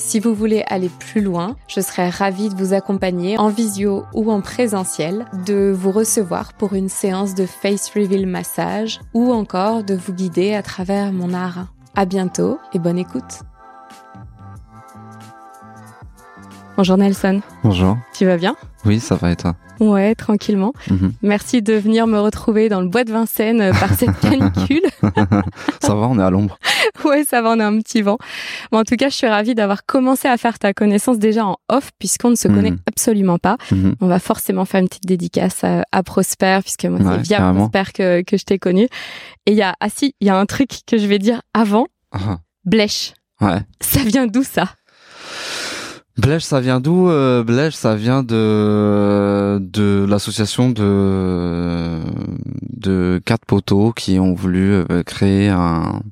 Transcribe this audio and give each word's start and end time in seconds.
Si 0.00 0.18
vous 0.18 0.34
voulez 0.34 0.64
aller 0.66 0.88
plus 0.88 1.20
loin, 1.20 1.56
je 1.68 1.80
serais 1.80 2.08
ravie 2.08 2.48
de 2.48 2.54
vous 2.54 2.72
accompagner 2.72 3.38
en 3.38 3.48
visio 3.48 4.04
ou 4.14 4.32
en 4.32 4.40
présentiel, 4.40 5.26
de 5.46 5.70
vous 5.76 5.92
recevoir 5.92 6.54
pour 6.54 6.72
une 6.72 6.88
séance 6.88 7.34
de 7.34 7.44
face 7.44 7.90
reveal 7.94 8.26
massage 8.26 9.00
ou 9.12 9.30
encore 9.30 9.84
de 9.84 9.94
vous 9.94 10.14
guider 10.14 10.54
à 10.54 10.62
travers 10.62 11.12
mon 11.12 11.34
art. 11.34 11.66
À 11.94 12.06
bientôt 12.06 12.58
et 12.72 12.78
bonne 12.78 12.98
écoute. 12.98 13.42
Bonjour 16.78 16.96
Nelson. 16.96 17.42
Bonjour. 17.62 17.98
Tu 18.14 18.24
vas 18.24 18.38
bien? 18.38 18.56
Oui, 18.84 19.00
ça 19.00 19.14
va 19.16 19.32
et 19.32 19.36
toi 19.36 19.56
Ouais, 19.80 20.14
tranquillement. 20.14 20.72
Mhm. 20.90 21.12
Merci 21.22 21.62
de 21.62 21.72
venir 21.72 22.06
me 22.06 22.18
retrouver 22.18 22.68
dans 22.68 22.82
le 22.82 22.88
bois 22.88 23.04
de 23.04 23.12
Vincennes 23.12 23.60
euh, 23.62 23.72
par 23.72 23.94
cette 23.94 24.18
canicule. 24.20 24.82
ça 25.80 25.94
va, 25.94 26.06
on 26.06 26.18
est 26.18 26.22
à 26.22 26.30
l'ombre. 26.30 26.58
ouais, 27.04 27.24
ça 27.24 27.40
va, 27.40 27.50
on 27.50 27.60
a 27.60 27.66
un 27.66 27.78
petit 27.78 28.02
vent. 28.02 28.18
en 28.72 28.84
tout 28.84 28.96
cas, 28.96 29.08
je 29.08 29.14
suis 29.14 29.26
ravie 29.26 29.54
d'avoir 29.54 29.86
commencé 29.86 30.28
à 30.28 30.36
faire 30.36 30.58
ta 30.58 30.74
connaissance 30.74 31.18
déjà 31.18 31.46
en 31.46 31.56
off, 31.70 31.90
puisqu'on 31.98 32.30
ne 32.30 32.34
se 32.34 32.48
connaît 32.48 32.72
mhm. 32.72 32.80
absolument 32.86 33.38
pas. 33.38 33.56
Mhm. 33.70 33.96
On 34.00 34.06
va 34.06 34.18
forcément 34.18 34.66
faire 34.66 34.80
une 34.80 34.88
petite 34.88 35.06
dédicace 35.06 35.64
à, 35.64 36.02
Prosper, 36.02 36.58
puisque 36.62 36.84
moi, 36.84 36.98
c'est 37.16 37.22
via 37.22 37.52
Prosper 37.52 37.92
que, 37.94 38.22
que 38.22 38.36
je 38.36 38.44
t'ai 38.44 38.58
connu. 38.58 38.84
Et 39.46 39.52
il 39.52 39.56
y 39.56 39.62
a, 39.62 39.74
ah 39.80 39.88
si, 39.88 40.14
il 40.20 40.26
y 40.26 40.30
a 40.30 40.38
un 40.38 40.46
truc 40.46 40.70
que 40.86 40.98
je 40.98 41.06
vais 41.06 41.18
dire 41.18 41.40
avant. 41.54 41.86
Ah. 42.12 42.38
Blèche. 42.64 43.14
Ouais. 43.40 43.60
Ça 43.80 44.00
vient 44.00 44.26
d'où 44.26 44.42
ça? 44.42 44.64
Blèche, 46.20 46.42
ça 46.44 46.60
vient 46.60 46.80
d'où 46.80 47.08
euh, 47.08 47.42
Blèche, 47.42 47.74
ça 47.74 47.94
vient 47.96 48.22
de 48.22 49.58
de 49.58 50.04
l'association 50.06 50.68
de 50.68 52.00
de 52.62 53.22
quatre 53.24 53.46
poteaux 53.46 53.92
qui 53.92 54.18
ont 54.18 54.34
voulu 54.34 54.74
euh, 54.74 55.02
créer 55.02 55.48
un 55.48 56.02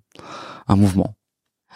un 0.67 0.77
mouvement. 0.77 1.18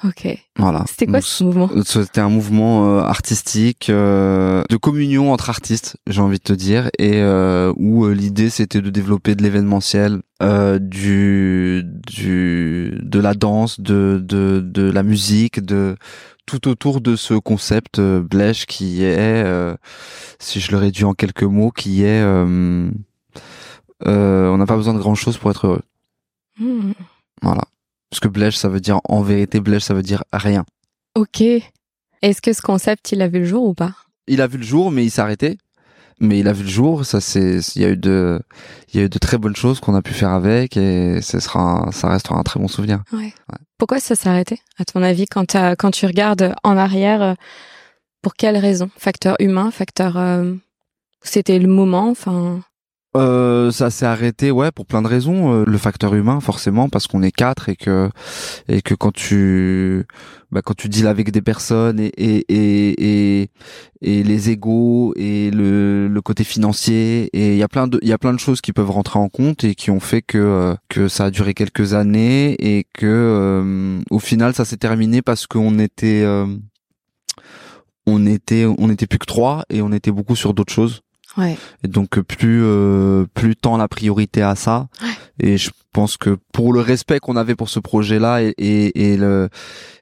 Ok. 0.05 0.27
Voilà. 0.57 0.85
C'était 0.89 1.07
quoi 1.07 1.21
ce 1.21 1.45
mouvement? 1.45 1.71
C'était 1.85 2.21
un 2.21 2.29
mouvement 2.29 2.89
euh, 2.89 3.03
artistique, 3.03 3.89
euh, 3.89 4.65
de 4.69 4.77
communion 4.77 5.33
entre 5.33 5.49
artistes, 5.49 5.97
j'ai 6.09 6.21
envie 6.21 6.39
de 6.39 6.43
te 6.43 6.53
dire, 6.53 6.91
et 6.99 7.21
euh, 7.23 7.73
où 7.77 8.09
l'idée 8.09 8.51
c'était 8.51 8.81
de 8.81 8.91
développer 8.91 9.35
de 9.37 9.43
l'événementiel, 9.43 10.23
du, 10.81 11.85
du, 11.85 12.99
de 13.01 13.21
la 13.21 13.35
danse, 13.35 13.79
de, 13.79 14.21
de, 14.25 14.61
de 14.61 14.91
la 14.91 15.05
musique, 15.05 15.61
de 15.65 15.95
tout 16.47 16.67
autour 16.67 17.01
de 17.01 17.15
ce 17.15 17.35
concept 17.35 18.01
Blèche 18.01 18.67
qui 18.67 19.05
est, 19.05 19.45
si 20.41 20.59
je 20.59 20.73
le 20.73 20.79
réduis 20.79 21.05
en 21.05 21.15
quelques 21.15 21.45
mots, 21.45 21.71
qui 21.71 22.03
est, 22.03 22.25
on 22.25 22.91
n'a 24.05 24.67
pas 24.67 24.77
besoin 24.77 24.95
de 24.95 24.99
grand 24.99 25.15
chose 25.15 25.39
pour 25.39 25.53
être 25.53 25.69
heureux. 25.69 25.83
Hmm. 26.59 26.91
Voilà. 27.41 27.63
Parce 28.13 28.21
que 28.21 28.29
blèche, 28.29 28.57
ça 28.57 28.69
veut 28.69 28.81
dire, 28.81 29.01
en 29.05 29.23
vérité, 29.23 29.59
blèche, 29.59 29.85
ça 29.85 29.95
veut 29.95 30.03
dire 30.03 30.23
rien. 30.35 30.67
Ok. 31.15 31.41
Est-ce 31.41 32.43
que 32.43 32.53
ce 32.53 32.61
concept, 32.61 33.11
il 33.13 33.23
a 33.23 33.27
vu 33.27 33.39
le 33.39 33.47
jour 33.47 33.65
ou 33.65 33.73
pas? 33.73 33.95
Il 34.27 34.43
a 34.43 34.47
vu 34.47 34.59
le 34.59 34.65
jour, 34.65 34.91
mais 34.91 35.03
il 35.03 35.11
s'est 35.11 35.23
arrêté. 35.23 35.57
Mais 36.21 36.41
il 36.41 36.47
a 36.47 36.53
vu 36.53 36.65
le 36.65 36.69
jour. 36.69 37.07
Ça, 37.07 37.23
c'est, 37.23 37.61
il 37.75 37.81
y 37.81 37.87
a 37.87 37.89
eu 37.89 37.97
de, 37.97 38.39
il 38.93 39.01
y 39.01 39.03
a 39.03 39.07
eu 39.07 39.09
de 39.09 39.19
très 39.19 39.39
bonnes 39.39 39.57
choses 39.57 39.81
qu'on 39.81 39.95
a 39.95 40.03
pu 40.03 40.13
faire 40.13 40.29
avec, 40.29 40.77
et 40.77 41.23
ce 41.23 41.41
sera, 41.41 41.89
ça 41.91 42.11
restera 42.11 42.37
un 42.37 42.43
très 42.43 42.61
bon 42.61 42.69
souvenir. 42.69 43.03
Ouais. 43.15 43.33
Pourquoi 43.79 43.99
ça 43.99 44.15
s'est 44.15 44.29
arrêté, 44.29 44.61
à 44.77 44.85
ton 44.85 45.03
avis, 45.03 45.25
quand, 45.25 45.57
quand 45.79 45.91
tu 45.91 46.05
regardes 46.05 46.55
en 46.65 46.77
arrière 46.77 47.23
euh, 47.23 47.35
Pour 48.21 48.35
quelles 48.35 48.59
raisons 48.59 48.91
Facteur 48.99 49.37
humain, 49.41 49.71
facteur, 49.71 50.19
euh, 50.19 50.53
c'était 51.23 51.59
le 51.59 51.67
moment, 51.67 52.11
enfin 52.11 52.61
euh, 53.15 53.71
ça 53.71 53.91
s'est 53.91 54.07
arrêté, 54.07 54.51
ouais, 54.51 54.71
pour 54.71 54.87
plein 54.87 55.03
de 55.03 55.07
raisons. 55.07 55.53
Euh, 55.53 55.65
le 55.67 55.79
facteur 55.79 56.15
humain, 56.15 56.41
forcément, 56.41 56.89
parce 56.89 57.07
qu'on 57.07 57.23
est 57.23 57.31
quatre 57.33 57.69
et 57.69 57.77
que 57.77 58.09
et 58.69 58.81
que 58.81 58.95
quand 58.95 59.13
tu 59.13 60.07
bah, 60.51 60.63
quand 60.63 60.75
tu 60.75 60.89
deals 60.89 61.07
avec 61.07 61.31
des 61.31 61.43
personnes 61.43 62.01
et 62.01 62.13
et 62.17 63.43
et 63.43 63.51
et, 64.03 64.23
les 64.23 64.51
égaux 64.51 65.13
et 65.17 65.51
le, 65.51 66.09
le 66.09 66.21
côté 66.23 66.45
financier 66.45 67.29
et 67.33 67.53
il 67.53 67.59
y 67.59 67.63
a 67.63 67.69
plein 67.69 67.87
de 67.87 67.99
il 68.03 68.09
y 68.09 68.13
a 68.13 68.19
plein 68.19 68.33
de 68.33 68.39
choses 68.39 68.61
qui 68.61 68.73
peuvent 68.73 68.91
rentrer 68.91 69.19
en 69.19 69.29
compte 69.29 69.65
et 69.65 69.75
qui 69.75 69.91
ont 69.91 70.01
fait 70.01 70.23
que 70.23 70.39
euh, 70.39 70.75
que 70.89 71.09
ça 71.09 71.27
a 71.27 71.31
duré 71.31 71.55
quelques 71.55 71.95
années 71.95 72.57
et 72.59 72.85
que 72.95 73.07
euh, 73.07 74.01
au 74.11 74.19
final 74.19 74.55
ça 74.55 74.65
s'est 74.65 74.77
terminé 74.79 75.23
parce 75.23 75.47
qu'on 75.47 75.79
était 75.79 76.25
on 78.07 78.27
était 78.27 78.67
on 78.67 78.91
était 78.91 79.07
plus 79.07 79.19
que 79.19 79.27
trois 79.27 79.65
et 79.71 79.83
on 79.83 79.93
était 79.93 80.11
beaucoup 80.13 80.37
sur 80.37 80.55
d'autres 80.55 80.73
choses 80.73 81.03
Ouais. 81.37 81.57
Et 81.83 81.89
donc 81.89 82.21
plus 82.21 82.63
euh, 82.63 83.25
plus 83.35 83.57
tant 83.57 83.77
la 83.77 83.89
priorité 83.89 84.43
à 84.43 84.55
ça. 84.55 84.89
Et 85.41 85.57
je 85.57 85.71
pense 85.93 86.17
que 86.17 86.37
pour 86.53 86.73
le 86.73 86.81
respect 86.81 87.21
qu'on 87.21 87.37
avait 87.37 87.55
pour 87.55 87.69
ce 87.69 87.81
projet-là 87.81 88.43
et, 88.43 88.55
et, 88.59 89.13
et 89.13 89.17
le 89.17 89.49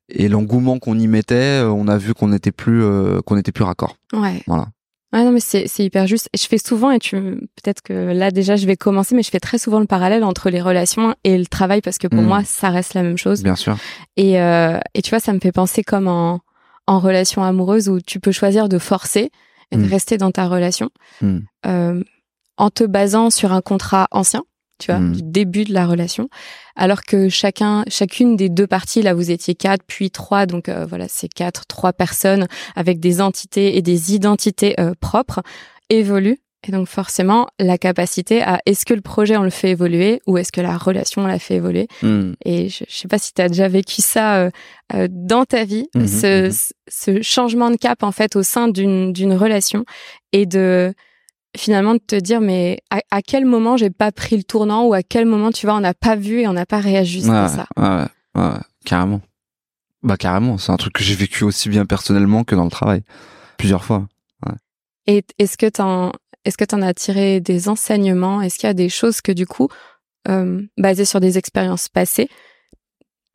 et 0.08 0.28
l'engouement 0.28 0.78
qu'on 0.78 0.98
y 0.98 1.06
mettait, 1.06 1.62
euh, 1.62 1.70
on 1.70 1.86
a 1.86 1.98
vu 1.98 2.14
qu'on 2.14 2.28
n'était 2.28 2.52
plus 2.52 2.82
euh, 2.82 3.20
qu'on 3.20 3.36
était 3.36 3.52
plus 3.52 3.64
raccord. 3.64 3.96
Ouais. 4.12 4.42
Voilà. 4.46 4.68
Ouais, 5.12 5.24
non, 5.24 5.32
mais 5.32 5.40
c'est, 5.40 5.66
c'est 5.66 5.84
hyper 5.84 6.06
juste. 6.06 6.28
Je 6.38 6.46
fais 6.46 6.58
souvent, 6.58 6.92
et 6.92 7.00
tu, 7.00 7.16
peut-être 7.16 7.82
que 7.82 7.92
là 7.92 8.30
déjà 8.30 8.54
je 8.54 8.64
vais 8.66 8.76
commencer, 8.76 9.16
mais 9.16 9.24
je 9.24 9.30
fais 9.30 9.40
très 9.40 9.58
souvent 9.58 9.80
le 9.80 9.86
parallèle 9.86 10.22
entre 10.22 10.50
les 10.50 10.60
relations 10.60 11.16
et 11.24 11.36
le 11.36 11.46
travail 11.46 11.80
parce 11.80 11.98
que 11.98 12.06
pour 12.06 12.22
mm. 12.22 12.26
moi 12.26 12.42
ça 12.44 12.70
reste 12.70 12.94
la 12.94 13.02
même 13.02 13.18
chose. 13.18 13.42
Bien 13.42 13.56
sûr. 13.56 13.76
Et, 14.16 14.40
euh, 14.40 14.78
et 14.94 15.02
tu 15.02 15.10
vois, 15.10 15.18
ça 15.18 15.32
me 15.32 15.40
fait 15.40 15.50
penser 15.50 15.82
comme 15.82 16.06
en, 16.06 16.40
en 16.86 17.00
relation 17.00 17.42
amoureuse 17.42 17.88
où 17.88 18.00
tu 18.00 18.20
peux 18.20 18.32
choisir 18.32 18.68
de 18.68 18.78
forcer 18.78 19.30
et 19.70 19.76
de 19.76 19.82
mm. 19.82 19.90
rester 19.90 20.16
dans 20.18 20.30
ta 20.30 20.46
relation 20.46 20.90
mm. 21.20 21.38
euh, 21.66 22.02
en 22.56 22.70
te 22.70 22.84
basant 22.84 23.30
sur 23.30 23.52
un 23.52 23.60
contrat 23.60 24.06
ancien, 24.10 24.42
tu 24.78 24.90
vois, 24.90 25.00
mm. 25.00 25.12
du 25.12 25.22
début 25.22 25.64
de 25.64 25.72
la 25.72 25.86
relation, 25.86 26.28
alors 26.76 27.02
que 27.02 27.28
chacun, 27.28 27.84
chacune 27.88 28.36
des 28.36 28.48
deux 28.48 28.66
parties, 28.66 29.02
là 29.02 29.14
vous 29.14 29.30
étiez 29.30 29.54
quatre 29.54 29.84
puis 29.86 30.10
trois, 30.10 30.46
donc 30.46 30.68
euh, 30.68 30.86
voilà 30.86 31.06
c'est 31.08 31.28
quatre, 31.28 31.66
trois 31.66 31.92
personnes 31.92 32.46
avec 32.76 33.00
des 33.00 33.20
entités 33.20 33.76
et 33.76 33.82
des 33.82 34.14
identités 34.14 34.78
euh, 34.80 34.94
propres 35.00 35.42
évoluent 35.88 36.40
et 36.66 36.72
donc 36.72 36.88
forcément, 36.88 37.48
la 37.58 37.78
capacité 37.78 38.42
à 38.42 38.60
est-ce 38.66 38.84
que 38.84 38.92
le 38.92 39.00
projet 39.00 39.36
on 39.36 39.42
le 39.42 39.50
fait 39.50 39.70
évoluer 39.70 40.20
ou 40.26 40.36
est-ce 40.36 40.52
que 40.52 40.60
la 40.60 40.76
relation 40.76 41.22
on 41.22 41.26
la 41.26 41.38
fait 41.38 41.54
évoluer. 41.54 41.88
Hmm. 42.02 42.32
Et 42.44 42.68
je, 42.68 42.84
je 42.86 42.94
sais 42.94 43.08
pas 43.08 43.18
si 43.18 43.32
tu 43.32 43.40
as 43.40 43.48
déjà 43.48 43.68
vécu 43.68 44.02
ça 44.02 44.36
euh, 44.36 44.50
euh, 44.94 45.08
dans 45.10 45.46
ta 45.46 45.64
vie, 45.64 45.88
mhm, 45.94 46.06
ce, 46.06 46.46
mhm. 46.46 46.52
ce, 46.88 47.22
changement 47.22 47.70
de 47.70 47.76
cap 47.76 48.02
en 48.02 48.12
fait 48.12 48.36
au 48.36 48.42
sein 48.42 48.68
d'une 48.68 49.12
d'une 49.12 49.32
relation 49.32 49.84
et 50.32 50.44
de 50.44 50.92
finalement 51.56 51.94
de 51.94 52.00
te 52.06 52.16
dire 52.16 52.40
mais 52.42 52.80
à, 52.90 53.22
quel 53.22 53.46
moment 53.46 53.76
j'ai 53.76 53.90
pas 53.90 54.12
pris 54.12 54.36
le 54.36 54.44
tournant 54.44 54.84
ou 54.84 54.92
à 54.92 55.02
quel 55.02 55.24
moment 55.24 55.50
tu 55.50 55.66
vois 55.66 55.76
on 55.76 55.80
n'a 55.80 55.94
pas 55.94 56.14
vu 56.14 56.40
et 56.40 56.48
on 56.48 56.52
n'a 56.52 56.66
pas 56.66 56.78
réajusté 56.78 57.30
ouais, 57.30 57.48
ça? 57.48 57.66
Ouais, 57.76 58.06
ouais, 58.40 58.58
carrément. 58.84 59.20
Bah 60.02 60.16
carrément, 60.16 60.58
c'est 60.58 60.72
un 60.72 60.76
truc 60.76 60.92
que 60.92 61.02
j'ai 61.02 61.14
vécu 61.14 61.44
aussi 61.44 61.68
bien 61.68 61.86
personnellement 61.86 62.44
que 62.44 62.54
dans 62.54 62.64
le 62.64 62.70
travail 62.70 63.02
plusieurs 63.56 63.84
fois. 63.84 64.06
Et 65.06 65.24
est-ce 65.38 65.56
que 65.56 65.68
t'en 65.68 66.12
est-ce 66.44 66.56
que 66.56 66.64
tu 66.64 66.74
en 66.74 66.82
as 66.82 66.94
tiré 66.94 67.40
des 67.40 67.68
enseignements? 67.68 68.40
Est-ce 68.40 68.58
qu'il 68.58 68.66
y 68.66 68.70
a 68.70 68.74
des 68.74 68.88
choses 68.88 69.20
que 69.20 69.32
du 69.32 69.46
coup, 69.46 69.68
euh, 70.28 70.62
basées 70.78 71.04
sur 71.04 71.20
des 71.20 71.38
expériences 71.38 71.88
passées, 71.88 72.28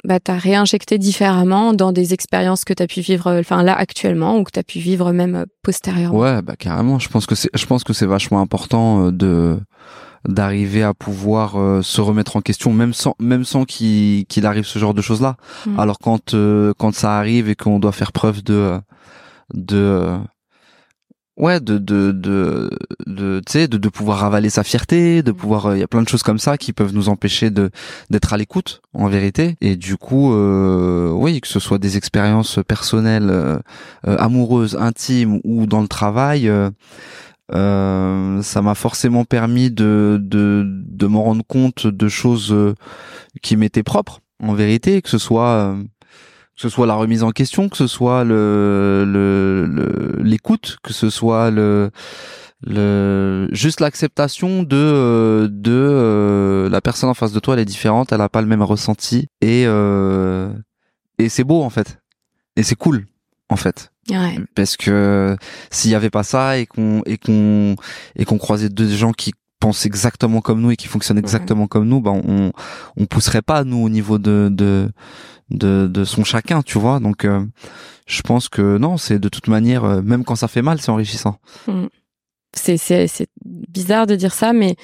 bah, 0.06 0.20
tu 0.20 0.32
as 0.32 0.38
réinjecté 0.38 0.98
différemment 0.98 1.74
dans 1.74 1.92
des 1.92 2.14
expériences 2.14 2.64
que 2.64 2.74
tu 2.74 2.84
as 2.84 2.88
pu 2.88 3.02
vivre 3.02 3.28
euh, 3.28 3.40
enfin 3.40 3.64
là 3.64 3.76
actuellement 3.76 4.38
ou 4.38 4.44
que 4.44 4.52
tu 4.52 4.60
as 4.60 4.64
pu 4.64 4.80
vivre 4.80 5.12
même 5.12 5.36
euh, 5.36 5.46
postérieurement? 5.64 6.20
Ouais, 6.20 6.42
bah 6.42 6.56
carrément, 6.58 7.00
je 7.00 7.10
pense 7.10 7.26
que 7.26 7.34
c'est 7.36 7.50
je 7.54 7.66
pense 7.66 7.84
que 7.84 7.94
c'est 7.94 8.06
vachement 8.06 8.40
important 8.40 9.08
euh, 9.08 9.12
de 9.12 9.60
d'arriver 10.28 10.82
à 10.82 10.96
pouvoir 10.96 11.84
se 11.84 12.02
remettre 12.02 12.36
en 12.36 12.42
question 12.42 12.74
même 12.74 12.94
sans 12.94 13.14
même 13.20 13.46
sans 13.46 13.64
qu'il 13.64 14.26
qu'il 14.26 14.48
arrive 14.48 14.66
ce 14.66 14.80
genre 14.80 14.96
de 14.96 15.02
choses 15.02 15.22
là. 15.22 15.38
Mmh. 15.68 15.80
Alors 15.80 16.00
quand 16.00 16.36
quand 16.80 16.96
ça 16.96 17.20
arrive 17.20 17.48
et 17.48 17.56
qu'on 17.56 17.78
doit 17.78 17.92
faire 17.92 18.12
preuve 18.12 18.44
de 18.44 18.80
de 19.54 20.18
ouais 21.38 21.60
de 21.60 21.78
de 21.78 22.12
de 22.12 22.70
de 23.06 23.42
tu 23.46 23.52
sais 23.52 23.68
de, 23.68 23.78
de 23.78 23.90
pouvoir 23.90 24.24
avaler 24.24 24.50
sa 24.50 24.64
fierté 24.64 25.22
de 25.22 25.32
mm. 25.32 25.36
pouvoir 25.36 25.66
euh, 25.68 25.78
il 25.78 25.80
y 25.80 25.84
a 25.84 25.88
plein 25.88 26.02
de 26.02 26.08
choses 26.08 26.24
comme 26.24 26.40
ça 26.40 26.58
qui 26.58 26.74
peuvent 26.74 26.94
nous 26.94 27.10
empêcher 27.10 27.50
de 27.50 27.72
d'être 28.10 28.34
à 28.34 28.38
l'écoute 28.38 28.82
en 28.94 29.08
vérité 29.08 29.58
et 29.62 29.76
du 29.76 29.98
coup 29.98 30.34
euh, 30.34 31.10
oui 31.12 31.42
que 31.42 31.48
ce 31.48 31.60
soit 31.60 31.78
des 31.78 31.98
expériences 31.98 32.60
personnelles 32.68 33.30
euh, 33.30 33.60
euh 34.08 34.18
amoureuses 34.18 34.78
intimes 34.78 35.40
ou 35.44 35.66
dans 35.66 35.82
le 35.82 35.88
travail 35.88 36.50
Euh, 37.54 38.42
ça 38.42 38.62
m'a 38.64 38.74
forcément 38.74 39.24
permis 39.24 39.70
de 39.70 40.20
de 40.22 40.64
de 40.66 41.08
me 41.08 41.18
rendre 41.18 41.44
compte 41.46 41.86
de 41.86 42.08
choses 42.08 42.52
euh, 42.52 42.74
qui 43.44 43.56
m'étaient 43.56 43.84
propres 43.84 44.22
en 44.42 44.54
vérité, 44.54 45.02
que 45.02 45.10
ce 45.10 45.20
soit 45.20 45.50
euh, 45.50 45.84
que 46.56 46.62
ce 46.62 46.70
soit 46.70 46.88
la 46.88 46.96
remise 46.96 47.24
en 47.24 47.32
question, 47.32 47.68
que 47.70 47.78
ce 47.78 47.88
soit 47.88 48.24
le 48.24 49.04
le 49.06 50.22
l'écoute, 50.24 50.78
que 50.84 50.94
ce 50.94 51.10
soit 51.10 51.52
le 51.52 51.92
le 52.66 53.50
juste 53.52 53.82
l'acceptation 53.82 54.64
de 54.64 55.50
de 55.52 56.68
la 56.72 56.82
personne 56.82 57.10
en 57.10 57.14
face 57.14 57.34
de 57.34 57.40
toi 57.40 57.56
elle 57.56 57.60
est 57.60 57.66
différente 57.66 58.12
elle 58.12 58.22
a 58.22 58.30
pas 58.30 58.42
le 58.42 58.48
même 58.48 58.64
ressenti. 58.64 59.28
Et 59.42 59.66
euh, 59.68 60.52
et 61.18 61.30
c'est 61.30 61.44
beau 61.44 61.62
en 61.62 61.70
fait. 61.70 62.00
Et 62.56 62.64
c'est 62.64 62.76
cool 62.76 63.06
en 63.50 63.58
fait. 63.58 63.92
Ouais. 64.12 64.38
parce 64.54 64.78
que 64.78 65.36
s'il 65.72 65.90
y 65.90 65.96
avait 65.96 66.12
pas 66.12 66.22
ça 66.22 66.60
et 66.60 66.68
qu'on 66.68 67.02
et 67.08 67.18
qu'on 67.18 67.76
et 68.16 68.24
qu'on 68.24 68.38
croisait 68.38 68.70
deux 68.70 68.88
gens 68.88 69.14
qui 69.14 69.34
pensent 69.60 69.88
exactement 69.88 70.42
comme 70.42 70.62
nous 70.62 70.70
et 70.70 70.76
qui 70.76 70.88
fonctionnent 70.88 71.18
exactement 71.18 71.66
comme 71.66 71.88
nous, 71.88 72.02
ben 72.02 72.22
on 72.28 72.52
on 72.98 73.06
pousserait 73.08 73.42
pas 73.42 73.64
nous 73.64 73.84
au 73.84 73.90
niveau 73.90 74.20
de 74.20 74.50
de 74.52 74.92
de, 75.50 75.88
de 75.92 76.04
son 76.04 76.24
chacun, 76.24 76.62
tu 76.62 76.78
vois. 76.80 77.00
Donc 77.00 77.26
euh, 77.26 77.46
je 78.08 78.22
pense 78.22 78.50
que 78.50 78.78
non, 78.78 78.98
c'est 78.98 79.20
de 79.20 79.30
toute 79.30 79.48
manière 79.48 79.84
euh, 79.84 80.02
même 80.02 80.24
quand 80.26 80.36
ça 80.36 80.48
fait 80.48 80.62
mal, 80.62 80.80
c'est 80.82 80.90
enrichissant. 80.92 81.40
C'est 82.54 82.78
c'est 82.78 83.28
bizarre 83.46 84.08
de 84.08 84.16
dire 84.16 84.34
ça, 84.34 84.54
mais 84.54 84.76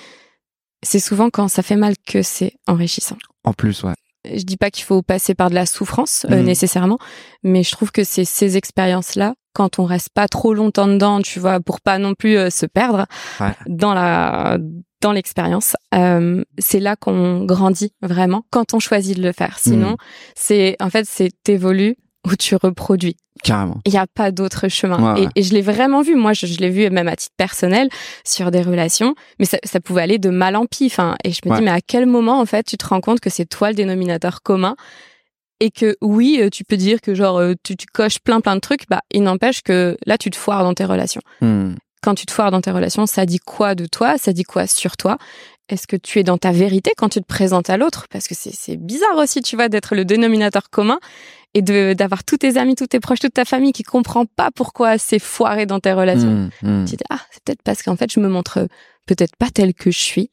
c'est 0.83 0.99
souvent 0.99 1.29
quand 1.29 1.47
ça 1.47 1.61
fait 1.63 1.75
mal 1.77 1.93
que 2.05 2.21
c'est 2.21 2.53
enrichissant. 2.67 3.17
En 3.43 3.53
plus, 3.53 3.83
ouais. 3.83 3.93
Je 4.25 4.43
dis 4.43 4.57
pas 4.57 4.69
qu'il 4.69 4.83
faut 4.83 5.01
passer 5.01 5.33
par 5.33 5.49
de 5.49 5.55
la 5.55 5.65
souffrance 5.65 6.25
euh, 6.29 6.37
Mhm. 6.37 6.45
nécessairement, 6.45 6.99
mais 7.43 7.63
je 7.63 7.71
trouve 7.71 7.91
que 7.91 8.03
c'est 8.03 8.25
ces 8.25 8.55
expériences-là, 8.57 9.33
quand 9.53 9.79
on 9.79 9.85
reste 9.85 10.09
pas 10.13 10.27
trop 10.27 10.53
longtemps 10.53 10.87
dedans, 10.87 11.21
tu 11.21 11.39
vois, 11.39 11.59
pour 11.59 11.81
pas 11.81 11.97
non 11.97 12.13
plus 12.13 12.35
se 12.51 12.65
perdre 12.67 13.05
Ouais. 13.39 13.55
dans 13.67 13.93
la 13.93 14.57
dans 15.01 15.11
l'expérience, 15.11 15.75
euh, 15.95 16.43
c'est 16.59 16.79
là 16.79 16.95
qu'on 16.95 17.43
grandit 17.45 17.91
vraiment 18.01 18.43
quand 18.51 18.73
on 18.73 18.79
choisit 18.79 19.17
de 19.17 19.23
le 19.23 19.31
faire. 19.31 19.57
Sinon, 19.59 19.91
Mhm. 19.91 19.97
c'est 20.35 20.75
en 20.79 20.89
fait 20.89 21.05
c'est 21.09 21.29
t'évolues 21.43 21.95
ou 22.25 22.35
tu 22.35 22.55
reproduis. 22.55 23.17
Carrément. 23.43 23.79
Il 23.87 23.91
n'y 23.93 23.97
a 23.97 24.05
pas 24.05 24.29
d'autre 24.31 24.67
chemin. 24.67 25.13
Ouais, 25.15 25.21
et, 25.21 25.25
ouais. 25.25 25.31
et 25.35 25.41
je 25.41 25.53
l'ai 25.55 25.61
vraiment 25.61 26.01
vu. 26.03 26.13
Moi, 26.15 26.33
je, 26.33 26.45
je 26.45 26.59
l'ai 26.59 26.69
vu 26.69 26.87
même 26.91 27.07
à 27.07 27.15
titre 27.15 27.33
personnel 27.35 27.89
sur 28.23 28.51
des 28.51 28.61
relations, 28.61 29.15
mais 29.39 29.45
ça, 29.45 29.57
ça 29.63 29.79
pouvait 29.79 30.03
aller 30.03 30.19
de 30.19 30.29
mal 30.29 30.55
en 30.55 30.67
pis. 30.67 30.85
Enfin, 30.85 31.15
et 31.23 31.31
je 31.31 31.39
me 31.45 31.49
Ouais. 31.51 31.57
dis, 31.57 31.63
mais 31.63 31.71
à 31.71 31.81
quel 31.81 32.05
moment, 32.05 32.39
en 32.39 32.45
fait, 32.45 32.63
tu 32.63 32.77
te 32.77 32.85
rends 32.85 33.01
compte 33.01 33.19
que 33.21 33.31
c'est 33.31 33.45
toi 33.47 33.69
le 33.69 33.75
dénominateur 33.75 34.43
commun 34.43 34.75
et 35.59 35.71
que 35.71 35.95
oui, 36.01 36.37
euh, 36.41 36.49
tu 36.49 36.63
peux 36.63 36.77
dire 36.77 37.01
que 37.01 37.15
genre 37.15 37.37
euh, 37.39 37.53
tu, 37.63 37.75
tu 37.75 37.87
coches 37.87 38.19
plein 38.19 38.41
plein 38.41 38.55
de 38.55 38.59
trucs. 38.61 38.87
Bah, 38.89 39.01
il 39.11 39.23
n'empêche 39.23 39.63
que 39.63 39.97
là, 40.05 40.19
tu 40.19 40.29
te 40.29 40.37
foires 40.37 40.63
dans 40.63 40.75
tes 40.75 40.85
relations. 40.85 41.21
Hmm. 41.41 41.73
Quand 42.01 42.15
tu 42.15 42.25
te 42.25 42.31
foires 42.31 42.51
dans 42.51 42.61
tes 42.61 42.71
relations, 42.71 43.05
ça 43.05 43.25
dit 43.25 43.39
quoi 43.39 43.75
de 43.75 43.85
toi? 43.85 44.17
Ça 44.17 44.33
dit 44.33 44.43
quoi 44.43 44.67
sur 44.67 44.97
toi? 44.97 45.17
Est-ce 45.69 45.87
que 45.87 45.95
tu 45.95 46.19
es 46.19 46.23
dans 46.23 46.37
ta 46.37 46.51
vérité 46.51 46.91
quand 46.97 47.09
tu 47.09 47.21
te 47.21 47.25
présentes 47.25 47.69
à 47.69 47.77
l'autre? 47.77 48.07
Parce 48.09 48.27
que 48.27 48.35
c'est 48.35 48.75
bizarre 48.75 49.17
aussi, 49.17 49.41
tu 49.41 49.55
vois, 49.55 49.69
d'être 49.69 49.95
le 49.95 50.03
dénominateur 50.03 50.69
commun 50.69 50.99
et 51.53 51.61
de 51.61 51.93
d'avoir 51.93 52.23
tous 52.23 52.37
tes 52.37 52.57
amis, 52.57 52.75
tous 52.75 52.87
tes 52.87 52.99
proches, 52.99 53.19
toute 53.19 53.33
ta 53.33 53.45
famille 53.45 53.71
qui 53.71 53.83
comprend 53.83 54.25
pas 54.25 54.49
pourquoi 54.53 54.97
c'est 54.97 55.19
foiré 55.19 55.65
dans 55.65 55.79
tes 55.79 55.93
relations. 55.93 56.49
Hmm, 56.61 56.81
hmm. 56.81 56.85
Tu 56.85 56.95
dis 56.95 57.03
ah 57.09 57.19
c'est 57.31 57.43
peut-être 57.43 57.61
parce 57.63 57.83
qu'en 57.83 57.95
fait 57.95 58.11
je 58.11 58.19
me 58.19 58.29
montre 58.29 58.67
peut-être 59.05 59.35
pas 59.35 59.49
telle 59.49 59.73
que 59.73 59.91
je 59.91 59.99
suis 59.99 60.29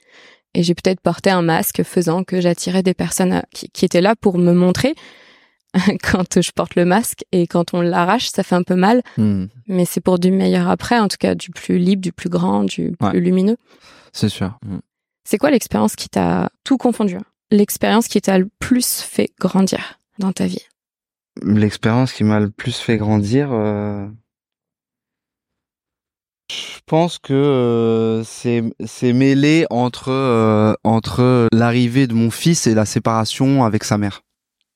et 0.54 0.62
j'ai 0.62 0.74
peut-être 0.74 1.00
porté 1.00 1.30
un 1.30 1.42
masque 1.42 1.82
faisant 1.82 2.24
que 2.24 2.40
j'attirais 2.40 2.82
des 2.82 2.94
personnes 2.94 3.42
qui, 3.52 3.68
qui 3.70 3.84
étaient 3.84 4.00
là 4.00 4.14
pour 4.16 4.38
me 4.38 4.52
montrer 4.52 4.94
quand 6.02 6.40
je 6.40 6.50
porte 6.52 6.74
le 6.76 6.84
masque 6.84 7.24
et 7.32 7.46
quand 7.46 7.74
on 7.74 7.80
l'arrache 7.80 8.28
ça 8.30 8.42
fait 8.42 8.54
un 8.54 8.62
peu 8.62 8.74
mal 8.74 9.02
Hmm. 9.16 9.46
mais 9.66 9.84
c'est 9.84 10.00
pour 10.00 10.18
du 10.18 10.30
meilleur 10.30 10.68
après 10.68 10.98
en 10.98 11.08
tout 11.08 11.16
cas 11.18 11.34
du 11.34 11.50
plus 11.50 11.78
libre 11.78 12.02
du 12.02 12.12
plus 12.12 12.28
grand 12.30 12.64
du 12.64 12.92
plus 12.98 13.06
Ouais. 13.08 13.20
lumineux 13.20 13.56
C'est 14.12 14.28
sûr. 14.30 14.58
Hmm. 14.66 14.78
c'est 15.24 15.38
quoi 15.38 15.50
l'expérience 15.50 15.94
qui 15.96 16.08
t'a 16.08 16.50
tout 16.64 16.76
confondu 16.78 17.16
hein? 17.16 17.24
L'expérience 17.50 18.08
qui 18.08 18.20
t'a 18.20 18.38
le 18.38 18.48
plus 18.58 19.00
fait 19.00 19.30
grandir 19.40 19.98
dans 20.18 20.32
ta 20.32 20.46
vie? 20.46 20.66
L'expérience 21.42 22.12
qui 22.12 22.24
m'a 22.24 22.40
le 22.40 22.50
plus 22.50 22.76
fait 22.76 22.96
grandir, 22.98 23.48
euh, 23.52 24.06
je 26.50 26.80
pense 26.86 27.18
que 27.18 27.32
euh, 27.34 28.24
c'est 28.24 28.64
c'est 28.84 29.12
mêlé 29.12 29.66
entre 29.70 30.10
euh, 30.10 30.74
entre 30.84 31.48
l'arrivée 31.52 32.06
de 32.06 32.14
mon 32.14 32.30
fils 32.30 32.66
et 32.66 32.74
la 32.74 32.84
séparation 32.86 33.64
avec 33.64 33.84
sa 33.84 33.98
mère. 33.98 34.22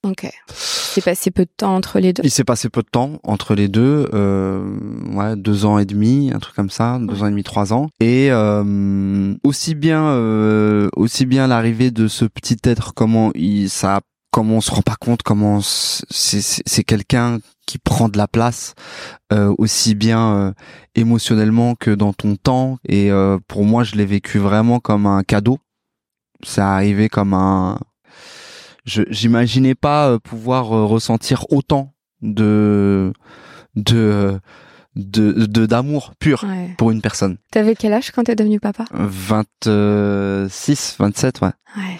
Ok 0.03 0.31
c'est 0.93 1.03
passé 1.03 1.31
peu 1.31 1.45
de 1.45 1.51
temps 1.57 1.75
entre 1.75 2.01
les 2.01 2.13
deux? 2.13 2.23
Il 2.23 2.31
s'est 2.31 2.45
passé 2.45 2.69
peu 2.69 2.83
de 2.83 2.89
temps 2.89 3.19
entre 3.23 3.55
les 3.55 3.69
deux, 3.69 4.09
euh, 4.13 4.63
ouais, 5.15 5.37
deux 5.37 5.65
ans 5.65 5.79
et 5.79 5.87
demi, 5.87 6.31
un 6.35 6.39
truc 6.39 6.55
comme 6.55 6.69
ça, 6.69 6.99
deux 7.01 7.23
ans 7.23 7.27
et 7.29 7.31
demi, 7.31 7.43
trois 7.43 7.73
ans. 7.73 7.89
Et 7.99 8.29
euh, 8.31 9.35
aussi 9.43 9.75
bien, 9.75 10.05
euh, 10.05 10.91
aussi 10.95 11.25
bien 11.25 11.47
l'arrivée 11.47 11.91
de 11.91 12.09
ce 12.09 12.27
petit 12.27 12.59
être, 12.65 12.93
comment 12.93 13.31
il, 13.35 13.71
ça, 13.71 14.03
comment 14.31 14.57
on 14.57 14.61
se 14.61 14.71
rend 14.71 14.83
pas 14.83 14.97
compte, 15.01 15.23
comment 15.23 15.61
c'est 15.63 16.85
quelqu'un 16.85 17.39
qui 17.67 17.79
prend 17.79 18.11
de 18.11 18.19
la 18.19 18.29
place, 18.29 18.75
euh, 19.33 19.55
aussi 19.57 19.95
bien 19.95 20.35
euh, 20.35 20.53
émotionnellement 20.95 21.75
que 21.75 21.91
dans 21.91 22.13
ton 22.13 22.37
temps. 22.37 22.77
Et 22.87 23.11
euh, 23.11 23.39
pour 23.49 23.65
moi, 23.65 23.83
je 23.83 23.95
l'ai 23.95 24.07
vécu 24.07 24.39
vraiment 24.39 24.79
comme 24.79 25.07
un 25.07 25.23
cadeau. 25.23 25.59
Ça 26.45 26.75
arrivé 26.75 27.09
comme 27.09 27.33
un 27.33 27.79
je 28.85 29.03
j'imaginais 29.11 29.75
pas 29.75 30.11
euh, 30.11 30.19
pouvoir 30.19 30.73
euh, 30.73 30.85
ressentir 30.85 31.45
autant 31.51 31.95
de 32.23 33.13
de 33.77 34.41
de 34.95 35.67
d'amour 35.67 36.13
pur 36.19 36.45
ouais. 36.45 36.75
pour 36.77 36.91
une 36.91 37.01
personne. 37.01 37.39
t'avais 37.51 37.75
quel 37.75 37.95
âge 37.95 38.11
quand 38.11 38.25
t'es 38.25 38.35
devenu 38.35 38.61
papa? 38.61 38.85
26, 38.93 40.97
27, 40.99 41.41
ouais. 41.41 41.49
ouais. 41.49 41.53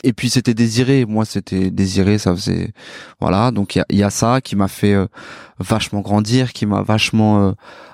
Et 0.05 0.13
puis 0.13 0.29
c'était 0.29 0.53
désiré, 0.53 1.07
moi 1.07 1.25
c'était 1.25 1.71
désiré, 1.71 2.19
ça 2.19 2.35
faisait 2.35 2.73
voilà, 3.19 3.51
donc 3.51 3.77
il 3.77 3.85
y 3.91 3.97
y 3.97 4.03
a 4.03 4.11
ça 4.11 4.43
qui 4.43 4.57
m'a 4.57 4.69
fait 4.69 4.93
euh, 4.93 5.07
vachement 5.59 6.01
grandir, 6.01 6.53
qui 6.53 6.67
m'a 6.67 6.83
vachement 6.83 7.49
euh, 7.49 7.53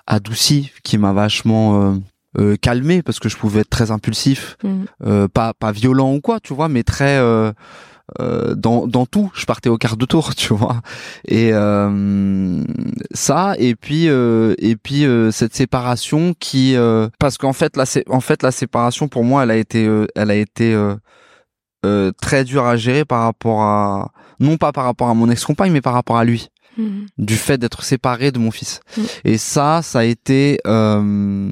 adouci, 0.09 0.73
qui 0.83 0.99
m'a 0.99 1.13
vachement 1.13 1.81
euh, 1.81 1.95
euh, 2.39 2.57
calmé 2.57 3.03
parce 3.03 3.21
que 3.21 3.29
je 3.29 3.37
pouvais 3.37 3.61
être 3.61 3.71
très 3.71 3.93
impulsif, 3.93 4.57
euh, 5.07 5.29
pas 5.29 5.55
pas 5.55 5.71
violent 5.71 6.13
ou 6.13 6.21
quoi, 6.21 6.41
tu 6.41 6.55
vois, 6.55 6.69
mais 6.69 6.83
très 6.83 7.21
euh, 8.21 8.55
dans 8.55 8.87
dans 8.87 9.07
tout, 9.07 9.31
je 9.35 9.45
partais 9.47 9.69
au 9.69 9.79
quart 9.79 9.97
de 9.97 10.07
tour, 10.07 10.35
tu 10.37 10.55
vois. 10.55 10.81
Et 11.27 11.51
euh, 11.53 12.63
ça 13.13 13.55
et 13.59 13.75
puis 13.75 14.09
euh, 14.09 14.55
et 14.59 14.77
puis 14.77 15.05
euh, 15.05 15.31
cette 15.31 15.55
séparation 15.55 16.35
qui 16.39 16.77
euh, 16.77 17.09
parce 17.19 17.39
qu'en 17.39 17.53
fait 17.53 17.77
la 17.77 17.85
en 18.09 18.21
fait 18.21 18.43
la 18.43 18.51
séparation 18.51 19.09
pour 19.09 19.25
moi, 19.25 19.43
elle 19.45 19.51
a 19.51 19.57
été 19.57 19.87
euh, 19.87 20.07
elle 20.15 20.31
a 20.31 20.37
été 20.37 20.75
euh, 20.75 20.95
euh, 21.87 22.13
très 22.21 22.45
dure 22.45 22.65
à 22.67 22.77
gérer 22.77 23.05
par 23.05 23.23
rapport 23.23 23.63
à 23.63 24.11
non 24.41 24.57
pas 24.57 24.73
par 24.73 24.85
rapport 24.85 25.09
à 25.09 25.15
mon 25.15 25.29
ex-compagne 25.31 25.73
mais 25.73 25.81
par 25.81 25.95
rapport 25.95 26.17
à 26.19 26.25
lui 26.25 26.49
Mhm. 26.79 27.07
du 27.19 27.35
fait 27.35 27.59
d'être 27.59 27.83
séparé 27.83 28.31
de 28.31 28.39
mon 28.39 28.53
fils. 28.53 28.81
Mm. 28.97 29.03
Et 29.25 29.39
ça, 29.39 29.83
ça 29.83 30.01
a 30.01 30.05
été 30.05 30.61
euh, 30.67 31.51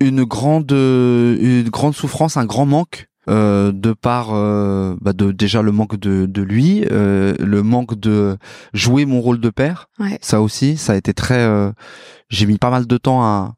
une 0.00 0.24
grande, 0.24 0.70
une 0.70 1.68
grande 1.70 1.94
souffrance, 1.94 2.36
un 2.36 2.44
grand 2.44 2.66
manque. 2.66 3.06
Euh, 3.28 3.72
de 3.72 3.92
par 3.92 4.28
euh, 4.34 4.96
bah, 5.00 5.12
de 5.12 5.32
déjà 5.32 5.62
le 5.62 5.72
manque 5.72 5.96
de, 5.98 6.26
de 6.26 6.42
lui, 6.42 6.84
euh, 6.90 7.34
le 7.38 7.62
manque 7.62 7.98
de 7.98 8.36
jouer 8.72 9.04
mon 9.06 9.20
rôle 9.20 9.40
de 9.40 9.50
père, 9.50 9.88
Ouais. 9.98 10.18
ça 10.20 10.40
aussi, 10.42 10.76
ça 10.76 10.92
a 10.92 10.96
été 10.96 11.14
très. 11.14 11.38
euh, 11.40 11.72
J'ai 12.28 12.46
mis 12.46 12.58
pas 12.58 12.70
mal 12.70 12.86
de 12.86 12.96
temps 12.96 13.22
à 13.22 13.54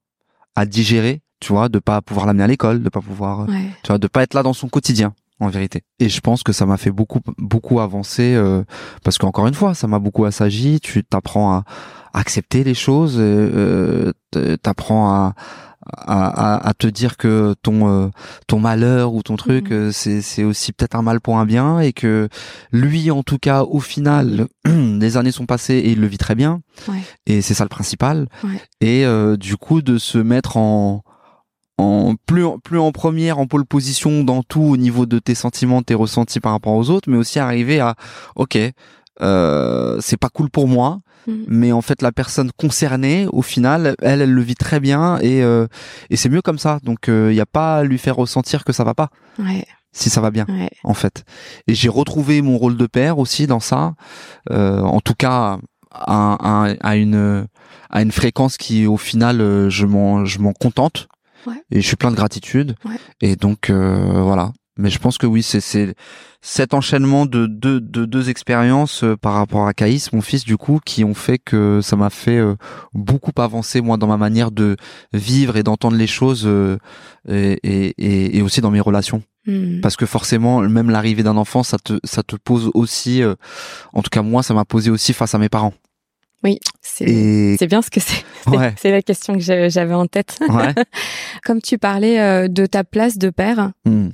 à 0.54 0.64
digérer, 0.66 1.20
tu 1.40 1.52
vois, 1.52 1.68
de 1.68 1.78
pas 1.78 2.00
pouvoir 2.00 2.26
l'amener 2.26 2.44
à 2.44 2.46
l'école, 2.46 2.82
de 2.82 2.88
pas 2.88 3.00
pouvoir 3.02 3.40
euh, 3.42 3.46
ouais 3.46 3.70
tu 3.82 3.88
vois, 3.88 3.98
de 3.98 4.06
pas 4.06 4.22
être 4.22 4.34
là 4.34 4.42
dans 4.42 4.54
son 4.54 4.68
quotidien 4.68 5.12
en 5.38 5.48
vérité. 5.48 5.82
Et 5.98 6.08
je 6.08 6.20
pense 6.20 6.42
que 6.42 6.52
ça 6.52 6.64
m'a 6.64 6.78
fait 6.78 6.90
beaucoup 6.90 7.20
beaucoup 7.36 7.80
avancer 7.80 8.34
euh, 8.34 8.62
parce 9.04 9.18
qu'encore 9.18 9.46
une 9.46 9.54
fois, 9.54 9.74
ça 9.74 9.86
m'a 9.86 9.98
beaucoup 9.98 10.24
assagi. 10.24 10.80
Tu 10.80 11.04
t'apprends 11.04 11.52
à, 11.52 11.64
à 12.14 12.20
accepter 12.20 12.64
les 12.64 12.72
choses, 12.72 13.16
euh, 13.18 14.12
euh, 14.36 14.56
t'apprends 14.56 15.10
à, 15.12 15.34
à, 15.96 16.54
à, 16.56 16.68
à 16.68 16.74
te 16.74 16.86
dire 16.86 17.16
que 17.16 17.54
ton 17.62 17.88
euh, 17.88 18.08
ton 18.46 18.58
malheur 18.60 19.14
ou 19.14 19.22
ton 19.22 19.36
truc 19.36 19.70
Mhm. 19.70 19.76
euh, 19.76 19.90
c'est 19.92 20.20
c'est 20.22 20.44
aussi 20.44 20.72
peut-être 20.72 20.94
un 20.96 21.02
mal 21.02 21.20
pour 21.20 21.38
un 21.38 21.46
bien 21.46 21.80
et 21.80 21.92
que 21.92 22.28
lui 22.72 23.10
en 23.10 23.22
tout 23.22 23.38
cas 23.38 23.62
au 23.62 23.80
final 23.80 24.46
les 24.66 25.16
années 25.16 25.32
sont 25.32 25.46
passées 25.46 25.74
et 25.74 25.90
il 25.92 26.00
le 26.00 26.06
vit 26.06 26.18
très 26.18 26.34
bien 26.34 26.60
Ouais. 26.88 27.00
et 27.26 27.42
c'est 27.42 27.54
ça 27.54 27.64
le 27.64 27.68
principal 27.68 28.28
Ouais. 28.44 28.60
et 28.80 29.04
euh, 29.06 29.36
du 29.36 29.56
coup 29.56 29.82
de 29.82 29.98
se 29.98 30.18
mettre 30.18 30.56
en 30.56 31.02
en 31.78 32.14
plus 32.26 32.44
plus 32.64 32.78
en 32.78 32.90
première 32.90 33.38
en 33.38 33.46
pole 33.46 33.66
position 33.66 34.24
dans 34.24 34.42
tout 34.42 34.62
au 34.62 34.76
niveau 34.78 35.04
de 35.04 35.18
tes 35.18 35.34
sentiments 35.34 35.82
tes 35.82 35.94
ressentis 35.94 36.40
par 36.40 36.52
rapport 36.52 36.72
aux 36.74 36.88
autres 36.88 37.10
mais 37.10 37.18
aussi 37.18 37.38
arriver 37.38 37.80
à 37.80 37.96
ok 38.34 38.56
euh, 39.22 39.98
c'est 40.00 40.16
pas 40.18 40.28
cool 40.28 40.50
pour 40.50 40.68
moi 40.68 41.00
Mhm. 41.28 41.44
mais 41.48 41.72
en 41.72 41.82
fait 41.82 42.02
la 42.02 42.12
personne 42.12 42.52
concernée 42.56 43.26
au 43.32 43.42
final 43.42 43.96
elle 44.00 44.22
elle 44.22 44.30
le 44.32 44.42
vit 44.42 44.54
très 44.54 44.78
bien 44.78 45.18
et 45.20 45.42
euh, 45.42 45.66
et 46.08 46.14
c'est 46.16 46.28
mieux 46.28 46.40
comme 46.42 46.58
ça. 46.58 46.78
Donc 46.84 47.08
il 47.08 47.32
y 47.34 47.40
a 47.40 47.46
pas 47.46 47.78
à 47.78 47.82
lui 47.82 47.98
faire 47.98 48.14
ressentir 48.14 48.62
que 48.62 48.72
ça 48.72 48.84
va 48.84 48.94
pas 48.94 49.08
ouais. 49.40 49.64
si 49.92 50.08
ça 50.08 50.20
va 50.20 50.30
bien 50.30 50.46
ouais. 50.48 50.70
en 50.84 50.94
fait. 50.94 51.24
Et 51.66 51.74
j'ai 51.74 51.88
retrouvé 51.88 52.42
mon 52.42 52.56
rôle 52.58 52.76
de 52.76 52.86
père 52.86 53.18
aussi 53.18 53.48
dans 53.48 53.58
ça. 53.58 53.94
Euh, 54.52 54.78
en 54.80 55.00
tout 55.00 55.14
cas 55.14 55.58
à, 55.90 56.64
à, 56.64 56.74
à, 56.80 56.94
une 56.96 57.48
à 57.90 58.02
une 58.02 58.12
fréquence 58.12 58.56
qui 58.56 58.86
au 58.86 58.96
final 58.96 59.40
euh, 59.40 59.68
je 59.68 59.84
m'en 59.84 60.24
je 60.24 60.38
m'en 60.38 60.52
contente. 60.52 61.08
Ouais. 61.46 61.62
et 61.72 61.80
je 61.80 61.86
suis 61.86 61.96
plein 61.96 62.10
de 62.12 62.16
gratitude. 62.16 62.76
Ouais. 62.84 62.96
et 63.20 63.34
donc 63.34 63.70
euh, 63.70 64.22
voilà 64.22 64.52
mais 64.78 64.90
je 64.90 64.98
pense 64.98 65.18
que 65.18 65.26
oui 65.26 65.42
c'est 65.42 65.94
cet 66.42 66.74
enchaînement 66.74 67.26
de 67.26 67.46
deux 67.46 67.80
de 67.80 68.04
deux 68.04 68.28
expériences 68.30 69.02
euh, 69.04 69.16
par 69.16 69.34
rapport 69.34 69.66
à 69.66 69.74
Caïs 69.74 70.12
mon 70.12 70.20
fils 70.20 70.44
du 70.44 70.56
coup 70.56 70.80
qui 70.84 71.02
ont 71.04 71.14
fait 71.14 71.38
que 71.38 71.80
ça 71.82 71.96
m'a 71.96 72.10
fait 72.10 72.36
euh, 72.38 72.54
beaucoup 72.94 73.32
avancer 73.38 73.80
moi 73.80 73.96
dans 73.96 74.06
ma 74.06 74.16
manière 74.16 74.50
de 74.50 74.76
vivre 75.12 75.56
et 75.56 75.62
d'entendre 75.62 75.96
les 75.96 76.06
choses 76.06 76.44
euh, 76.46 76.76
et, 77.28 77.58
et, 77.64 78.36
et, 78.38 78.42
aussi 78.42 78.60
dans 78.60 78.70
mes 78.70 78.80
relations 78.80 79.22
Hmm. 79.48 79.80
parce 79.80 79.94
que 79.94 80.06
forcément 80.06 80.58
même 80.62 80.90
l'arrivée 80.90 81.22
d'un 81.22 81.36
enfant 81.36 81.62
ça 81.62 81.78
te 81.78 82.00
ça 82.02 82.24
te 82.24 82.34
pose 82.34 82.68
aussi 82.74 83.22
en 83.92 84.02
tout 84.02 84.10
cas 84.10 84.22
moi 84.22 84.42
ça 84.42 84.54
m'a 84.54 84.64
posé 84.64 84.90
aussi 84.90 85.12
face 85.12 85.36
à 85.36 85.38
mes 85.38 85.48
parents 85.48 85.72
Oui, 86.42 86.58
c'est 86.82 87.04
et 87.08 87.66
bien 87.68 87.80
ce 87.80 87.88
que 87.90 88.00
c'est. 88.00 88.24
C'est- 88.42 88.50
Ouais. 88.56 88.74
C'est 88.76 88.90
la 88.90 89.02
question 89.02 89.34
que 89.34 89.40
j'avais 89.40 89.94
en 89.94 90.06
tête. 90.08 90.40
ouais 90.48 90.74
Comme 91.44 91.62
tu 91.62 91.78
parlais 91.78 92.48
de 92.48 92.66
ta 92.66 92.82
place 92.82 93.18
de 93.18 93.30
père, 93.30 93.70
Hmm. 93.84 94.08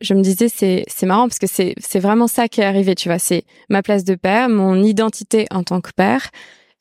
Je 0.00 0.14
me 0.14 0.22
disais 0.22 0.48
c'est 0.48 0.84
c'est 0.88 1.06
marrant 1.06 1.28
parce 1.28 1.38
que 1.38 1.46
c'est 1.46 1.74
c'est 1.78 2.00
vraiment 2.00 2.26
ça 2.28 2.48
qui 2.48 2.60
est 2.60 2.64
arrivé, 2.64 2.94
tu 2.94 3.08
vois, 3.08 3.18
c'est 3.18 3.44
ma 3.68 3.82
place 3.82 4.04
de 4.04 4.14
père, 4.14 4.48
mon 4.48 4.82
identité 4.82 5.46
en 5.50 5.62
tant 5.62 5.80
que 5.80 5.90
père. 5.96 6.30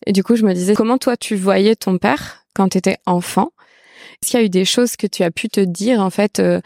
Et 0.06 0.12
du 0.12 0.24
coup, 0.24 0.36
je 0.36 0.46
me 0.46 0.54
disais 0.54 0.76
comment 0.76 0.98
toi 0.98 1.16
tu 1.18 1.36
voyais 1.36 1.76
ton 1.76 1.98
père 1.98 2.46
quand 2.54 2.70
tu 2.70 2.78
étais 2.78 2.98
enfant? 3.06 3.52
Est-ce 4.22 4.32
qu'il 4.32 4.40
y 4.40 4.44
a 4.44 4.46
eu 4.46 4.50
des 4.50 4.66
choses 4.66 4.96
que 4.98 5.08
tu 5.08 5.24
as 5.24 5.32
pu 5.32 5.50
te 5.50 5.62
dire 5.62 6.02
en 6.02 6.10
fait 6.10 6.40
euh, 6.40 6.62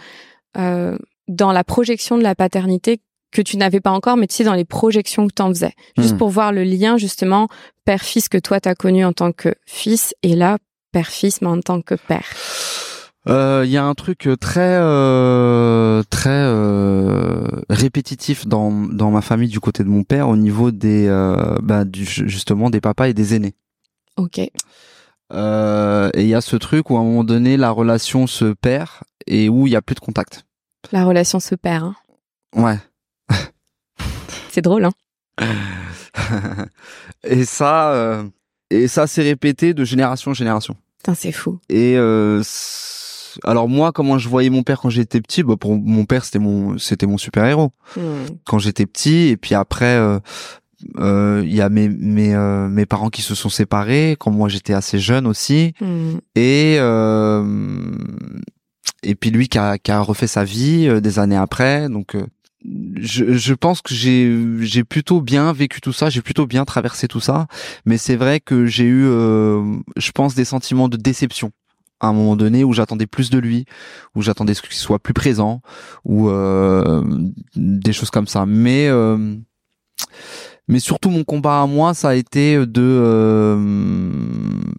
euh, 0.58 0.98
dans 1.28 1.52
la 1.52 1.64
projection 1.64 2.18
de 2.18 2.24
la 2.24 2.36
paternité 2.36 3.00
que 3.32 3.44
tu 3.44 3.58
n'avais 3.58 3.80
pas 3.80 3.92
encore, 3.92 4.18
mais 4.18 4.26
tu 4.26 4.36
sais 4.36 4.44
dans 4.44 4.56
les 4.56 4.66
projections 4.66 5.28
que 5.28 5.34
tu 5.36 5.42
en 5.44 5.50
faisais, 5.50 5.74
juste 5.98 6.14
Hmm. 6.14 6.18
pour 6.18 6.30
voir 6.30 6.52
le 6.52 6.64
lien 6.64 6.98
justement 6.98 7.48
père-fils 7.86 8.28
que 8.28 8.40
toi 8.40 8.60
t'as 8.60 8.74
connu 8.74 9.06
en 9.06 9.14
tant 9.14 9.32
que 9.32 9.54
fils 9.68 10.16
et 10.24 10.36
là 10.36 10.58
père-fils 10.92 11.42
mais 11.42 11.50
en 11.50 11.62
tant 11.62 11.82
que 11.82 11.94
père. 11.94 12.26
Euh, 13.30 13.64
Il 13.66 13.72
y 13.72 13.78
a 13.78 13.86
un 13.86 13.94
truc 13.94 14.28
très 14.40 14.78
euh, 14.82 16.02
très 16.10 16.30
euh, 16.30 17.46
répétitif 17.70 18.48
dans 18.48 18.72
dans 18.72 19.12
ma 19.12 19.22
famille 19.22 19.50
du 19.50 19.60
côté 19.60 19.84
de 19.84 19.90
mon 19.90 20.04
père 20.04 20.30
au 20.30 20.36
niveau 20.36 20.72
des 20.72 21.08
euh, 21.08 21.56
bah, 21.62 21.86
du, 21.86 22.06
justement 22.06 22.70
des 22.70 22.82
papas 22.82 23.08
et 23.10 23.14
des 23.14 23.36
aînés. 23.36 23.54
Ok. 24.18 24.42
Euh, 25.32 26.10
et 26.16 26.24
il 26.24 26.28
y 26.28 26.34
a 26.34 26.42
ce 26.42 26.56
truc 26.56 26.90
où 26.90 26.98
à 26.98 27.02
un 27.02 27.04
moment 27.04 27.24
donné 27.24 27.56
la 27.56 27.70
relation 27.70 28.26
se 28.26 28.46
perd 28.54 28.90
et 29.28 29.48
où 29.48 29.68
il 29.68 29.74
y 29.74 29.76
a 29.76 29.82
plus 29.82 29.96
de 29.96 30.00
contact. 30.00 30.46
La 30.92 31.06
relation 31.06 31.40
se 31.40 31.54
perd. 31.54 31.84
Hein. 31.84 31.96
Ouais. 32.56 32.80
C'est 34.50 34.62
drôle, 34.62 34.86
hein 34.86 34.92
et 37.24 37.46
ça 37.46 37.92
euh, 37.92 38.24
et 38.70 38.88
ça 38.88 39.08
s'est 39.08 39.22
répété 39.22 39.74
de 39.74 39.86
génération 39.86 40.32
en 40.32 40.34
génération. 40.34 40.76
Putain, 40.98 41.16
c'est 41.16 41.32
fou. 41.32 41.60
Et 41.70 41.96
euh, 41.98 42.42
alors 43.44 43.68
moi, 43.70 43.92
comment 43.92 44.18
je 44.18 44.30
voyais 44.30 44.50
mon 44.50 44.64
père 44.64 44.80
quand 44.82 44.90
j'étais 44.90 45.22
petit 45.22 45.44
bah 45.44 45.56
Pour 45.58 45.76
mon 45.78 46.06
père, 46.06 46.26
c'était 46.26 46.40
mon 46.40 46.78
c'était 46.78 47.06
mon 47.08 47.18
super 47.18 47.46
héros 47.46 47.72
Hmm. 47.96 48.26
quand 48.46 48.60
j'étais 48.60 48.86
petit. 48.86 49.30
Et 49.30 49.38
puis 49.38 49.56
après, 49.56 49.96
euh, 49.98 50.20
euh, 50.98 51.42
il 51.46 51.54
y 51.54 51.62
a 51.62 51.70
mes 51.70 51.90
mes 51.90 52.36
euh, 52.36 52.68
mes 52.70 52.86
parents 52.86 53.10
qui 53.10 53.22
se 53.22 53.36
sont 53.36 53.50
séparés 53.50 54.16
quand 54.20 54.32
moi 54.32 54.48
j'étais 54.50 54.74
assez 54.74 55.00
jeune 55.00 55.26
aussi. 55.28 55.74
Hmm. 55.82 56.18
Et 56.36 56.78
euh, 56.80 57.92
et 59.04 59.16
puis 59.16 59.32
lui 59.32 59.48
qui 59.48 59.58
a 59.58 59.78
qui 59.78 59.92
a 59.92 60.00
refait 60.02 60.28
sa 60.28 60.44
vie 60.44 60.88
euh, 60.88 61.00
des 61.02 61.20
années 61.20 61.36
après. 61.38 61.90
Donc 61.90 62.16
euh, 62.16 62.26
je, 63.00 63.34
je 63.34 63.54
pense 63.54 63.82
que 63.82 63.94
j'ai 63.94 64.36
j'ai 64.62 64.84
plutôt 64.84 65.22
bien 65.22 65.54
vécu 65.54 65.80
tout 65.82 65.94
ça, 65.94 66.10
j'ai 66.10 66.22
plutôt 66.22 66.46
bien 66.46 66.66
traversé 66.66 67.08
tout 67.08 67.22
ça, 67.22 67.48
mais 67.86 67.98
c'est 67.98 68.18
vrai 68.18 68.40
que 68.40 68.66
j'ai 68.66 68.84
eu 68.84 69.06
euh, 69.06 69.64
je 69.98 70.12
pense 70.12 70.36
des 70.36 70.46
sentiments 70.46 70.90
de 70.90 70.98
déception 70.98 71.52
à 72.00 72.08
un 72.08 72.14
moment 72.14 72.36
donné 72.36 72.64
où 72.64 72.74
j'attendais 72.74 73.08
plus 73.08 73.30
de 73.30 73.40
lui, 73.40 73.66
où 74.16 74.22
j'attendais 74.22 74.54
ce 74.54 74.62
qu'il 74.62 74.74
soit 74.74 75.00
plus 75.00 75.14
présent 75.14 75.62
ou 76.06 76.30
euh, 76.30 77.04
des 77.56 77.94
choses 77.94 78.10
comme 78.10 78.28
ça. 78.28 78.46
Mais 78.46 78.88
euh, 78.88 79.36
mais 80.68 80.80
surtout 80.80 81.10
mon 81.10 81.24
combat 81.24 81.62
à 81.62 81.66
moi, 81.66 81.94
ça 81.94 82.10
a 82.10 82.16
été 82.16 82.58
de 82.58 82.82
euh, 82.82 83.58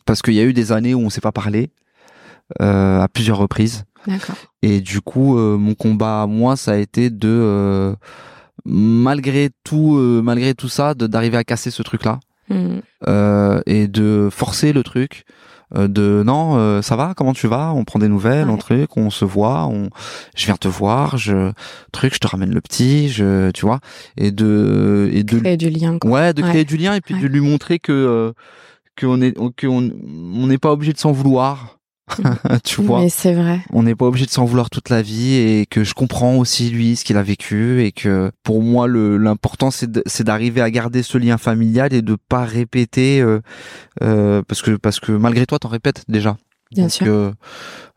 parce 0.06 0.22
qu'il 0.22 0.34
y 0.34 0.40
a 0.40 0.44
eu 0.44 0.52
des 0.52 0.72
années 0.72 0.94
où 0.94 1.00
on 1.00 1.10
s'est 1.10 1.20
pas 1.20 1.32
parlé 1.32 1.70
euh, 2.60 3.00
à 3.00 3.08
plusieurs 3.08 3.38
reprises. 3.38 3.84
D'accord. 4.06 4.36
Et 4.62 4.80
du 4.80 5.00
coup, 5.00 5.38
euh, 5.38 5.58
mon 5.58 5.74
combat 5.74 6.22
à 6.22 6.26
moi, 6.26 6.56
ça 6.56 6.72
a 6.72 6.76
été 6.76 7.10
de, 7.10 7.28
euh, 7.28 7.94
malgré 8.64 9.50
tout, 9.62 9.96
euh, 9.96 10.22
malgré 10.22 10.54
tout 10.54 10.68
ça, 10.68 10.94
d'arriver 10.94 11.36
à 11.36 11.44
casser 11.44 11.70
ce 11.70 11.82
truc-là 11.82 12.18
euh, 13.06 13.60
et 13.66 13.88
de 13.88 14.28
forcer 14.32 14.72
le 14.72 14.82
truc. 14.82 15.24
Euh, 15.76 15.88
de 15.88 16.22
non, 16.24 16.56
euh, 16.56 16.82
ça 16.82 16.96
va, 16.96 17.14
comment 17.16 17.32
tu 17.32 17.46
vas? 17.46 17.72
On 17.74 17.84
prend 17.84 17.98
des 17.98 18.08
nouvelles, 18.08 18.46
Ouais. 18.46 18.52
on 18.52 18.56
truc, 18.56 18.96
on 18.96 19.10
se 19.10 19.24
voit, 19.24 19.66
on, 19.66 19.90
je 20.36 20.46
viens 20.46 20.56
te 20.56 20.68
voir, 20.68 21.16
je 21.16 21.52
truc, 21.92 22.14
je 22.14 22.18
te 22.18 22.26
ramène 22.26 22.52
le 22.52 22.60
petit, 22.60 23.08
je, 23.08 23.50
tu 23.52 23.66
vois, 23.66 23.80
et 24.16 24.30
de 24.32 25.08
et 25.12 25.22
de 25.24 25.38
Créer 25.38 25.56
du 25.56 25.70
lien, 25.70 25.98
quoi. 25.98 26.10
ouais, 26.10 26.34
de 26.34 26.42
créer 26.42 26.54
Ouais. 26.58 26.64
du 26.64 26.76
lien 26.76 26.94
et 26.94 27.00
puis 27.00 27.14
Ouais. 27.14 27.20
de 27.20 27.26
lui 27.26 27.40
montrer 27.40 27.78
que 27.78 27.92
euh, 27.92 28.32
qu'on 29.00 29.20
est 29.22 29.32
qu'on 29.32 29.90
on 30.34 30.46
n'est 30.46 30.58
pas 30.58 30.72
obligé 30.72 30.92
de 30.92 30.98
s'en 30.98 31.12
vouloir, 31.12 31.78
tu 32.64 32.82
vois 32.82 33.00
Mais 33.00 33.08
c'est 33.08 33.34
vrai. 33.34 33.60
on 33.72 33.82
n'est 33.82 33.94
pas 33.94 34.06
obligé 34.06 34.26
de 34.26 34.30
s'en 34.30 34.44
vouloir 34.44 34.70
toute 34.70 34.88
la 34.88 35.02
vie 35.02 35.34
et 35.34 35.66
que 35.66 35.84
je 35.84 35.94
comprends 35.94 36.36
aussi 36.36 36.70
lui 36.70 36.96
ce 36.96 37.04
qu'il 37.04 37.16
a 37.16 37.22
vécu 37.22 37.82
et 37.82 37.92
que 37.92 38.30
pour 38.42 38.62
moi 38.62 38.86
le 38.86 39.16
l'important 39.16 39.70
c'est 39.70 40.22
d'arriver 40.22 40.60
à 40.60 40.70
garder 40.70 41.02
ce 41.02 41.18
lien 41.18 41.38
familial 41.38 41.92
et 41.92 42.02
de 42.02 42.16
pas 42.28 42.44
répéter 42.44 43.20
euh, 43.20 43.40
euh, 44.02 44.42
parce 44.46 44.62
que 44.62 44.72
parce 44.72 45.00
que 45.00 45.12
malgré 45.12 45.46
toi 45.46 45.58
t'en 45.58 45.68
répètes 45.68 46.04
déjà 46.08 46.36
Bien 46.72 46.84
Donc, 46.84 46.92
sûr. 46.92 47.06
euh, 47.08 47.32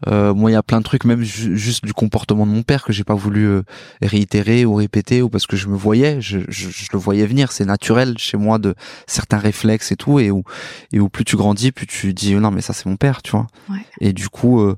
euh, 0.07 0.33
moi 0.33 0.49
il 0.49 0.53
y 0.53 0.57
a 0.57 0.63
plein 0.63 0.79
de 0.79 0.83
trucs 0.83 1.05
même 1.05 1.21
ju- 1.21 1.55
juste 1.55 1.85
du 1.85 1.93
comportement 1.93 2.45
de 2.47 2.51
mon 2.51 2.63
père 2.63 2.83
que 2.83 2.91
j'ai 2.91 3.03
pas 3.03 3.13
voulu 3.13 3.45
euh, 3.45 3.61
réitérer 4.01 4.65
ou 4.65 4.73
répéter 4.73 5.21
ou 5.21 5.29
parce 5.29 5.45
que 5.45 5.55
je 5.55 5.67
me 5.67 5.75
voyais 5.77 6.21
je, 6.21 6.39
je, 6.49 6.69
je 6.69 6.87
le 6.91 6.97
voyais 6.97 7.25
venir 7.27 7.51
c'est 7.51 7.65
naturel 7.65 8.17
chez 8.17 8.35
moi 8.35 8.57
de 8.57 8.73
certains 9.05 9.37
réflexes 9.37 9.91
et 9.91 9.95
tout 9.95 10.19
et 10.19 10.31
où 10.31 10.43
et 10.91 10.99
où 10.99 11.07
plus 11.07 11.23
tu 11.23 11.35
grandis 11.37 11.71
plus 11.71 11.85
tu 11.85 12.13
dis 12.15 12.33
non 12.33 12.49
mais 12.49 12.61
ça 12.61 12.73
c'est 12.73 12.87
mon 12.87 12.95
père 12.97 13.21
tu 13.21 13.31
vois 13.31 13.45
Ouais. 13.69 13.77
et 14.01 14.11
du 14.11 14.27
coup 14.29 14.59
euh, 14.61 14.75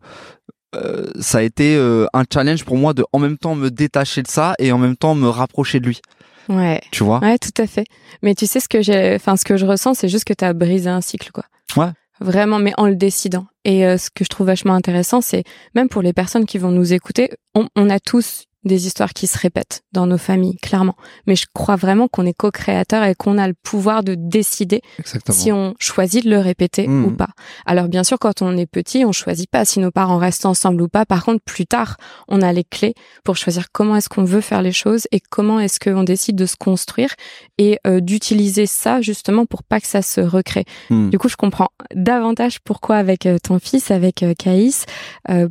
euh, 0.76 1.06
ça 1.22 1.38
a 1.38 1.42
été 1.42 1.78
un 2.14 2.24
challenge 2.32 2.66
pour 2.66 2.76
moi 2.78 2.94
de 2.94 3.06
en 3.14 3.20
même 3.20 3.38
temps 3.38 3.56
me 3.56 3.72
détacher 3.72 4.24
de 4.24 4.28
ça 4.28 4.56
et 4.60 4.72
en 4.74 4.78
même 4.78 4.98
temps 4.98 5.16
me 5.16 5.30
rapprocher 5.30 5.80
de 5.80 5.88
lui 5.88 6.02
Ouais. 6.50 6.82
tu 6.92 7.04
vois? 7.04 7.22
Ouais, 7.22 7.40
tout 7.40 7.60
à 7.60 7.66
fait. 7.66 7.86
Mais 8.22 8.36
tu 8.36 8.46
sais 8.46 8.60
ce 8.60 8.70
que 8.70 8.80
j'ai, 8.84 9.16
enfin 9.16 9.36
ce 9.36 9.44
que 9.46 9.58
je 9.58 9.66
ressens, 9.66 9.96
c'est 9.96 10.10
juste 10.10 10.26
que 10.26 10.34
tu 10.34 10.46
as 10.46 10.54
brisé 10.54 10.88
un 10.88 11.02
cycle, 11.02 11.32
quoi. 11.32 11.44
Ouais. 11.76 11.90
Vraiment, 12.20 12.60
mais 12.60 12.72
en 12.78 12.86
le 12.86 12.96
décidant. 12.96 13.48
Et 13.66 13.86
euh, 13.86 13.98
ce 13.98 14.10
que 14.10 14.24
je 14.24 14.30
trouve 14.30 14.48
vachement 14.48 14.76
intéressant, 14.76 15.22
c'est 15.22 15.44
même 15.74 15.90
pour 15.90 16.02
les 16.02 16.14
personnes 16.14 16.46
qui 16.46 16.60
vont 16.60 16.72
nous 16.72 16.94
écouter, 16.94 17.32
on, 17.56 17.68
on 17.76 17.90
a 17.90 18.00
tous 18.00 18.45
des 18.66 18.88
histoires 18.88 19.14
qui 19.14 19.28
se 19.28 19.38
répètent 19.38 19.84
dans 19.94 20.08
nos 20.08 20.18
familles, 20.18 20.58
clairement. 20.58 20.96
Mais 21.28 21.36
je 21.36 21.46
crois 21.54 21.76
vraiment 21.76 22.08
qu'on 22.08 22.26
est 22.26 22.34
co-créateur 22.34 23.04
et 23.04 23.16
qu'on 23.16 23.38
a 23.38 23.48
le 23.48 23.54
pouvoir 23.54 24.04
de 24.04 24.16
décider 24.16 24.82
exactement 25.00 25.38
si 25.38 25.52
on 25.52 25.74
choisit 25.80 26.26
de 26.26 26.30
le 26.30 26.40
répéter 26.40 26.88
Mhm. 26.88 27.06
ou 27.06 27.12
pas. 27.12 27.30
Alors 27.66 27.88
bien 27.88 28.04
sûr, 28.04 28.18
quand 28.20 28.42
on 28.42 28.58
est 28.58 28.66
petit, 28.66 29.06
on 29.06 29.12
choisit 29.12 29.50
pas 29.50 29.66
si 29.66 29.80
nos 29.80 29.92
parents 29.92 30.18
restent 30.18 30.46
ensemble 30.46 30.82
ou 30.82 30.88
pas. 30.88 31.06
Par 31.06 31.24
contre, 31.24 31.44
plus 31.46 31.66
tard, 31.66 31.98
on 32.28 32.42
a 32.42 32.52
les 32.54 32.64
clés 32.64 32.94
pour 33.24 33.38
choisir 33.38 33.72
comment 33.72 33.96
est-ce 33.96 34.10
qu'on 34.10 34.24
veut 34.24 34.42
faire 34.42 34.62
les 34.62 34.72
choses 34.72 35.08
et 35.12 35.20
comment 35.20 35.60
est-ce 35.60 35.80
qu'on 35.80 36.04
décide 36.04 36.36
de 36.36 36.46
se 36.46 36.56
construire 36.58 37.14
et 37.58 37.78
euh, 37.88 38.00
d'utiliser 38.02 38.66
ça 38.66 39.02
justement 39.02 39.46
pour 39.46 39.64
pas 39.64 39.80
que 39.80 39.88
ça 39.88 40.02
se 40.02 40.22
recrée. 40.22 40.66
Hmm. 40.90 41.10
Du 41.10 41.18
coup, 41.20 41.30
je 41.30 41.36
comprends 41.36 41.70
davantage 41.94 42.60
pourquoi 42.64 42.98
avec 42.98 43.26
euh, 43.26 43.38
ton 43.42 43.60
fils, 43.60 43.92
avec 43.92 44.24
euh, 44.24 44.34
Caïs, 44.38 44.86
euh, 45.30 45.48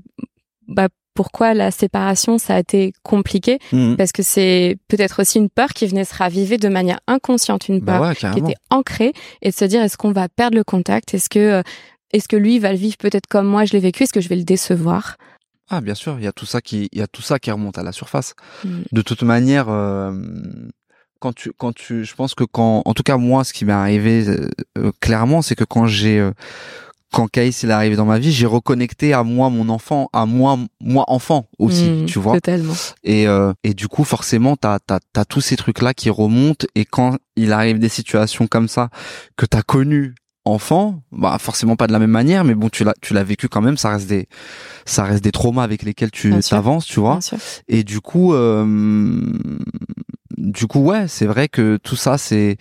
bah 0.69 0.89
pourquoi 1.15 1.55
la 1.55 1.71
séparation 1.71 2.39
ça 2.39 2.57
a 2.57 2.59
été 2.59 2.93
compliqué. 3.03 3.59
Hmm. 3.73 3.95
parce 3.97 4.13
que 4.13 4.23
c'est 4.23 4.77
peut-être 4.89 5.23
aussi 5.23 5.39
une 5.39 5.49
peur 5.49 5.71
qui 5.71 5.87
venait 5.87 6.05
se 6.05 6.15
raviver 6.15 6.59
de 6.59 6.69
manière 6.69 7.01
inconsciente, 7.07 7.69
une 7.69 7.83
peur 7.85 8.01
bah 8.01 8.09
ouais 8.09 8.15
qui 8.15 8.39
était 8.39 8.57
ancrée 8.71 9.13
et 9.43 9.51
de 9.51 9.55
se 9.55 9.65
dire 9.65 9.83
est-ce 9.83 9.97
qu'on 9.97 10.13
va 10.13 10.29
perdre 10.29 10.57
le 10.57 10.65
contact? 10.65 11.15
Est-ce 11.15 11.29
que 11.29 11.39
euh, 11.39 11.63
est-ce 12.13 12.29
que 12.29 12.37
lui 12.37 12.59
va 12.59 12.73
le 12.73 12.79
vivre 12.79 12.97
peut-être 12.99 13.27
comme 13.27 13.47
moi 13.47 13.65
je 13.65 13.73
l'ai 13.73 13.81
vécu? 13.81 14.05
Est-ce 14.05 14.13
que 14.13 14.21
je 14.21 14.29
vais 14.29 14.37
le 14.37 14.45
décevoir? 14.45 15.17
Ah 15.71 15.81
bien 15.81 15.95
sûr 15.95 16.17
il 16.19 16.25
y 16.25 16.29
a 16.29 16.33
tout 16.33 16.47
ça 16.47 16.61
qui 16.61 16.89
il 16.93 16.99
y 16.99 17.03
a 17.03 17.07
tout 17.07 17.23
ça 17.23 17.39
qui 17.39 17.51
remonte 17.51 17.79
à 17.79 17.83
la 17.83 17.93
surface. 17.93 18.35
Mm. 18.65 18.83
de 18.93 19.03
toute 19.03 19.23
manière 19.23 19.69
euh, 19.69 20.13
quand 21.25 21.33
tu 21.33 21.53
quand 21.57 21.75
tu 21.75 22.05
je 22.05 22.15
pense 22.15 22.35
que 22.35 22.45
quand 22.45 22.83
en 22.85 22.93
tout 22.93 23.03
cas 23.03 23.17
moi 23.17 23.45
ce 23.45 23.55
qui 23.55 23.65
m'est 23.65 23.73
arrivé 23.73 24.29
euh, 24.29 24.51
euh, 24.77 24.93
clairement 25.01 25.41
c'est 25.41 25.55
que 25.55 25.65
quand 25.65 25.87
j'ai 25.87 26.19
euh, 26.19 26.33
quand 27.15 27.29
Caïs 27.31 27.63
il 27.63 27.71
est 27.71 27.73
arrivé 27.73 27.97
dans 27.97 28.05
ma 28.05 28.19
vie 28.19 28.33
j'ai 28.33 28.47
reconnecté 28.47 29.13
à 29.13 29.23
moi 29.23 29.49
mon 29.51 29.69
enfant 29.69 30.09
à 30.13 30.27
moi 30.27 30.59
moi 30.83 31.05
enfant 31.09 31.47
aussi 31.59 31.89
Mm, 31.91 32.07
tu 32.07 32.19
vois 32.19 32.35
Totalement. 32.35 32.75
et 33.05 33.29
euh, 33.29 33.53
et 33.63 33.73
du 33.73 33.87
coup 33.89 34.05
forcément 34.05 34.57
t'as 34.57 34.79
t'as 34.81 34.99
t'as 35.13 35.25
tous 35.25 35.41
ces 35.41 35.57
trucs 35.57 35.81
là 35.81 35.95
qui 35.95 36.11
remontent 36.11 36.67
et 36.75 36.85
quand 36.85 37.17
il 37.37 37.53
arrive 37.53 37.79
des 37.79 37.89
situations 37.89 38.47
comme 38.49 38.69
ça 38.69 38.89
que 39.37 39.47
t'as 39.47 39.63
connu 39.63 40.15
enfant 40.47 41.01
bah 41.11 41.39
forcément 41.41 41.75
pas 41.77 41.87
de 41.87 41.93
la 41.93 41.99
même 41.99 42.11
manière 42.11 42.45
mais 42.45 42.55
bon 42.55 42.69
tu 42.69 42.85
l'as 42.85 42.95
tu 43.01 43.15
l'as 43.15 43.25
vécu 43.25 43.49
quand 43.49 43.63
même 43.63 43.79
ça 43.79 43.89
reste 43.91 44.09
des 44.09 44.29
ça 44.85 45.05
reste 45.05 45.25
des 45.25 45.33
traumas 45.33 45.63
avec 45.63 45.83
lesquels 45.85 46.11
tu 46.11 46.35
t'avances 46.51 46.85
tu 46.85 47.01
vois 47.01 47.13
Bien 47.13 47.21
sûr. 47.23 47.39
et 47.69 47.83
du 47.85 48.01
coup, 48.03 48.35
euh, 48.35 48.65
du 50.37 50.67
coup, 50.67 50.81
ouais, 50.81 51.09
c'est 51.09 51.27
vrai 51.27 51.49
que 51.49 51.77
tout 51.83 51.97
ça, 51.97 52.19
c'est. 52.19 52.57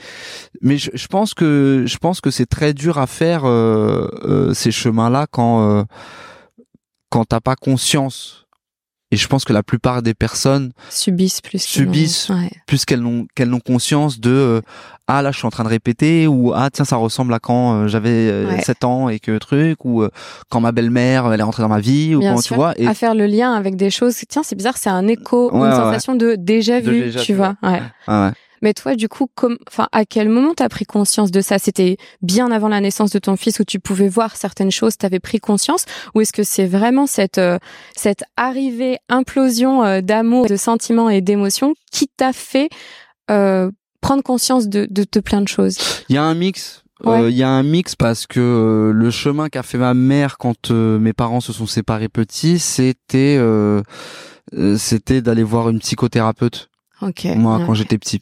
Mais 0.62 0.78
je, 0.78 1.08
pense 1.08 1.34
que 1.34 1.84
je 1.86 1.98
pense 1.98 2.22
que 2.22 2.32
c'est 2.32 2.46
très 2.46 2.74
dur 2.74 2.98
à 2.98 3.08
faire 3.08 3.46
euh, 3.46 4.08
euh, 4.24 4.54
ces 4.54 4.72
chemins-là 4.72 5.28
quand 5.30 5.68
euh, 5.68 5.84
quand 7.10 7.26
t'as 7.26 7.42
pas 7.42 7.56
conscience 7.56 8.43
et 9.14 9.16
je 9.16 9.28
pense 9.28 9.46
que 9.46 9.54
la 9.54 9.62
plupart 9.62 10.02
des 10.02 10.16
personnes 10.16 10.72
subissent 10.90 11.40
plus 11.40 11.62
subissent 11.62 12.32
plus 12.66 12.84
qu'elles 12.84 13.02
n'ont 13.02 13.28
qu'elles 13.36 13.50
n'ont 13.50 13.60
conscience 13.60 14.20
de 14.20 14.32
euh, 14.32 14.62
ah 15.08 15.22
là 15.22 15.32
je 15.32 15.38
suis 15.38 15.46
en 15.46 15.52
train 15.52 15.64
de 15.64 15.70
répéter 15.70 16.26
ou 16.26 16.52
ah 16.56 16.70
tiens 16.74 16.84
ça 16.84 16.96
ressemble 16.96 17.32
à 17.36 17.40
quand 17.40 17.76
euh, 17.76 17.88
j'avais 17.88 18.60
7 18.62 18.84
euh, 18.84 18.88
ans 18.88 19.10
et 19.10 19.20
que 19.20 19.38
truc 19.38 19.86
ou 19.86 20.04
quand 20.50 20.62
ma 20.62 20.72
belle-mère 20.72 21.32
elle 21.32 21.40
est 21.40 21.44
rentrée 21.44 21.62
dans 21.62 21.70
ma 21.70 21.80
vie 21.80 22.16
ou 22.16 22.22
quand 22.22 22.42
tu 22.42 22.56
vois 22.56 22.74
et 22.76 22.88
à 22.88 22.96
faire 22.96 23.14
le 23.14 23.28
lien 23.28 23.54
avec 23.54 23.76
des 23.76 23.92
choses 23.92 24.16
tiens 24.28 24.42
c'est 24.44 24.56
bizarre 24.56 24.78
c'est 24.78 24.90
un 24.90 25.08
écho 25.08 25.54
une 25.54 25.72
sensation 25.72 26.16
de 26.16 26.34
déjà 26.34 26.80
vu 26.80 27.12
tu 27.12 27.36
vois. 27.36 27.56
ouais. 27.62 28.32
Mais 28.64 28.74
toi, 28.74 28.96
du 28.96 29.10
coup, 29.10 29.28
comme, 29.36 29.58
enfin, 29.68 29.90
à 29.92 30.06
quel 30.06 30.30
moment 30.30 30.54
t'as 30.56 30.70
pris 30.70 30.86
conscience 30.86 31.32
de 31.32 31.42
ça? 31.42 31.60
C'était 31.60 31.98
bien 32.22 32.50
avant 32.50 32.70
la 32.70 32.80
naissance 32.80 33.12
de 33.12 33.20
ton 33.20 33.36
fils 33.36 33.60
où 33.60 33.66
tu 33.66 33.78
pouvais 33.78 34.08
voir 34.08 34.38
certaines 34.38 34.72
choses, 34.72 34.98
t'avais 34.98 35.20
pris 35.20 35.40
conscience, 35.40 35.84
ou 36.16 36.22
est-ce 36.22 36.32
que 36.32 36.44
c'est 36.44 36.66
vraiment 36.66 37.06
cette 37.06 37.40
euh, 37.40 37.60
cette 37.96 38.24
arrivée, 38.38 39.00
implosion 39.10 39.84
euh, 39.84 40.00
d'amour, 40.00 40.46
de 40.48 40.56
sentiments 40.56 41.10
et 41.10 41.20
d'émotions 41.20 41.74
qui 41.92 42.08
t'a 42.08 42.32
fait 42.32 42.70
euh, 43.30 43.70
prendre 44.00 44.24
conscience 44.24 44.70
de, 44.70 44.88
de, 44.90 45.06
de 45.12 45.20
plein 45.20 45.42
de 45.42 45.50
choses? 45.50 45.78
Il 46.08 46.16
y 46.16 46.18
a 46.18 46.24
un 46.24 46.34
mix. 46.34 46.84
Il 47.06 47.32
y 47.32 47.44
a 47.44 47.50
un 47.50 47.64
mix 47.64 47.98
parce 47.98 48.26
que 48.28 48.94
le 48.96 49.12
chemin 49.12 49.50
qu'a 49.50 49.62
fait 49.62 49.78
ma 49.78 49.94
mère 49.94 50.38
quand 50.38 50.72
mes 50.72 51.12
parents 51.12 51.42
se 51.42 51.52
sont 51.52 51.66
séparés 51.66 52.08
petits, 52.08 52.60
c'était 52.60 53.38
c'était 54.78 55.22
d'aller 55.22 55.44
voir 55.44 55.68
une 55.68 55.80
psychothérapeute 55.80 56.70
moi, 57.36 57.62
quand 57.66 57.74
j'étais 57.74 57.98
petit, 57.98 58.22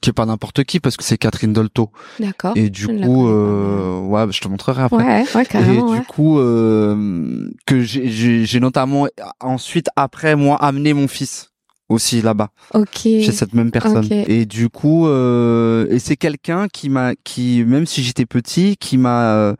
qui 0.00 0.10
est 0.10 0.12
pas 0.12 0.26
n'importe 0.26 0.64
qui 0.64 0.80
parce 0.80 0.96
que 0.96 1.04
c'est 1.04 1.18
Catherine 1.18 1.52
Dolto. 1.52 1.90
D'accord. 2.18 2.52
Et 2.56 2.70
du 2.70 2.86
coup, 2.86 3.28
euh, 3.28 4.00
ouais, 4.00 4.26
je 4.30 4.40
te 4.40 4.48
montrerai 4.48 4.82
après. 4.82 5.22
Ouais, 5.22 5.24
ouais, 5.34 5.46
carrément, 5.46 5.94
Et 5.94 6.00
du 6.00 6.06
coup, 6.06 6.38
euh, 6.38 7.48
que 7.66 7.80
j'ai 7.80 8.60
notamment 8.60 9.06
ensuite 9.40 9.88
après 9.96 10.36
moi 10.36 10.56
amené 10.56 10.92
mon 10.92 11.08
fils 11.08 11.50
aussi 11.90 12.22
là-bas. 12.22 12.50
Ok. 12.72 13.00
Chez 13.02 13.32
cette 13.32 13.52
même 13.52 13.70
personne. 13.70 14.06
Et 14.10 14.46
du 14.46 14.68
coup, 14.70 15.08
euh, 15.08 15.86
et 15.90 15.98
c'est 15.98 16.16
quelqu'un 16.16 16.68
qui 16.68 16.88
m'a, 16.88 17.14
qui 17.24 17.64
même 17.64 17.84
si 17.84 18.02
j'étais 18.02 18.26
petit, 18.26 18.76
qui 18.78 18.96
m'a, 18.96 19.34
euh, 19.34 19.54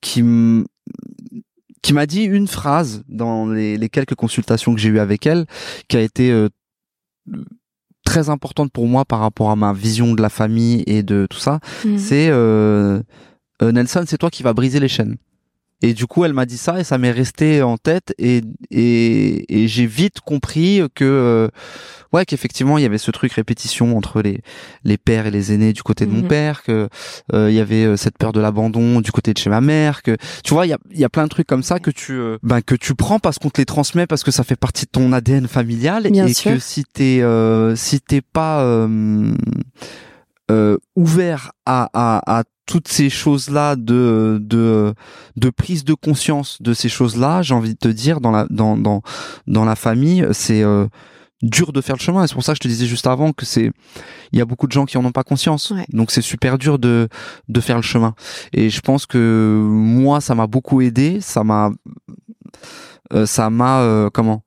qui 0.00 0.22
qui 1.82 1.92
m'a 1.92 2.06
dit 2.06 2.22
une 2.22 2.48
phrase 2.48 3.04
dans 3.08 3.46
les, 3.46 3.76
les 3.76 3.88
quelques 3.88 4.14
consultations 4.14 4.74
que 4.74 4.80
j'ai 4.80 4.88
eues 4.88 4.98
avec 4.98 5.26
elle, 5.26 5.46
qui 5.88 5.96
a 5.96 6.00
été 6.00 6.30
euh, 6.30 6.48
très 8.06 8.30
importante 8.30 8.72
pour 8.72 8.86
moi 8.86 9.04
par 9.04 9.20
rapport 9.20 9.50
à 9.50 9.56
ma 9.56 9.74
vision 9.74 10.14
de 10.14 10.22
la 10.22 10.30
famille 10.30 10.82
et 10.86 11.02
de 11.02 11.26
tout 11.28 11.38
ça, 11.38 11.60
mhm. 11.84 11.98
c'est 11.98 12.28
euh, 12.30 13.02
euh, 13.62 13.72
Nelson, 13.72 14.04
c'est 14.06 14.16
toi 14.16 14.30
qui 14.30 14.42
vas 14.42 14.54
briser 14.54 14.80
les 14.80 14.88
chaînes. 14.88 15.16
Et 15.82 15.92
du 15.92 16.06
coup, 16.06 16.24
elle 16.24 16.32
m'a 16.32 16.46
dit 16.46 16.56
ça 16.56 16.80
et 16.80 16.84
ça 16.84 16.96
m'est 16.96 17.10
resté 17.10 17.62
en 17.62 17.76
tête 17.76 18.14
et 18.18 18.40
et, 18.70 19.62
et 19.62 19.68
j'ai 19.68 19.86
vite 19.86 20.20
compris 20.20 20.80
que 20.94 21.04
euh, 21.04 21.48
ouais 22.14 22.24
qu'effectivement 22.24 22.78
il 22.78 22.82
y 22.82 22.86
avait 22.86 22.96
ce 22.96 23.10
truc 23.10 23.32
répétition 23.32 23.96
entre 23.96 24.22
les 24.22 24.40
les 24.84 24.96
pères 24.96 25.26
et 25.26 25.30
les 25.30 25.52
aînés 25.52 25.74
du 25.74 25.82
côté 25.82 26.06
de 26.06 26.10
mon 26.10 26.22
mhm. 26.22 26.28
père, 26.28 26.62
que 26.62 26.88
euh, 27.34 27.50
il 27.50 27.54
y 27.54 27.60
avait 27.60 27.84
euh, 27.84 27.96
cette 27.98 28.16
peur 28.16 28.32
de 28.32 28.40
l'abandon 28.40 29.02
du 29.02 29.12
côté 29.12 29.34
de 29.34 29.38
chez 29.38 29.50
ma 29.50 29.60
mère, 29.60 30.02
que 30.02 30.16
tu 30.42 30.54
vois 30.54 30.64
il 30.66 30.70
y 30.70 30.72
a 30.72 30.78
il 30.92 30.98
y 30.98 31.04
a 31.04 31.10
plein 31.10 31.24
de 31.24 31.28
trucs 31.28 31.46
comme 31.46 31.62
ça 31.62 31.78
que 31.78 31.90
tu 31.90 32.18
ben 32.42 32.62
que 32.62 32.74
tu 32.74 32.94
prends 32.94 33.18
parce 33.18 33.38
qu'on 33.38 33.50
te 33.50 33.60
les 33.60 33.66
transmet 33.66 34.06
parce 34.06 34.24
que 34.24 34.30
ça 34.30 34.44
fait 34.44 34.56
partie 34.56 34.86
de 34.86 34.90
ton 34.90 35.12
ADN 35.12 35.46
familial 35.46 36.06
et 36.06 36.10
que 36.10 36.58
si 36.58 36.84
t'es 36.84 37.22
si 37.76 38.00
t'es 38.00 38.22
pas 38.22 38.88
ouvert 40.94 41.52
à, 41.64 41.88
à, 41.92 42.38
à 42.38 42.44
toutes 42.66 42.88
ces 42.88 43.08
choses-là 43.08 43.76
de, 43.76 44.38
de, 44.42 44.92
de 45.36 45.50
prise 45.50 45.84
de 45.84 45.94
conscience 45.94 46.60
de 46.60 46.74
ces 46.74 46.88
choses-là, 46.88 47.42
j'ai 47.42 47.54
envie 47.54 47.74
de 47.74 47.78
te 47.78 47.88
dire, 47.88 48.20
dans 48.20 48.32
la, 48.32 48.46
dans, 48.50 48.76
dans, 48.76 49.02
dans 49.46 49.64
la 49.64 49.76
famille, 49.76 50.26
c'est 50.32 50.62
euh, 50.62 50.86
dur 51.42 51.72
de 51.72 51.80
faire 51.80 51.96
le 51.96 52.00
chemin. 52.00 52.24
Et 52.24 52.26
c'est 52.26 52.34
pour 52.34 52.42
ça 52.42 52.52
que 52.52 52.56
je 52.56 52.62
te 52.62 52.68
disais 52.68 52.86
juste 52.86 53.06
avant 53.06 53.32
que 53.32 53.46
c'est, 53.46 53.70
il 54.32 54.38
y 54.38 54.42
a 54.42 54.44
beaucoup 54.44 54.66
de 54.66 54.72
gens 54.72 54.84
qui 54.84 54.98
en 54.98 55.04
ont 55.04 55.12
pas 55.12 55.22
conscience. 55.22 55.72
Donc 55.90 56.10
c'est 56.10 56.22
super 56.22 56.58
dur 56.58 56.80
de, 56.80 57.08
de 57.48 57.60
faire 57.60 57.76
le 57.76 57.82
chemin. 57.82 58.14
Et 58.52 58.68
je 58.68 58.80
pense 58.80 59.06
que 59.06 59.64
moi, 59.64 60.20
ça 60.20 60.34
m'a 60.34 60.48
beaucoup 60.48 60.80
aidé. 60.80 61.20
Ça 61.20 61.44
m'a, 61.44 61.70
euh, 63.12 63.26
ça 63.26 63.48
m'a, 63.48 63.80
euh, 63.82 64.10
comment, 64.12 64.42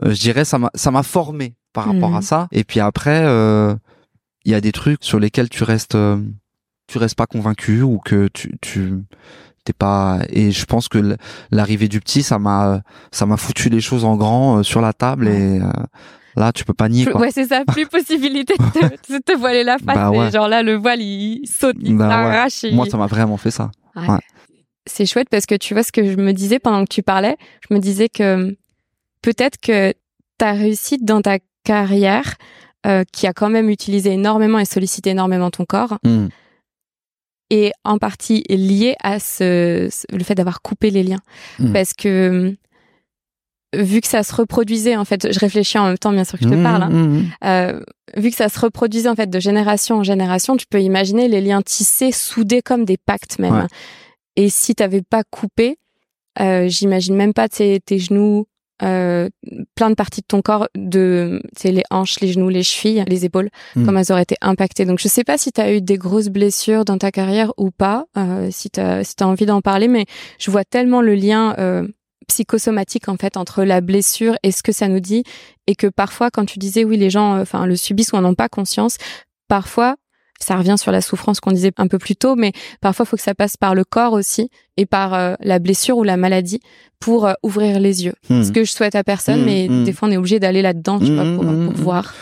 je 0.00 0.20
dirais, 0.20 0.44
ça 0.44 0.58
m'a, 0.58 0.70
ça 0.74 0.92
m'a 0.92 1.02
formé 1.02 1.56
par 1.72 1.86
rapport 1.86 2.14
à 2.14 2.18
mhm. 2.18 2.22
ça. 2.22 2.48
Et 2.52 2.62
puis 2.62 2.78
après, 2.78 3.24
il 4.44 4.52
y 4.52 4.54
a 4.54 4.60
des 4.60 4.72
trucs 4.72 5.02
sur 5.04 5.18
lesquels 5.18 5.48
tu 5.48 5.64
restes 5.64 5.96
tu 6.86 6.98
restes 6.98 7.16
pas 7.16 7.26
convaincu 7.26 7.82
ou 7.82 7.98
que 7.98 8.28
tu 8.28 8.52
tu 8.60 8.92
t'es 9.64 9.72
pas 9.72 10.20
et 10.28 10.50
je 10.50 10.64
pense 10.66 10.88
que 10.88 11.16
l'arrivée 11.50 11.88
du 11.88 12.00
petit 12.00 12.22
ça 12.22 12.38
m'a 12.38 12.82
ça 13.10 13.26
m'a 13.26 13.36
foutu 13.36 13.70
les 13.70 13.80
choses 13.80 14.04
en 14.04 14.16
grand 14.16 14.58
euh, 14.58 14.62
sur 14.62 14.80
la 14.80 14.92
table 14.92 15.26
et 15.26 15.60
euh, 15.60 15.70
là 16.36 16.52
tu 16.52 16.64
peux 16.64 16.74
pas 16.74 16.88
nier 16.88 17.06
quoi. 17.06 17.22
ouais 17.22 17.30
c'est 17.30 17.46
ça 17.46 17.64
plus 17.66 17.86
possibilité 17.90 18.54
de 18.58 19.18
te, 19.18 19.36
voiler 19.36 19.64
la 19.64 19.78
face 19.78 19.96
bah 19.96 20.30
genre 20.30 20.48
là 20.48 20.62
le 20.62 20.74
voile 20.74 21.00
il 21.00 21.46
saute 21.46 21.76
il 21.80 21.96
bah 21.96 22.10
s'arrache 22.10 22.64
moi 22.72 22.86
ça 22.86 22.98
m'a 22.98 23.06
vraiment 23.06 23.38
fait 23.38 23.50
ça. 23.50 23.70
Ouais. 23.96 24.18
c'est 24.86 25.06
chouette 25.06 25.28
parce 25.30 25.46
que 25.46 25.54
tu 25.54 25.72
vois 25.72 25.82
ce 25.82 25.92
que 25.92 26.04
je 26.04 26.16
me 26.16 26.32
disais 26.32 26.58
pendant 26.58 26.84
que 26.84 26.92
tu 26.92 27.02
parlais 27.02 27.38
je 27.66 27.74
me 27.74 27.80
disais 27.80 28.10
que 28.10 28.54
peut-être 29.22 29.58
que 29.58 29.94
ta 30.36 30.52
réussite 30.52 31.06
dans 31.06 31.22
ta 31.22 31.38
carrière 31.64 32.34
euh, 32.86 33.04
qui 33.12 33.26
a 33.26 33.32
quand 33.32 33.50
même 33.50 33.70
utilisé 33.70 34.12
énormément 34.12 34.58
et 34.58 34.64
sollicité 34.64 35.10
énormément 35.10 35.50
ton 35.50 35.64
corps 35.64 35.98
mmh 36.04 36.28
est 37.50 37.72
en 37.84 37.98
partie 37.98 38.42
lié 38.48 38.96
à 39.02 39.18
ce, 39.18 39.88
le 40.12 40.24
fait 40.24 40.34
d'avoir 40.34 40.62
coupé 40.62 40.90
les 40.90 41.02
liens. 41.02 41.20
Hmm. 41.58 41.72
Parce 41.72 41.92
que 41.92 42.56
vu 43.76 44.00
que 44.00 44.06
ça 44.06 44.22
se 44.22 44.34
reproduisait 44.34 44.96
en 44.96 45.04
fait, 45.04 45.32
je 45.32 45.38
réfléchis 45.38 45.78
en 45.78 45.86
même 45.86 45.98
temps 45.98 46.12
bien 46.12 46.24
sûr 46.24 46.38
que 46.38 46.44
je 46.44 46.50
te 46.50 46.54
hmm, 46.54 46.62
parle. 46.62 46.82
Hein, 46.84 46.90
hmm, 46.90 47.24
euh, 47.44 47.80
vu 48.16 48.30
que 48.30 48.36
ça 48.36 48.48
se 48.48 48.60
reproduisait 48.60 49.08
en 49.08 49.16
fait 49.16 49.28
de 49.28 49.40
génération 49.40 49.96
en 49.96 50.02
génération, 50.02 50.56
tu 50.56 50.66
peux 50.68 50.80
imaginer 50.80 51.28
les 51.28 51.40
liens 51.40 51.62
tissés, 51.62 52.12
soudés 52.12 52.62
comme 52.62 52.84
des 52.84 52.96
pactes 52.96 53.38
même. 53.38 53.66
Et 54.36 54.48
si 54.48 54.74
t'avais 54.74 55.02
pas 55.02 55.22
coupé, 55.24 55.76
euh, 56.40 56.68
j'imagine 56.68 57.14
même 57.14 57.34
pas 57.34 57.48
tes, 57.48 57.80
tes 57.80 57.98
genoux, 57.98 58.46
euh, 58.82 59.28
plein 59.76 59.90
de 59.90 59.94
parties 59.94 60.20
de 60.20 60.26
ton 60.26 60.42
corps, 60.42 60.68
de 60.74 61.40
les 61.62 61.82
hanches, 61.90 62.20
les 62.20 62.32
genoux, 62.32 62.48
les 62.48 62.62
chevilles, 62.62 63.04
les 63.06 63.24
épaules, 63.24 63.50
hmm. 63.76 63.84
comme 63.84 63.96
elles 63.96 64.10
auraient 64.10 64.22
été 64.22 64.36
impactées. 64.40 64.84
Donc 64.84 64.98
je 64.98 65.08
sais 65.08 65.24
pas 65.24 65.38
si 65.38 65.52
tu 65.52 65.60
as 65.60 65.72
eu 65.72 65.80
des 65.80 65.96
grosses 65.96 66.28
blessures 66.28 66.84
dans 66.84 66.98
ta 66.98 67.12
carrière 67.12 67.52
ou 67.56 67.70
pas, 67.70 68.06
euh, 68.16 68.48
si 68.50 68.70
tu 68.70 68.80
as, 68.80 69.04
si 69.04 69.14
as 69.20 69.28
envie 69.28 69.46
d'en 69.46 69.60
parler, 69.60 69.88
mais 69.88 70.06
je 70.38 70.50
vois 70.50 70.64
tellement 70.64 71.02
le 71.02 71.14
lien 71.14 71.54
euh, 71.58 71.86
psychosomatique 72.26 73.08
en 73.08 73.16
fait 73.16 73.36
entre 73.36 73.62
la 73.64 73.80
blessure 73.80 74.34
et 74.42 74.50
ce 74.50 74.62
que 74.62 74.72
ça 74.72 74.88
nous 74.88 75.00
dit, 75.00 75.22
et 75.66 75.76
que 75.76 75.86
parfois 75.86 76.30
quand 76.30 76.44
tu 76.44 76.58
disais 76.58 76.84
oui 76.84 76.96
les 76.96 77.10
gens, 77.10 77.40
enfin 77.40 77.66
le 77.66 77.76
subissent 77.76 78.12
ou 78.12 78.16
en 78.16 78.24
ont 78.24 78.34
pas 78.34 78.48
conscience, 78.48 78.96
parfois 79.48 79.96
ça 80.44 80.56
revient 80.56 80.76
sur 80.78 80.92
la 80.92 81.00
souffrance 81.00 81.40
qu'on 81.40 81.52
disait 81.52 81.72
un 81.78 81.88
peu 81.88 81.98
plus 81.98 82.16
tôt, 82.16 82.36
mais 82.36 82.52
parfois 82.80 83.04
il 83.04 83.08
faut 83.08 83.16
que 83.16 83.22
ça 83.22 83.34
passe 83.34 83.56
par 83.56 83.74
le 83.74 83.84
corps 83.84 84.12
aussi 84.12 84.50
et 84.76 84.86
par 84.86 85.14
euh, 85.14 85.34
la 85.40 85.58
blessure 85.58 85.96
ou 85.96 86.04
la 86.04 86.16
maladie 86.16 86.60
pour 87.00 87.26
euh, 87.26 87.32
ouvrir 87.42 87.80
les 87.80 88.04
yeux. 88.04 88.14
Hmm. 88.28 88.42
Ce 88.42 88.52
que 88.52 88.64
je 88.64 88.70
souhaite 88.70 88.94
à 88.94 89.04
personne, 89.04 89.42
hmm, 89.42 89.46
mais 89.46 89.68
hmm. 89.68 89.84
des 89.84 89.92
fois 89.92 90.08
on 90.08 90.12
est 90.12 90.16
obligé 90.16 90.38
d'aller 90.38 90.62
là-dedans, 90.62 90.98
tu 91.00 91.14
vois, 91.14 91.24
pour, 91.24 91.44
voir. 91.74 92.14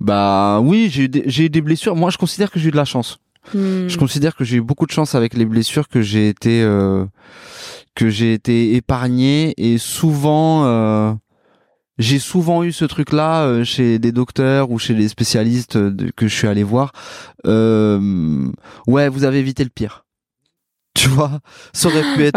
Bah 0.00 0.60
oui, 0.60 0.88
j'ai 0.90 1.44
eu 1.44 1.50
des 1.50 1.60
blessures. 1.60 1.94
Moi, 1.94 2.10
je 2.10 2.16
considère 2.16 2.50
que 2.50 2.58
j'ai 2.58 2.68
eu 2.68 2.70
de 2.70 2.76
la 2.76 2.86
chance. 2.86 3.18
Je 3.52 3.96
considère 3.96 4.36
que 4.36 4.44
j'ai 4.44 4.58
eu 4.58 4.60
beaucoup 4.60 4.86
de 4.86 4.92
chance 4.92 5.14
avec 5.14 5.34
les 5.34 5.44
blessures 5.44 5.88
que 5.88 6.02
j'ai 6.02 6.28
été 6.28 6.62
euh, 6.62 7.04
que 7.94 8.08
j'ai 8.08 8.32
été 8.32 8.74
épargné 8.76 9.54
et 9.56 9.78
souvent 9.78 11.18
j'ai 12.00 12.18
souvent 12.18 12.62
eu 12.64 12.72
ce 12.72 12.86
truc-là 12.86 13.44
euh, 13.44 13.62
chez 13.62 13.98
des 13.98 14.10
docteurs 14.10 14.70
ou 14.70 14.78
chez 14.78 14.94
des 14.94 15.08
spécialistes 15.08 15.76
euh, 15.76 15.94
que 16.16 16.26
je 16.26 16.34
suis 16.34 16.48
allé 16.48 16.62
voir. 16.62 16.92
Euh, 17.46 18.50
ouais, 18.86 19.08
vous 19.08 19.24
avez 19.24 19.38
évité 19.38 19.62
le 19.62 19.70
pire. 19.70 20.04
Tu 20.94 21.08
vois, 21.08 21.38
ça 21.72 21.88
aurait 21.88 22.02
pu 22.14 22.24
être, 22.24 22.36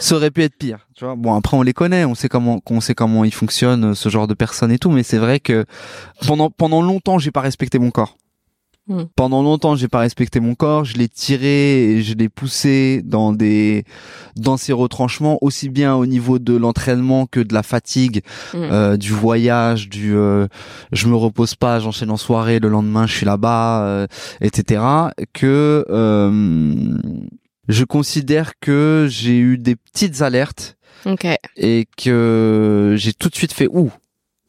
ça 0.00 0.16
aurait 0.16 0.30
pu 0.30 0.42
être 0.42 0.54
pire. 0.56 0.86
Tu 0.94 1.04
vois, 1.06 1.14
bon 1.16 1.34
après 1.34 1.56
on 1.56 1.62
les 1.62 1.72
connaît, 1.72 2.04
on 2.04 2.14
sait 2.14 2.28
comment, 2.28 2.60
on 2.68 2.80
sait 2.82 2.94
comment 2.94 3.24
ils 3.24 3.32
fonctionnent, 3.32 3.94
ce 3.94 4.10
genre 4.10 4.26
de 4.26 4.34
personnes 4.34 4.70
et 4.70 4.78
tout, 4.78 4.90
mais 4.90 5.02
c'est 5.02 5.16
vrai 5.16 5.40
que 5.40 5.64
pendant 6.26 6.50
pendant 6.50 6.82
longtemps 6.82 7.18
j'ai 7.18 7.30
pas 7.30 7.40
respecté 7.40 7.78
mon 7.78 7.90
corps. 7.90 8.18
Hmm. 8.88 9.04
Pendant 9.16 9.42
longtemps, 9.42 9.74
j'ai 9.74 9.88
pas 9.88 9.98
respecté 9.98 10.38
mon 10.38 10.54
corps, 10.54 10.84
je 10.84 10.96
l'ai 10.96 11.08
tiré 11.08 11.90
et 11.90 12.02
je 12.02 12.14
l'ai 12.14 12.28
poussé 12.28 13.02
dans 13.04 13.32
des 13.32 13.84
dans 14.36 14.56
ses 14.56 14.72
retranchements 14.72 15.38
aussi 15.40 15.68
bien 15.70 15.96
au 15.96 16.06
niveau 16.06 16.38
de 16.38 16.54
l'entraînement 16.54 17.26
que 17.26 17.40
de 17.40 17.52
la 17.52 17.64
fatigue, 17.64 18.22
hmm. 18.54 18.58
euh, 18.58 18.96
du 18.96 19.10
voyage, 19.10 19.88
du 19.88 20.14
euh, 20.14 20.46
je 20.92 21.08
me 21.08 21.16
repose 21.16 21.56
pas, 21.56 21.80
j'enchaîne 21.80 22.12
en 22.12 22.16
soirée, 22.16 22.60
le 22.60 22.68
lendemain 22.68 23.08
je 23.08 23.14
suis 23.14 23.26
là-bas, 23.26 23.82
euh, 23.84 24.06
etc. 24.40 24.82
Que 25.32 25.84
je 27.68 27.84
considère 27.84 28.52
que 28.60 29.08
j'ai 29.10 29.36
eu 29.36 29.58
des 29.58 29.74
petites 29.74 30.22
alertes 30.22 30.76
okay. 31.04 31.38
et 31.56 31.88
que 31.96 32.94
j'ai 32.96 33.12
tout 33.12 33.28
de 33.28 33.34
suite 33.34 33.52
fait 33.52 33.66
ouh 33.68 33.90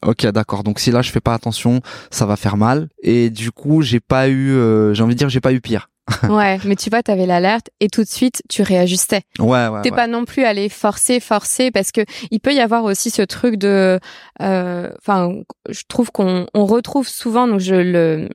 Ok, 0.06 0.26
d'accord. 0.28 0.64
Donc 0.64 0.80
si 0.80 0.92
là 0.92 1.02
je 1.02 1.12
fais 1.12 1.20
pas 1.20 1.34
attention, 1.34 1.82
ça 2.12 2.26
va 2.26 2.36
faire 2.36 2.58
mal. 2.58 2.90
Et 3.02 3.30
du 3.30 3.52
coup, 3.52 3.82
j'ai 3.82 4.00
pas 4.00 4.28
eu, 4.28 4.52
euh, 4.52 4.94
j'ai 4.94 5.04
envie 5.04 5.16
de 5.16 5.20
dire, 5.20 5.30
j'ai 5.30 5.42
pas 5.42 5.54
eu 5.54 5.62
pire. 5.62 5.90
ouais, 6.30 6.58
mais 6.64 6.76
tu 6.76 6.90
vois, 6.90 7.04
t'avais 7.04 7.26
l'alerte 7.26 7.70
et 7.82 7.90
tout 7.90 8.04
de 8.04 8.08
suite 8.08 8.42
tu 8.50 8.62
réajustais. 8.62 9.24
Ouais, 9.40 9.68
ouais. 9.68 9.82
T'es 9.82 9.92
pas 9.92 10.08
non 10.08 10.24
plus 10.24 10.46
allé 10.46 10.70
forcer, 10.70 11.20
forcer, 11.20 11.70
parce 11.72 11.92
que 11.92 12.02
il 12.32 12.40
peut 12.40 12.54
y 12.54 12.62
avoir 12.62 12.86
aussi 12.86 13.10
ce 13.10 13.22
truc 13.24 13.58
de, 13.58 14.00
euh, 14.42 14.90
enfin, 15.00 15.34
je 15.70 15.82
trouve 15.90 16.12
qu'on 16.12 16.48
on 16.54 16.66
retrouve 16.66 17.10
souvent, 17.10 17.46
donc 17.48 17.60
je 17.60 17.76
le, 17.76 18.30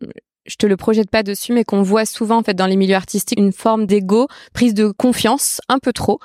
je 0.44 0.56
te 0.56 0.66
le 0.66 0.76
projette 0.76 1.10
pas 1.10 1.22
dessus, 1.22 1.54
mais 1.54 1.64
qu'on 1.64 1.82
voit 1.82 2.04
souvent 2.04 2.38
en 2.38 2.42
fait 2.42 2.54
dans 2.54 2.66
les 2.66 2.76
milieux 2.76 2.96
artistiques 2.96 3.38
une 3.38 3.52
forme 3.52 3.86
d'ego, 3.86 4.28
prise 4.52 4.74
de 4.74 4.90
confiance, 4.90 5.60
un 5.70 5.78
peu 5.78 5.94
trop 5.94 6.18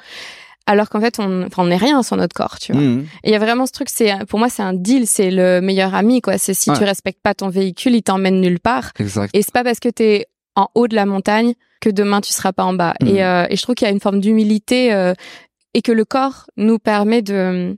alors 0.67 0.89
qu'en 0.89 1.01
fait 1.01 1.19
on 1.19 1.43
enfin 1.47 1.63
on 1.63 1.67
n'est 1.67 1.77
rien 1.77 2.03
sans 2.03 2.17
notre 2.17 2.35
corps 2.35 2.59
tu 2.59 2.73
vois 2.73 2.81
et 2.81 3.03
il 3.23 3.31
y 3.31 3.35
a 3.35 3.39
vraiment 3.39 3.65
ce 3.65 3.71
truc 3.71 3.89
c'est 3.89 4.13
pour 4.27 4.37
moi 4.37 4.49
c'est 4.49 4.61
un 4.61 4.73
deal 4.73 5.07
c'est 5.07 5.31
le 5.31 5.59
meilleur 5.61 5.95
ami 5.95 6.21
quoi 6.21 6.37
c'est 6.37 6.53
si 6.53 6.69
Ouais. 6.69 6.77
tu 6.77 6.83
respectes 6.83 7.21
pas 7.23 7.33
ton 7.33 7.49
véhicule 7.49 7.95
il 7.95 8.03
t'emmène 8.03 8.39
nulle 8.41 8.59
part 8.59 8.91
Exact. 8.99 9.31
et 9.35 9.41
c'est 9.41 9.53
pas 9.53 9.63
parce 9.63 9.79
que 9.79 9.89
t'es 9.89 10.27
en 10.55 10.67
haut 10.75 10.87
de 10.87 10.95
la 10.95 11.05
montagne 11.05 11.53
que 11.81 11.89
demain 11.89 12.21
tu 12.21 12.31
seras 12.33 12.51
pas 12.53 12.63
en 12.65 12.73
bas 12.73 12.93
et, 13.05 13.23
euh, 13.23 13.45
et 13.49 13.55
je 13.55 13.61
trouve 13.63 13.75
qu'il 13.75 13.87
y 13.87 13.89
a 13.89 13.93
une 13.93 13.99
forme 13.99 14.19
d'humilité 14.19 14.93
euh, 14.93 15.13
et 15.73 15.81
que 15.81 15.91
le 15.91 16.05
corps 16.05 16.45
nous 16.57 16.79
permet 16.79 17.21
de 17.21 17.77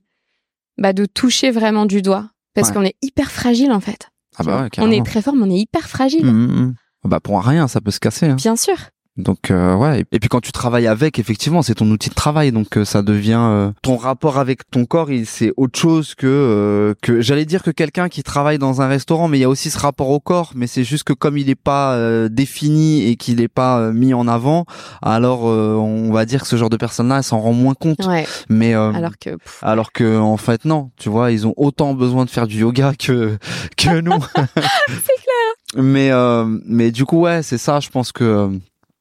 bah, 0.78 0.94
de 0.94 1.06
toucher 1.06 1.52
vraiment 1.52 1.86
du 1.86 2.02
doigt 2.02 2.30
parce 2.56 2.70
Ouais. 2.70 2.74
qu'on 2.76 2.84
est 2.84 2.96
hyper 3.02 3.32
fragile 3.32 3.72
en 3.72 3.80
fait 3.82 4.10
Ah 4.38 4.44
bah 4.44 4.62
ouais, 4.64 4.70
on 4.80 4.90
est 4.92 5.06
très 5.06 5.22
fort 5.22 5.36
mais 5.36 5.44
on 5.46 5.50
est 5.52 5.60
hyper 5.60 5.88
fragile 5.88 6.26
Mhm, 6.26 6.48
mhm. 6.48 6.74
Bah 7.06 7.20
pour 7.22 7.42
rien, 7.42 7.68
ça 7.70 7.80
peut 7.80 7.92
se 7.92 8.00
casser. 8.02 8.26
Hein. 8.28 8.36
bien 8.36 8.56
sûr 8.58 8.76
Donc 9.20 9.52
euh, 9.52 9.76
ouais. 9.76 10.06
Et 10.12 10.20
puis 10.20 10.30
quand 10.30 10.40
tu 10.42 10.52
travailles 10.52 10.88
avec, 10.88 11.20
effectivement, 11.20 11.62
c'est 11.62 11.76
ton 11.76 11.90
outil 11.92 12.10
de 12.10 12.16
travail, 12.16 12.52
donc 12.52 12.78
euh, 12.78 12.86
ça 12.86 13.02
devient 13.02 13.38
euh, 13.40 13.72
ton 13.82 13.98
rapport 13.98 14.38
avec 14.40 14.70
ton 14.72 14.86
corps. 14.86 15.12
il- 15.12 15.26
C'est 15.26 15.52
autre 15.58 15.78
chose 15.78 16.16
que 16.16 16.26
euh, 16.28 16.94
que 17.02 17.22
j'allais 17.22 17.46
dire 17.46 17.62
que 17.62 17.72
quelqu'un 17.72 18.08
qui 18.10 18.24
travaille 18.24 18.58
dans 18.58 18.82
un 18.82 18.88
restaurant, 18.88 19.28
mais 19.28 19.38
il 19.38 19.42
y 19.42 19.44
a 19.44 19.50
aussi 19.50 19.70
ce 19.70 19.78
rapport 19.78 20.10
au 20.10 20.20
corps. 20.20 20.52
Mais 20.56 20.68
c'est 20.68 20.84
juste 20.84 21.04
que 21.04 21.14
comme 21.14 21.38
il 21.38 21.48
n'est 21.48 21.56
pas 21.56 21.94
euh, 21.96 22.30
défini 22.30 23.08
et 23.08 23.16
qu'il 23.18 23.36
n'est 23.38 23.48
pas 23.50 23.80
euh, 23.80 23.92
mis 23.94 24.14
en 24.14 24.28
avant, 24.28 24.66
alors 25.02 25.48
euh, 25.50 25.76
on 25.76 26.12
va 26.12 26.26
dire 26.26 26.42
que 26.42 26.48
ce 26.48 26.56
genre 26.56 26.70
de 26.70 26.78
personne-là, 26.78 27.18
elle 27.18 27.24
s'en 27.24 27.40
rend 27.40 27.54
moins 27.54 27.74
compte. 27.74 28.06
ouais 28.08 28.26
Mais 28.50 28.74
euh, 28.74 28.94
alors 28.94 29.18
que 29.20 29.32
pff, 29.32 29.60
alors 29.64 29.92
que 29.92 30.18
en 30.18 30.38
fait 30.38 30.64
non, 30.66 30.92
tu 30.98 31.10
vois, 31.10 31.32
ils 31.32 31.46
ont 31.46 31.54
autant 31.58 31.94
besoin 31.94 32.24
de 32.26 32.30
faire 32.30 32.48
du 32.48 32.60
yoga 32.62 32.94
que 32.98 33.38
que 33.78 34.00
nous. 34.00 34.14
c'est 34.36 34.54
clair. 34.56 35.84
Mais 35.84 36.12
euh, 36.12 36.46
mais 36.66 36.92
du 36.92 37.06
coup 37.06 37.20
ouais, 37.20 37.44
c'est 37.44 37.58
ça. 37.58 37.80
Je 37.80 37.90
pense 37.90 38.12
que 38.12 38.24
euh, 38.24 38.50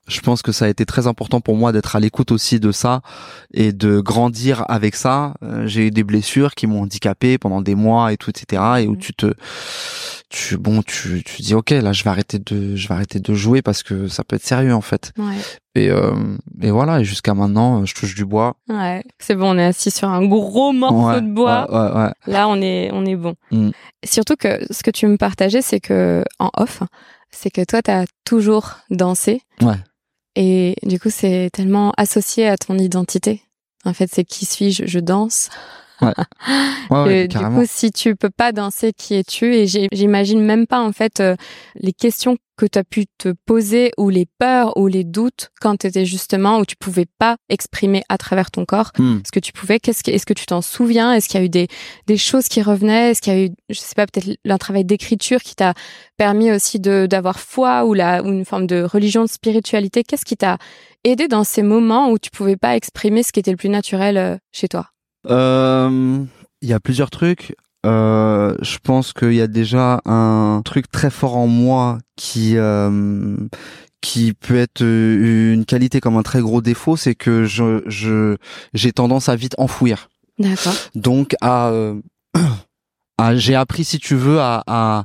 je 0.09 0.21
pense 0.21 0.43
que 0.43 0.53
ça 0.53 0.65
a 0.65 0.69
été 0.69 0.85
très 0.87 1.07
important 1.07 1.41
pour 1.41 1.55
moi 1.57 1.71
d'être 1.73 1.95
à 1.97 2.01
l'écoute 2.01 2.33
aussi 2.33 2.59
de 2.61 2.73
ça 2.73 3.03
et 3.53 3.73
de 3.73 4.01
grandir 4.01 4.65
avec 4.69 4.95
ça. 4.97 5.35
Euh, 5.43 5.67
J'ai 5.67 5.87
eu 5.87 5.91
des 5.91 6.05
blessures 6.05 6.55
qui 6.55 6.67
m'ont 6.67 6.83
handicapé 6.83 7.39
pendant 7.39 7.61
des 7.61 7.75
mois 7.75 8.13
et 8.13 8.17
tout, 8.17 8.31
etc. 8.31 8.63
Et 8.81 8.87
où 8.89 8.93
Mhm. 8.93 8.99
tu 8.99 9.13
te, 9.15 9.35
tu 10.31 10.57
bon, 10.59 10.83
tu 10.83 11.23
tu 11.25 11.43
dis 11.43 11.55
ok, 11.55 11.71
là 11.71 11.93
je 11.93 12.05
vais 12.05 12.11
arrêter 12.11 12.39
de 12.39 12.77
je 12.77 12.89
vais 12.89 12.95
arrêter 12.95 13.21
de 13.21 13.35
jouer 13.35 13.63
parce 13.63 13.83
que 13.83 14.09
ça 14.09 14.25
peut 14.25 14.37
être 14.37 14.45
sérieux 14.45 14.75
en 14.75 14.81
fait. 14.81 15.13
ouais 15.19 15.37
Et 15.75 15.91
euh, 15.91 16.13
et 16.61 16.71
voilà. 16.71 17.01
Et 17.01 17.05
jusqu'à 17.05 17.35
maintenant, 17.35 17.85
je 17.87 17.95
touche 17.95 18.15
du 18.15 18.25
bois. 18.25 18.57
Ouais, 18.69 19.03
c'est 19.19 19.35
bon, 19.35 19.55
on 19.55 19.59
est 19.59 19.65
assis 19.65 19.91
sur 19.91 20.09
un 20.09 20.27
gros 20.27 20.73
morceau 20.73 20.97
Ouais, 21.17 21.21
de 21.23 21.33
bois. 21.33 21.67
ouais, 21.71 21.93
ouais, 21.95 22.03
ouais. 22.05 22.13
Là, 22.27 22.49
on 22.49 22.61
est, 22.61 22.91
on 22.93 23.05
est 23.07 23.17
bon. 23.17 23.35
Mm. 23.53 23.71
Surtout 24.05 24.37
que 24.37 24.59
ce 24.73 24.83
que 24.83 24.91
tu 24.91 25.07
me 25.07 25.17
partageais, 25.17 25.63
c'est 25.63 25.81
que 25.81 26.25
en 26.39 26.51
off, 26.57 26.83
c'est 27.31 27.51
que 27.51 27.65
toi, 27.65 27.81
t'as 27.83 28.05
toujours 28.25 28.79
dansé. 28.91 29.43
Ouais. 29.63 29.77
Et 30.41 30.77
du 30.85 31.01
coup, 31.01 31.11
c'est 31.11 31.51
tellement 31.53 31.93
associé 31.97 32.47
à 32.47 32.57
ton 32.57 32.79
identité. 32.79 33.43
En 33.85 33.93
fait, 33.93 34.09
c'est 34.13 34.23
qui 34.23 34.47
suis-je? 34.47 34.87
Je 34.87 35.01
danse. 35.01 35.51
Ouais, 36.91 37.29
du 37.29 37.35
carrément. 37.35 37.61
coup, 37.61 37.67
si 37.69 37.91
tu 37.91 38.17
peux 38.17 38.31
pas 38.31 38.53
danser, 38.53 38.93
qui 38.93 39.15
es-tu? 39.15 39.55
Et 39.55 39.67
j'imagine 39.67 40.41
même 40.41 40.67
pas 40.67 40.81
en 40.81 40.93
fait 40.93 41.21
euh, 41.21 41.37
les 41.75 41.93
questions 41.93 42.37
que 42.57 42.67
tu 42.67 42.79
as 42.79 42.85
pu 42.85 43.07
te 43.19 43.33
poser 43.47 43.93
ou 43.97 44.09
les 44.11 44.27
peurs 44.39 44.77
ou 44.77 44.89
les 44.89 45.05
doutes 45.05 45.51
quand 45.61 45.77
tu 45.77 45.87
étais 45.87 46.05
justement 46.05 46.59
où 46.59 46.65
tu 46.65 46.77
pouvais 46.77 47.07
pas 47.19 47.37
exprimer 47.49 48.03
à 48.09 48.19
travers 48.19 48.51
ton 48.51 48.65
corps. 48.65 48.91
Hmm. 48.99 49.19
ce 49.25 49.31
que 49.31 49.39
tu 49.39 49.53
pouvais? 49.53 49.79
Qu'est-ce 49.79 50.03
que, 50.03 50.11
est-ce 50.11 50.27
que 50.27 50.35
tu 50.35 50.45
t'en 50.45 50.61
souviens? 50.61 51.13
Est-ce 51.15 51.29
qu'il 51.29 51.39
y 51.39 51.43
a 51.43 51.47
eu 51.47 51.51
des 51.51 51.69
des 52.07 52.17
choses 52.17 52.49
qui 52.49 52.61
revenaient? 52.61 53.11
Est-ce 53.11 53.23
qu'il 53.23 53.33
y 53.33 53.37
a 53.37 53.45
eu, 53.45 53.51
je 53.69 53.79
sais 53.79 53.95
pas, 53.95 54.07
peut-être 54.07 54.39
un 54.45 54.59
travail 54.59 54.85
d'écriture 54.85 55.41
qui 55.41 55.55
t'a 55.55 55.75
permis 56.17 56.51
aussi 56.51 56.81
de 56.81 57.07
d'avoir 57.09 57.39
foi 57.39 57.85
ou 57.85 57.95
la 57.95 58.23
ou 58.25 58.29
une 58.33 58.45
forme 58.45 58.67
de 58.67 58.83
religion, 58.83 59.23
de 59.23 59.29
spiritualité? 59.29 60.03
Qu'est-ce 60.03 60.25
qui 60.25 60.37
t'a 60.37 60.59
aidé 61.05 61.29
dans 61.29 61.45
ces 61.45 61.63
moments 61.63 62.11
où 62.11 62.19
tu 62.19 62.31
pouvais 62.31 62.57
pas 62.57 62.75
exprimer 62.77 63.23
ce 63.23 63.31
qui 63.33 63.39
était 63.41 63.53
le 63.53 63.57
plus 63.57 63.69
naturel 63.69 64.17
euh, 64.17 64.37
chez 64.53 64.67
toi? 64.67 64.89
Il 65.25 66.69
y 66.69 66.73
a 66.73 66.81
plusieurs 66.81 67.11
trucs. 67.11 67.55
Euh, 67.87 68.57
je 68.61 68.79
pense 68.83 69.13
qu'il 69.13 69.35
y 69.35 69.41
a 69.41 69.47
déjà 69.47 70.01
un 70.05 70.63
truc 70.65 70.91
très 70.91 71.11
fort 71.11 71.37
en 71.37 71.47
moi 71.47 71.99
qui 72.17 72.57
euh, 72.57 73.37
qui 74.01 74.33
peut 74.35 74.57
être 74.59 74.83
euh, 74.83 75.55
une 75.55 75.65
qualité 75.65 76.01
comme 76.01 76.17
un 76.17 76.23
très 76.23 76.41
gros 76.41 76.61
défaut, 76.61 76.97
c'est 76.97 77.15
que 77.15 77.45
je 77.45 77.83
je 77.87 78.37
j'ai 78.75 78.93
tendance 78.93 79.29
à 79.29 79.37
vite 79.37 79.55
enfouir. 79.59 80.09
D'accord. 80.41 80.75
Donc 80.97 81.37
à, 81.41 81.69
euh, 81.69 82.01
à 83.19 83.37
j'ai 83.37 83.55
appris 83.55 83.85
si 83.85 83.99
tu 84.01 84.17
veux 84.17 84.41
à 84.41 84.65
à, 84.67 85.05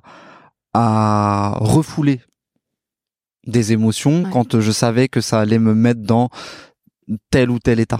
à 0.73 1.53
refouler 1.59 2.21
des 3.45 3.71
émotions 3.71 4.23
Ouais. 4.23 4.29
quand 4.31 4.59
je 4.59 4.71
savais 4.71 5.09
que 5.09 5.21
ça 5.21 5.39
allait 5.41 5.59
me 5.59 5.75
mettre 5.75 6.01
dans 6.01 6.29
tel 7.29 7.51
ou 7.51 7.59
tel 7.59 7.79
état 7.79 7.99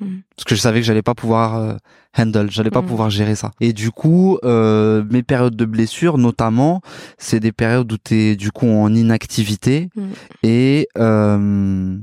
Mhm. 0.00 0.22
parce 0.36 0.44
que 0.44 0.54
je 0.54 0.60
savais 0.60 0.80
que 0.80 0.86
j'allais 0.86 1.02
pas 1.02 1.14
pouvoir 1.14 1.56
euh, 1.56 1.74
handle, 2.18 2.50
j'allais 2.50 2.70
pas 2.70 2.82
Mhm. 2.82 2.88
pouvoir 2.88 3.10
gérer 3.10 3.34
ça. 3.36 3.52
Et 3.60 3.72
du 3.72 3.90
coup, 3.90 4.38
euh, 4.44 5.04
mes 5.10 5.22
périodes 5.22 5.56
de 5.56 5.64
blessure, 5.64 6.18
notamment, 6.18 6.80
c'est 7.18 7.40
des 7.40 7.52
périodes 7.52 7.90
où 7.92 7.96
t'es 7.98 8.34
du 8.36 8.50
coup 8.50 8.66
en 8.68 8.92
inactivité 8.94 9.88
Mhm. 9.96 10.10
et 10.42 10.88
euh, 10.98 11.96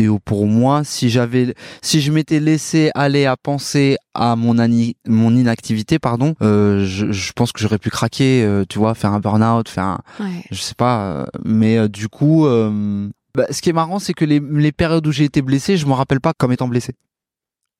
et 0.00 0.08
où 0.08 0.20
pour 0.20 0.46
moi, 0.46 0.84
si 0.84 1.10
j'avais, 1.10 1.56
si 1.82 2.00
je 2.00 2.12
m'étais 2.12 2.38
laissé 2.38 2.92
aller 2.94 3.26
à 3.26 3.36
penser 3.36 3.96
à 4.14 4.36
mon 4.36 4.56
ani- 4.60 4.94
mon 5.08 5.34
inactivité, 5.34 5.98
pardon, 5.98 6.36
euh, 6.40 6.84
je, 6.86 7.10
je 7.10 7.32
pense 7.32 7.50
que 7.50 7.58
j'aurais 7.60 7.78
pu 7.78 7.90
craquer, 7.90 8.44
euh, 8.44 8.64
tu 8.68 8.78
vois, 8.78 8.94
faire 8.94 9.12
un 9.12 9.18
burn-out, 9.18 9.68
faire 9.68 9.84
un, 9.84 10.00
Ouais. 10.20 10.44
je 10.52 10.60
sais 10.62 10.76
pas, 10.76 11.02
euh, 11.22 11.26
mais 11.44 11.78
euh, 11.78 11.88
du 11.88 12.06
coup. 12.08 12.46
euh, 12.46 13.08
bah, 13.34 13.46
ce 13.50 13.60
qui 13.60 13.70
est 13.70 13.72
marrant, 13.72 13.98
c'est 13.98 14.14
que 14.14 14.24
les, 14.24 14.40
les 14.40 14.72
périodes 14.72 15.06
où 15.06 15.12
j'ai 15.12 15.24
été 15.24 15.42
blessé, 15.42 15.76
je 15.76 15.86
me 15.86 15.92
rappelle 15.92 16.20
pas 16.20 16.32
comme 16.32 16.50
étant 16.52 16.66
blessé. 16.68 16.94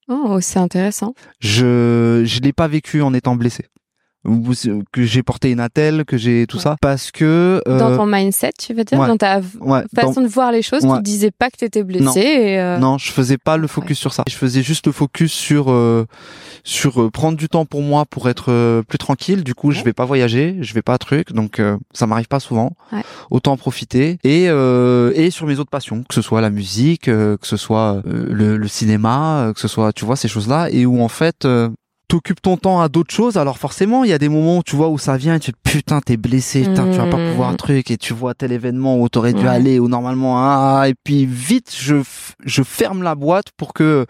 Oh, 0.08 0.38
c'est 0.40 0.58
intéressant. 0.58 1.14
je 1.40 2.22
je 2.24 2.40
l'ai 2.40 2.52
pas 2.52 2.68
vécu 2.68 3.02
en 3.02 3.12
étant 3.14 3.36
blessé 3.36 3.66
que 4.92 5.02
j'ai 5.04 5.22
porté 5.22 5.50
une 5.50 5.60
attelle 5.60 6.04
que 6.04 6.16
j'ai 6.16 6.46
tout 6.46 6.56
Ouais. 6.58 6.62
ça 6.62 6.76
parce 6.82 7.10
que 7.12 7.62
euh, 7.68 7.78
Dans 7.78 7.96
ton 7.96 8.06
mindset, 8.06 8.50
tu 8.58 8.74
veux 8.74 8.84
dire, 8.84 8.98
ouais. 8.98 9.06
dans 9.06 9.16
ta 9.16 9.40
dans- 9.40 9.82
façon 9.94 10.20
de 10.22 10.26
voir 10.26 10.52
les 10.52 10.60
choses, 10.62 10.82
tu 10.82 11.02
disais 11.02 11.30
pas 11.30 11.50
que 11.50 11.56
t'étais 11.56 11.82
blessé. 11.84 12.04
Non. 12.04 12.12
Et, 12.16 12.58
euh, 12.58 12.78
non 12.78 12.98
je 12.98 13.10
faisais 13.12 13.38
pas 13.38 13.56
le 13.56 13.66
focus 13.68 13.98
sur 13.98 14.12
ça 14.12 14.24
je 14.28 14.34
faisais 14.34 14.62
juste 14.62 14.86
le 14.86 14.92
focus 14.92 15.32
sur 15.32 15.70
euh, 15.70 16.04
sur 16.64 17.00
euh, 17.00 17.10
prendre 17.10 17.36
du 17.38 17.48
temps 17.48 17.64
pour 17.64 17.80
moi 17.82 18.04
pour 18.06 18.28
être 18.28 18.50
euh, 18.50 18.82
plus 18.82 18.98
tranquille 18.98 19.44
du 19.44 19.54
coup 19.54 19.70
je 19.70 19.82
vais 19.82 19.92
pas 19.92 20.04
voyager 20.04 20.56
je 20.60 20.74
vais 20.74 20.82
pas 20.82 20.98
truc 20.98 21.32
donc 21.32 21.60
euh, 21.60 21.76
ça 21.92 22.06
m'arrive 22.06 22.28
pas 22.28 22.40
souvent 22.40 22.72
Ouais. 22.92 23.02
autant 23.30 23.52
en 23.52 23.56
profiter 23.56 24.18
et 24.24 24.46
euh, 24.48 25.12
et 25.14 25.30
sur 25.30 25.46
mes 25.46 25.58
autres 25.58 25.70
passions 25.70 26.02
que 26.08 26.14
ce 26.14 26.22
soit 26.22 26.40
la 26.40 26.50
musique 26.50 27.08
euh, 27.08 27.36
que 27.36 27.46
ce 27.46 27.56
soit 27.56 28.02
le, 28.04 28.56
le 28.56 28.68
cinéma 28.68 29.52
que 29.54 29.60
ce 29.60 29.68
soit 29.68 29.92
tu 29.92 30.04
vois 30.04 30.16
ces 30.16 30.28
choses 30.28 30.48
là 30.48 30.68
et 30.70 30.86
où 30.86 31.00
en 31.02 31.08
fait 31.08 31.44
euh, 31.44 31.68
t'occupes 32.08 32.40
ton 32.40 32.56
temps 32.56 32.80
à 32.80 32.88
d'autres 32.88 33.14
choses 33.14 33.36
alors 33.36 33.58
forcément 33.58 34.02
il 34.02 34.08
y 34.10 34.14
a 34.14 34.18
des 34.18 34.30
moments 34.30 34.58
où 34.58 34.62
tu 34.62 34.74
vois 34.76 34.88
où 34.88 34.96
ça 34.98 35.16
vient 35.18 35.34
et 35.34 35.40
tu 35.40 35.52
te 35.52 35.58
putain 35.62 36.00
t'es 36.00 36.16
blessé 36.16 36.62
putain 36.62 36.90
tu 36.90 36.96
vas 36.96 37.06
pas 37.06 37.18
Mhm. 37.18 37.30
pouvoir 37.30 37.56
truc 37.56 37.90
et 37.90 37.98
tu 37.98 38.14
vois 38.14 38.32
tel 38.34 38.50
événement 38.52 38.98
où 39.00 39.08
t'aurais 39.10 39.34
dû 39.34 39.42
Ouais. 39.42 39.48
aller 39.48 39.78
ou 39.78 39.88
normalement 39.88 40.36
ah 40.38 40.84
et 40.88 40.94
puis 41.04 41.26
vite 41.26 41.74
je 41.78 41.96
je 42.44 42.62
ferme 42.62 43.02
la 43.02 43.14
boîte 43.14 43.46
pour 43.56 43.74
que 43.74 44.06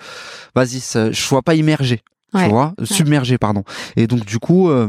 vas-y 0.54 0.78
je 0.80 1.10
sois 1.12 1.42
pas 1.42 1.54
immergé 1.56 2.00
Ouais. 2.34 2.44
tu 2.44 2.50
vois 2.50 2.74
submergé 2.84 3.36
pardon 3.38 3.64
et 3.96 4.06
donc 4.06 4.24
du 4.24 4.38
coup 4.38 4.68
euh, 4.70 4.88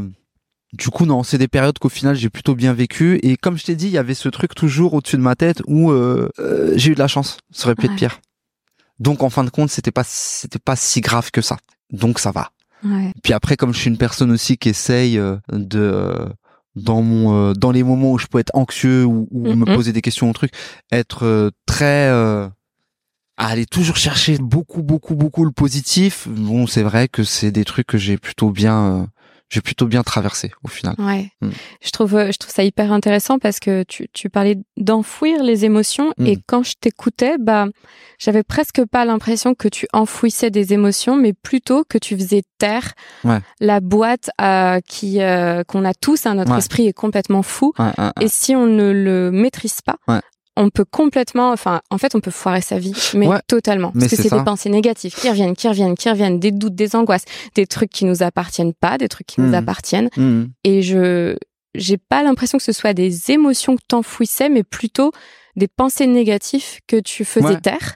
du 0.72 0.88
coup 0.90 1.04
non 1.06 1.22
c'est 1.24 1.38
des 1.38 1.48
périodes 1.48 1.78
qu'au 1.80 1.88
final 1.88 2.14
j'ai 2.14 2.28
plutôt 2.30 2.54
bien 2.54 2.72
vécu 2.74 3.18
et 3.24 3.36
comme 3.36 3.56
je 3.58 3.64
t'ai 3.64 3.74
dit 3.74 3.86
il 3.86 3.92
y 3.92 3.98
avait 3.98 4.14
ce 4.14 4.28
truc 4.28 4.54
toujours 4.54 4.94
au-dessus 4.94 5.16
de 5.16 5.22
ma 5.22 5.34
tête 5.34 5.62
où 5.66 5.90
euh, 5.90 6.28
euh, 6.38 6.74
j'ai 6.76 6.92
eu 6.92 6.94
de 6.94 7.00
la 7.00 7.08
chance 7.08 7.38
ça 7.50 7.66
aurait 7.66 7.74
pu 7.74 7.86
être 7.86 7.96
pire 7.96 8.20
donc 9.00 9.22
en 9.24 9.30
fin 9.30 9.42
de 9.42 9.50
compte 9.50 9.70
c'était 9.70 9.90
pas 9.90 10.04
c'était 10.04 10.58
pas 10.60 10.76
si 10.76 11.00
grave 11.00 11.30
que 11.32 11.40
ça 11.40 11.56
donc 11.92 12.18
ça 12.20 12.30
va 12.30 12.50
Ouais. 12.84 13.12
puis 13.22 13.32
après, 13.32 13.56
comme 13.56 13.74
je 13.74 13.78
suis 13.78 13.90
une 13.90 13.98
personne 13.98 14.30
aussi 14.30 14.56
qui 14.56 14.70
essaye 14.70 15.18
euh, 15.18 15.36
de 15.52 15.78
euh, 15.78 16.28
dans 16.76 17.02
mon 17.02 17.34
euh, 17.34 17.52
dans 17.52 17.72
les 17.72 17.82
moments 17.82 18.12
où 18.12 18.18
je 18.18 18.26
peux 18.26 18.38
être 18.38 18.54
anxieux 18.54 19.04
ou, 19.04 19.28
ou 19.30 19.54
me 19.54 19.64
poser 19.64 19.92
des 19.92 20.02
questions 20.02 20.30
ou 20.30 20.32
truc, 20.32 20.52
être 20.92 21.24
euh, 21.24 21.50
très 21.66 22.08
euh, 22.08 22.48
à 23.36 23.48
aller 23.48 23.66
toujours 23.66 23.96
chercher 23.96 24.38
beaucoup 24.38 24.82
beaucoup 24.82 25.14
beaucoup 25.14 25.44
le 25.44 25.50
positif. 25.50 26.28
Bon, 26.28 26.66
c'est 26.66 26.82
vrai 26.82 27.08
que 27.08 27.24
c'est 27.24 27.50
des 27.50 27.64
trucs 27.64 27.86
que 27.86 27.98
j'ai 27.98 28.18
plutôt 28.18 28.50
bien 28.50 28.84
euh, 28.84 29.06
j'ai 29.50 29.60
plutôt 29.60 29.86
bien 29.86 30.02
traversé 30.02 30.52
au 30.64 30.68
final. 30.68 30.94
Ouais. 30.98 31.30
Mm. 31.42 31.50
Je 31.82 31.90
trouve 31.90 32.10
je 32.30 32.36
trouve 32.38 32.52
ça 32.54 32.62
hyper 32.64 32.92
intéressant 32.92 33.38
parce 33.38 33.60
que 33.60 33.82
tu, 33.82 34.06
tu 34.12 34.30
parlais 34.30 34.56
d'enfouir 34.76 35.42
les 35.42 35.64
émotions 35.64 36.12
Mm. 36.18 36.26
et 36.26 36.38
quand 36.46 36.62
je 36.62 36.74
t'écoutais, 36.80 37.36
bah 37.38 37.66
j'avais 38.18 38.42
presque 38.42 38.84
pas 38.86 39.04
l'impression 39.04 39.54
que 39.54 39.68
tu 39.68 39.86
enfouissais 39.92 40.50
des 40.50 40.72
émotions, 40.72 41.16
mais 41.16 41.32
plutôt 41.32 41.84
que 41.88 41.98
tu 41.98 42.16
faisais 42.16 42.42
taire 42.58 42.92
Ouais. 43.24 43.40
la 43.60 43.80
boîte 43.80 44.30
euh, 44.40 44.80
qui 44.86 45.20
euh, 45.22 45.64
qu'on 45.64 45.84
a 45.84 45.94
tous. 45.94 46.26
hein, 46.26 46.34
notre 46.34 46.52
Ouais. 46.52 46.58
esprit 46.58 46.86
est 46.86 46.92
complètement 46.92 47.42
fou 47.42 47.72
Ouais, 47.78 47.86
ouais, 47.98 48.10
et 48.20 48.28
si 48.28 48.54
on 48.54 48.66
ne 48.66 48.92
le 48.92 49.30
maîtrise 49.30 49.80
pas. 49.80 49.96
On 50.62 50.68
peut 50.70 50.84
complètement, 50.84 51.52
enfin, 51.52 51.80
en 51.90 51.96
fait, 51.98 52.14
on 52.14 52.20
peut 52.20 52.30
foirer 52.30 52.60
sa 52.60 52.78
vie, 52.78 52.92
mais 53.14 53.26
Ouais. 53.28 53.38
totalement. 53.46 53.92
Mais 53.94 54.00
Parce 54.02 54.10
que 54.16 54.22
c'est 54.22 54.30
des 54.36 54.44
pensées 54.44 54.68
négatives 54.68 55.14
qui 55.14 55.28
reviennent, 55.30 55.56
qui 55.56 55.66
reviennent, 55.68 55.94
qui 55.96 56.10
reviennent, 56.10 56.38
des 56.38 56.50
doutes, 56.52 56.74
des 56.74 56.94
angoisses, 56.96 57.24
des 57.54 57.66
trucs 57.66 57.90
qui 57.90 58.04
nous 58.04 58.22
appartiennent 58.22 58.74
pas, 58.74 58.98
des 58.98 59.08
trucs 59.08 59.26
qui 59.26 59.40
nous 59.40 59.48
Mhm. 59.48 59.54
appartiennent 59.54 60.10
Mhm. 60.16 60.50
et 60.64 60.82
je 60.82 61.36
j'ai 61.76 61.98
pas 61.98 62.24
l'impression 62.24 62.58
que 62.58 62.64
ce 62.64 62.72
soit 62.72 62.94
des 62.94 63.30
émotions 63.30 63.76
que 63.76 63.82
t'enfouissais 63.86 64.48
mais 64.48 64.64
plutôt 64.64 65.12
des 65.54 65.68
pensées 65.68 66.08
négatives 66.08 66.80
que 66.88 66.98
tu 67.00 67.24
faisais 67.24 67.46
Ouais. 67.54 67.60
taire 67.60 67.94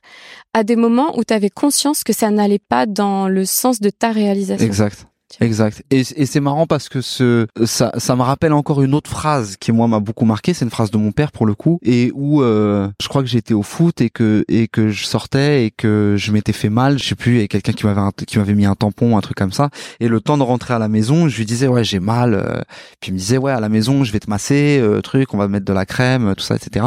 à 0.52 0.62
des 0.62 0.76
moments 0.76 1.18
où 1.18 1.24
tu 1.24 1.34
avais 1.34 1.50
conscience 1.50 2.04
que 2.04 2.12
ça 2.12 2.30
n'allait 2.30 2.60
pas 2.60 2.86
dans 2.86 3.26
le 3.28 3.44
sens 3.44 3.80
de 3.80 3.90
ta 3.90 4.10
réalisation. 4.12 4.64
Exact. 4.64 5.06
Exact. 5.40 5.82
Et, 5.90 6.04
c'est 6.04 6.40
marrant 6.40 6.66
parce 6.66 6.88
que 6.88 7.00
ce, 7.00 7.46
ça, 7.64 7.92
ça 7.96 8.14
me 8.14 8.22
rappelle 8.22 8.52
encore 8.52 8.82
une 8.82 8.94
autre 8.94 9.10
phrase 9.10 9.56
qui 9.56 9.72
moi 9.72 9.88
m'a 9.88 10.00
beaucoup 10.00 10.24
marqué. 10.24 10.54
C'est 10.54 10.64
une 10.64 10.70
phrase 10.70 10.90
de 10.90 10.98
mon 10.98 11.12
père 11.12 11.32
pour 11.32 11.46
le 11.46 11.54
coup, 11.54 11.78
et 11.82 12.12
où 12.14 12.42
euh, 12.42 12.88
je 13.00 13.08
crois 13.08 13.22
que 13.22 13.28
j'étais 13.28 13.54
au 13.54 13.62
foot 13.62 14.00
et 14.00 14.10
que 14.10 14.44
et 14.48 14.68
que 14.68 14.90
je 14.90 15.04
sortais 15.04 15.66
et 15.66 15.70
que 15.70 16.14
je 16.16 16.32
m'étais 16.32 16.52
fait 16.52 16.68
mal. 16.68 16.98
Je 16.98 17.04
sais 17.04 17.14
plus. 17.14 17.40
Et 17.40 17.48
quelqu'un 17.48 17.72
qui 17.72 17.86
m'avait 17.86 18.00
qui 18.26 18.38
m'avait 18.38 18.54
mis 18.54 18.66
un 18.66 18.74
tampon, 18.74 19.16
un 19.16 19.20
truc 19.20 19.36
comme 19.36 19.52
ça. 19.52 19.70
Et 20.00 20.08
le 20.08 20.20
temps 20.20 20.38
de 20.38 20.42
rentrer 20.42 20.74
à 20.74 20.78
la 20.78 20.88
maison, 20.88 21.28
je 21.28 21.36
lui 21.36 21.46
disais 21.46 21.66
ouais 21.66 21.84
j'ai 21.84 22.00
mal. 22.00 22.34
euh, 22.34 22.60
puis 23.00 23.10
il 23.10 23.14
me 23.14 23.18
disait 23.18 23.38
ouais 23.38 23.52
à 23.52 23.60
la 23.60 23.68
maison 23.68 24.04
je 24.04 24.12
vais 24.12 24.20
te 24.20 24.30
masser, 24.30 24.78
euh, 24.80 25.00
truc, 25.00 25.34
on 25.34 25.38
va 25.38 25.48
mettre 25.48 25.64
de 25.64 25.72
la 25.72 25.86
crème, 25.86 26.34
tout 26.36 26.44
ça, 26.44 26.56
etc. 26.56 26.86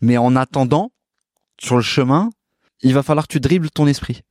Mais 0.00 0.16
en 0.18 0.36
attendant, 0.36 0.90
sur 1.60 1.76
le 1.76 1.82
chemin, 1.82 2.30
il 2.82 2.94
va 2.94 3.02
falloir 3.02 3.26
que 3.26 3.32
tu 3.32 3.40
dribbles 3.40 3.70
ton 3.70 3.86
esprit. 3.86 4.22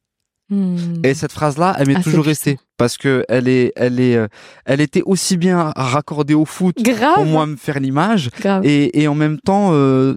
Hmm. 0.53 1.01
Et 1.03 1.13
cette 1.15 1.31
phrase-là, 1.31 1.75
elle 1.79 1.87
m'est 1.87 1.95
Ah, 1.97 2.03
toujours 2.03 2.25
restée 2.25 2.59
parce 2.77 2.97
que 2.97 3.25
elle 3.27 3.47
est, 3.47 3.73
elle 3.75 3.99
est, 3.99 4.15
euh, 4.15 4.27
elle 4.65 4.81
était 4.81 5.01
aussi 5.03 5.35
bien 5.37 5.71
raccordée 5.75 6.33
au 6.35 6.45
foot 6.45 6.75
grave, 6.81 7.15
pour 7.15 7.25
moi 7.25 7.45
me 7.45 7.55
faire 7.55 7.79
l'image 7.79 8.29
et, 8.63 9.01
et 9.01 9.07
en 9.07 9.15
même 9.15 9.39
temps, 9.39 9.69
euh, 9.71 10.15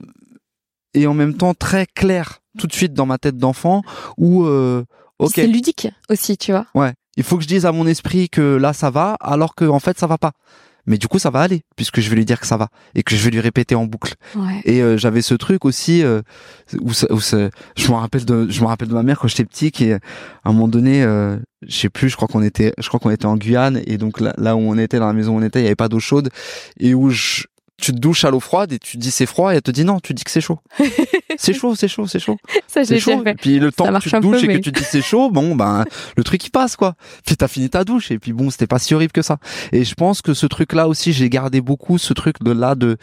et 0.95 1.07
en 1.07 1.15
même 1.15 1.35
temps 1.35 1.55
très 1.55 1.87
clair 1.87 2.41
tout 2.59 2.67
de 2.67 2.73
suite 2.73 2.93
dans 2.93 3.07
ma 3.07 3.19
tête 3.19 3.37
d'enfant 3.39 3.83
où, 4.19 4.45
euh, 4.45 4.85
ok, 5.19 5.33
C'est 5.35 5.47
ludique 5.47 5.89
aussi, 6.11 6.37
tu 6.37 6.53
vois. 6.53 6.67
ouais, 6.75 6.93
il 7.17 7.23
faut 7.23 7.37
que 7.37 7.43
je 7.43 7.49
dise 7.49 7.65
à 7.67 7.73
mon 7.73 7.87
esprit 7.87 8.29
que 8.29 8.57
là 8.57 8.73
ça 8.73 8.91
va 8.91 9.17
alors 9.21 9.55
que 9.55 9.65
en 9.65 9.79
fait 9.81 9.99
ça 9.99 10.07
va 10.07 10.19
pas. 10.19 10.33
Mais 10.87 10.99
du 10.99 11.09
coup 11.09 11.19
ça 11.19 11.31
va 11.31 11.41
aller 11.41 11.63
puisque 11.77 12.01
je 12.01 12.09
vais 12.11 12.17
lui 12.17 12.25
dire 12.25 12.39
que 12.41 12.47
ça 12.47 12.57
va 12.57 12.69
et 12.95 13.03
que 13.03 13.17
je 13.17 13.23
vais 13.25 13.31
lui 13.31 13.41
répéter 13.41 13.75
en 13.75 13.87
boucle. 13.87 14.15
Ouais. 14.35 14.61
Et 14.65 14.83
euh, 14.83 14.97
j'avais 14.97 15.23
ce 15.23 15.35
truc 15.35 15.65
aussi 15.65 16.03
euh, 16.05 16.23
où, 16.81 16.93
ça- 16.93 17.13
où 17.13 17.21
ça- 17.21 17.51
je 17.77 17.89
me 17.89 17.95
rappelle 17.95 18.25
de 18.25 18.47
je 18.49 18.61
me 18.61 18.67
rappelle 18.67 18.89
de 18.89 18.95
ma 18.95 19.03
mère 19.03 19.19
quand 19.19 19.29
j'étais 19.29 19.45
petit 19.45 19.71
qui 19.73 19.93
à 19.93 19.99
un 20.45 20.53
moment 20.53 20.69
donné 20.69 21.03
euh, 21.03 21.37
je 21.67 21.77
sais 21.77 21.89
plus 21.89 22.09
je 22.09 22.17
crois 22.17 22.29
qu'on 22.29 22.43
était 22.43 22.73
je 22.79 22.87
crois 22.89 23.01
qu'on 23.01 23.11
était 23.11 23.27
en 23.27 23.37
Guyane 23.37 23.83
et 23.87 23.99
donc 23.99 24.21
là, 24.21 24.33
là 24.39 24.55
où 24.57 24.61
on 24.61 24.79
était 24.79 24.99
dans 24.99 25.07
la 25.07 25.13
maison 25.13 25.35
où 25.35 25.39
on 25.39 25.43
était 25.43 25.61
il 25.61 25.65
y 25.65 25.67
avait 25.67 25.75
pas 25.77 25.89
d'eau 25.89 25.99
chaude 26.01 26.31
et 26.79 26.95
où 26.95 27.11
je, 27.11 27.43
tu 27.79 27.93
te 27.93 27.99
douches 27.99 28.25
à 28.25 28.31
l'eau 28.31 28.41
froide 28.41 28.73
et 28.73 28.79
tu 28.79 28.97
dis 28.97 29.11
c'est 29.11 29.27
froid 29.27 29.53
et 29.53 29.57
elle 29.57 29.63
te 29.63 29.71
dit 29.71 29.85
non 29.85 29.99
tu 30.01 30.15
dis 30.15 30.25
que 30.25 30.31
c'est 30.31 30.41
chaud 30.41 30.61
c'est 31.39 31.53
chaud 31.55 31.75
c'est 31.75 31.89
chaud 31.89 32.07
c'est 32.07 32.19
chaud 32.19 32.37
Ça, 32.67 32.85
chaud 32.85 32.91
déjà 32.95 33.13
et 33.13 33.23
fait. 33.23 33.35
puis 33.35 33.59
le 33.59 33.73
temps 33.73 33.87
que 33.93 33.99
tu 34.01 34.11
te 34.11 34.17
peu, 34.17 34.23
douches 34.23 34.43
et 34.45 34.47
que 34.49 34.59
tu 34.59 34.73
te 34.73 34.79
dis 34.79 34.85
c'est 34.85 35.03
chaud 35.03 35.31
bon 35.31 35.55
ben 35.57 35.85
le 36.17 36.25
truc 36.25 36.45
il 36.45 36.51
passe 36.51 36.77
quoi 36.77 36.95
puis 37.25 37.37
t'as 37.37 37.49
fini 37.49 37.71
ta 37.71 37.85
douche 37.85 38.11
et 38.11 38.19
puis 38.19 38.33
bon 38.33 38.51
c'était 38.51 38.67
pas 38.67 38.79
si 38.79 38.95
horrible 38.95 39.13
que 39.13 39.23
ça 39.23 39.39
et 39.73 39.85
je 39.85 39.95
pense 39.95 40.23
que 40.23 40.35
ce 40.35 40.47
truc 40.47 40.73
là 40.73 40.89
aussi 40.89 41.13
j'ai 41.13 41.29
gardé 41.31 41.61
beaucoup 41.61 41.99
ce 41.99 42.13
truc 42.13 42.43
de 42.43 42.53
là 42.53 42.75
de 42.75 42.97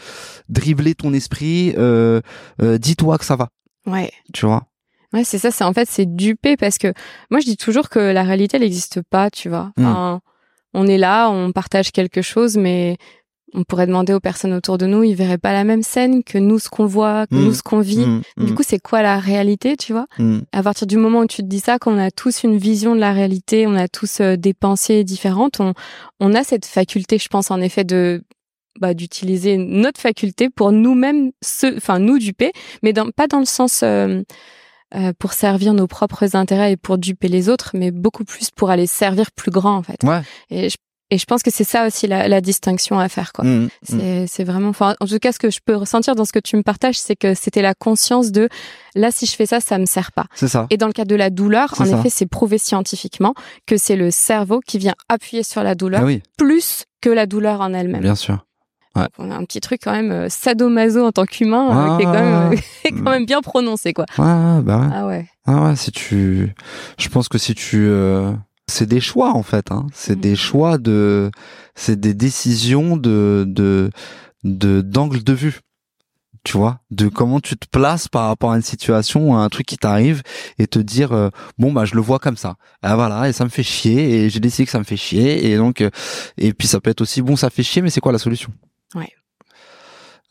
dribbler 0.50 0.96
ton 0.96 1.14
esprit 1.14 1.74
euh, 1.78 2.22
euh, 2.62 2.78
dis-toi 2.78 3.18
que 3.18 3.26
ça 3.26 3.36
va 3.36 3.50
Ouais. 3.86 4.12
tu 4.34 4.46
vois? 4.46 4.64
Ouais, 5.12 5.24
c'est 5.24 5.38
ça, 5.38 5.52
c'est 5.52 5.64
en 5.64 5.74
fait 5.74 5.88
c'est 5.90 6.06
duper 6.16 6.58
parce 6.58 6.78
que 6.78 6.92
moi 7.30 7.40
je 7.40 7.46
dis 7.46 7.58
toujours 7.58 7.90
que 7.90 8.00
la 8.00 8.24
réalité 8.24 8.58
elle 8.58 8.64
n'existe 8.64 9.02
pas, 9.04 9.30
tu 9.30 9.48
vois. 9.50 9.72
Mm. 9.78 9.86
Enfin, 9.86 10.22
on 10.74 10.88
est 10.88 10.98
là, 10.98 11.30
on 11.30 11.52
partage 11.52 11.92
quelque 11.92 12.22
chose 12.24 12.58
mais 12.58 12.98
on 13.54 13.64
pourrait 13.64 13.88
demander 13.88 14.14
aux 14.14 14.20
personnes 14.20 14.54
autour 14.54 14.78
de 14.78 14.86
nous, 14.86 15.04
ils 15.04 15.16
verraient 15.16 15.38
pas 15.38 15.54
la 15.54 15.64
même 15.64 15.84
scène 15.84 16.24
que 16.24 16.38
nous 16.38 16.60
ce 16.60 16.70
qu'on 16.70 16.86
voit, 16.86 17.28
que 17.28 17.36
Mm. 17.36 17.44
nous 17.46 17.54
ce 17.54 17.62
qu'on 17.64 17.80
vit. 17.82 18.06
Mm, 18.06 18.22
Du 18.38 18.52
mm, 18.52 18.56
coup, 18.56 18.64
c'est 18.66 18.80
quoi 18.80 19.02
la 19.02 19.20
réalité, 19.20 19.78
tu 19.78 19.94
vois? 19.94 20.08
Mm. 20.20 20.40
À 20.52 20.64
partir 20.64 20.88
du 20.88 20.98
moment 20.98 21.20
où 21.20 21.28
tu 21.28 21.38
te 21.44 21.48
dis 21.48 21.60
ça, 21.60 21.80
qu'on 21.80 21.98
a 21.98 22.12
tous 22.12 22.44
une 22.44 22.58
vision 22.58 22.96
de 22.96 23.00
la 23.00 23.14
réalité, 23.14 23.68
on 23.68 23.76
a 23.76 23.88
tous 23.88 24.22
euh, 24.22 24.36
des 24.38 24.54
pensées 24.54 25.04
différentes, 25.04 25.60
on, 25.60 25.74
on 26.20 26.34
a 26.34 26.44
cette 26.44 26.66
faculté, 26.66 27.18
je 27.18 27.28
pense 27.28 27.52
en 27.52 27.62
effet 27.62 27.84
de 27.84 28.24
bah, 28.80 28.96
d'utiliser 28.96 29.58
notre 29.58 30.02
faculté 30.02 30.50
pour 30.50 30.72
nous-mêmes, 30.72 31.32
enfin 31.78 32.00
nous 32.00 32.18
duper, 32.18 32.52
mais 32.82 32.92
dans, 32.92 33.12
pas 33.12 33.28
dans 33.28 33.38
le 33.40 33.46
sens 33.46 33.82
euh, 33.84 34.24
euh, 34.96 35.14
pour 35.20 35.34
servir 35.34 35.74
nos 35.76 35.86
propres 35.86 36.36
intérêts 36.36 36.72
et 36.72 36.78
pour 36.78 36.98
duper 36.98 37.28
les 37.28 37.50
autres, 37.50 37.72
mais 37.76 37.92
beaucoup 37.92 38.24
plus 38.24 38.50
pour 38.50 38.72
aller 38.72 38.88
servir 38.88 39.32
plus 39.32 39.52
grand 39.52 39.76
en 39.78 39.84
fait. 39.84 40.04
Ouais. 40.04 40.22
Et 40.50 40.70
je, 40.70 40.78
et 41.14 41.18
je 41.20 41.26
pense 41.26 41.44
que 41.44 41.52
c'est 41.52 41.64
ça 41.64 41.86
aussi 41.86 42.08
la, 42.08 42.28
la 42.28 42.42
distinction 42.42 42.98
à 42.98 43.08
faire 43.08 43.34
quoi. 43.34 43.46
Mm, 43.46 43.70
mm. 43.90 44.26
C'est, 44.28 44.44
vraiment, 44.44 44.70
enfin, 44.70 44.96
en 45.00 45.06
tout 45.06 45.20
cas, 45.20 45.32
ce 45.32 45.38
que 45.38 45.52
je 45.52 45.60
peux 45.64 45.76
ressentir 45.76 46.16
dans 46.16 46.26
ce 46.26 46.32
que 46.34 46.40
tu 46.40 46.58
me 46.58 46.64
partages, 46.64 46.98
c'est 46.98 47.16
que 47.16 47.36
c'était 47.36 47.62
la 47.62 47.76
conscience 47.76 48.32
de, 48.32 48.50
là, 48.96 49.12
si 49.12 49.28
je 49.28 49.36
fais 49.36 49.46
ça, 49.46 49.60
ça 49.60 49.78
me 49.78 49.86
sert 49.86 50.12
pas. 50.12 50.26
c'est 50.34 50.48
ça 50.48 50.66
Et 50.72 50.78
dans 50.78 50.88
le 50.88 50.94
cas 50.94 51.06
de 51.06 51.16
la 51.16 51.30
douleur, 51.30 51.76
en 51.80 51.86
ça. 51.86 52.00
effet, 52.00 52.10
c'est 52.10 52.26
prouvé 52.26 52.58
scientifiquement 52.58 53.36
que 53.68 53.78
c'est 53.78 53.96
le 53.96 54.10
cerveau 54.10 54.60
qui 54.66 54.80
vient 54.80 54.96
appuyer 55.08 55.44
sur 55.44 55.62
la 55.62 55.76
douleur 55.76 56.02
ah 56.02 56.06
oui 56.06 56.24
plus 56.38 56.86
que 57.00 57.10
la 57.12 57.28
douleur 57.28 57.62
en 57.62 57.74
elle-même. 57.74 58.02
bien 58.02 58.16
sûr 58.16 58.44
on 59.18 59.32
a 59.32 59.36
un 59.36 59.44
petit 59.46 59.60
truc 59.60 59.82
quand 59.84 59.92
même 59.92 60.12
euh, 60.12 60.30
sadomaso 60.30 61.04
en 61.06 61.12
tant 61.12 61.26
qu'humain 61.26 61.70
euh, 61.72 61.98
Ouais, 61.98 61.98
qui 61.98 62.88
est 62.88 62.92
quand 62.92 63.02
même, 63.02 63.04
quand 63.04 63.26
bien 63.26 63.42
prononcé, 63.42 63.94
quoi. 63.94 64.06
ouais, 64.18 64.26
ouais, 64.26 64.62
bah 64.62 64.78
ouais. 64.80 64.88
Ah 64.94 65.08
ouais. 65.08 65.26
Ah 65.46 65.64
ouais, 65.64 65.76
si 65.76 65.92
tu, 65.92 66.54
je 66.98 67.10
pense 67.10 67.28
que 67.28 67.38
si 67.38 67.56
tu, 67.56 67.86
euh, 67.88 68.32
c'est 68.68 68.88
des 68.88 69.02
choix 69.02 69.32
en 69.32 69.44
fait. 69.44 69.72
Hein. 69.72 69.88
C'est 69.94 70.20
des 70.20 70.36
choix 70.36 70.78
de, 70.78 71.32
c'est 71.76 72.00
des 72.00 72.14
décisions 72.14 72.98
de, 72.98 73.46
de, 73.48 73.90
de 74.44 74.82
d'angle 74.82 75.24
de 75.24 75.34
vue. 75.34 75.60
Tu 76.46 76.58
vois, 76.58 76.82
de 76.92 77.08
comment 77.08 77.40
tu 77.40 77.56
te 77.56 77.66
places 77.70 78.10
par 78.10 78.28
rapport 78.28 78.52
à 78.52 78.58
une 78.58 78.62
situation, 78.62 79.38
à 79.38 79.44
un 79.44 79.48
truc 79.48 79.66
qui 79.66 79.78
t'arrive, 79.78 80.24
et 80.60 80.68
te 80.68 80.78
dire 80.78 81.14
euh, 81.14 81.30
bon 81.58 81.72
bah 81.72 81.86
je 81.86 81.96
le 81.96 82.02
vois 82.02 82.20
comme 82.20 82.36
ça. 82.36 82.58
Ah 82.82 82.96
voilà, 82.96 83.30
et 83.30 83.32
ça 83.32 83.46
me 83.46 83.50
fait 83.50 83.64
chier, 83.64 84.26
et 84.26 84.30
j'ai 84.30 84.42
décidé 84.42 84.66
que 84.66 84.72
ça 84.72 84.80
me 84.80 84.84
fait 84.84 84.98
chier, 84.98 85.50
et 85.50 85.56
donc, 85.56 85.80
euh, 85.80 85.90
et 86.38 86.52
puis 86.52 86.68
ça 86.68 86.82
peut 86.82 86.90
être 86.90 87.00
aussi 87.00 87.22
bon 87.22 87.38
ça 87.38 87.50
fait 87.50 87.64
chier, 87.64 87.82
mais 87.82 87.90
c'est 87.90 88.02
quoi 88.02 88.12
la 88.12 88.18
solution? 88.20 88.52
Ouais. 88.94 89.10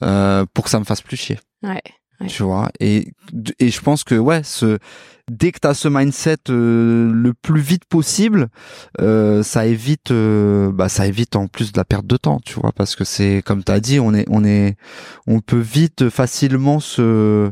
Euh, 0.03 0.45
pour 0.53 0.65
que 0.65 0.71
ça 0.71 0.79
me 0.79 0.85
fasse 0.85 1.01
plus 1.01 1.17
chier 1.17 1.41
Ouais. 1.63 1.81
Tu 2.29 2.43
vois 2.43 2.71
et 2.79 3.13
et 3.59 3.71
je 3.71 3.81
pense 3.81 4.05
que 4.05 4.15
ouais 4.15 4.43
ce 4.45 4.79
dès 5.31 5.53
que 5.53 5.59
tu 5.61 5.69
as 5.69 5.75
ce 5.75 5.89
mindset 5.89 6.37
euh, 6.51 7.11
le 7.13 7.35
plus 7.35 7.61
vite 7.61 7.85
possible 7.85 8.49
euh, 9.01 9.43
ça 9.43 9.67
évite 9.67 10.11
euh, 10.11 10.71
bah 10.73 10.89
ça 10.89 11.07
évite 11.07 11.37
en 11.37 11.47
plus 11.47 11.73
de 11.73 11.79
la 11.79 11.85
perte 11.85 12.07
de 12.07 12.17
temps 12.17 12.41
tu 12.45 12.55
vois 12.55 12.73
parce 12.73 12.97
que 12.97 13.05
c'est 13.05 13.43
comme 13.45 13.65
tu 13.65 13.73
as 13.73 13.81
dit 13.81 14.01
on 14.01 14.15
est 14.15 14.27
on 14.29 14.45
est 14.45 14.77
on 15.27 15.41
peut 15.41 15.59
vite 15.59 16.11
facilement 16.11 16.81
se 16.81 17.51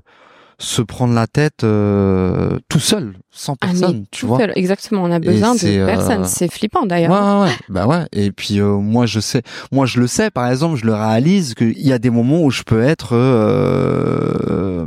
se 0.63 0.83
prendre 0.83 1.15
la 1.15 1.27
tête 1.27 1.65
euh, 1.65 2.59
tout 2.69 2.79
seul 2.81 3.15
sans 3.31 3.55
Ah, 3.63 3.69
personne 3.69 4.05
tu 4.11 4.21
tout 4.21 4.27
vois 4.27 4.39
seul, 4.39 4.53
exactement. 4.57 5.03
On 5.03 5.11
a 5.11 5.19
besoin 5.19 5.55
de 5.55 5.61
euh, 5.65 5.87
personne. 5.87 6.27
C'est 6.27 6.53
flippant 6.53 6.83
Ouais, 6.83 6.89
d'ailleurs. 6.89 7.41
ouais, 7.41 7.47
ouais. 7.49 7.55
Bah 7.71 7.87
ouais. 7.87 8.05
Et 8.13 8.31
puis 8.31 8.61
euh, 8.61 8.77
moi 8.77 9.07
je 9.07 9.21
sais, 9.21 9.43
moi 9.73 9.87
je 9.87 9.99
le 10.01 10.07
sais. 10.07 10.31
Par 10.31 10.51
exemple, 10.51 10.77
je 10.77 10.85
le 10.85 10.93
réalise 10.95 11.55
qu'il 11.55 11.81
y 11.81 11.93
a 11.95 11.99
des 11.99 12.11
moments 12.11 12.43
où 12.43 12.51
je 12.51 12.63
peux 12.63 12.83
être 12.83 13.17
euh, 13.17 14.87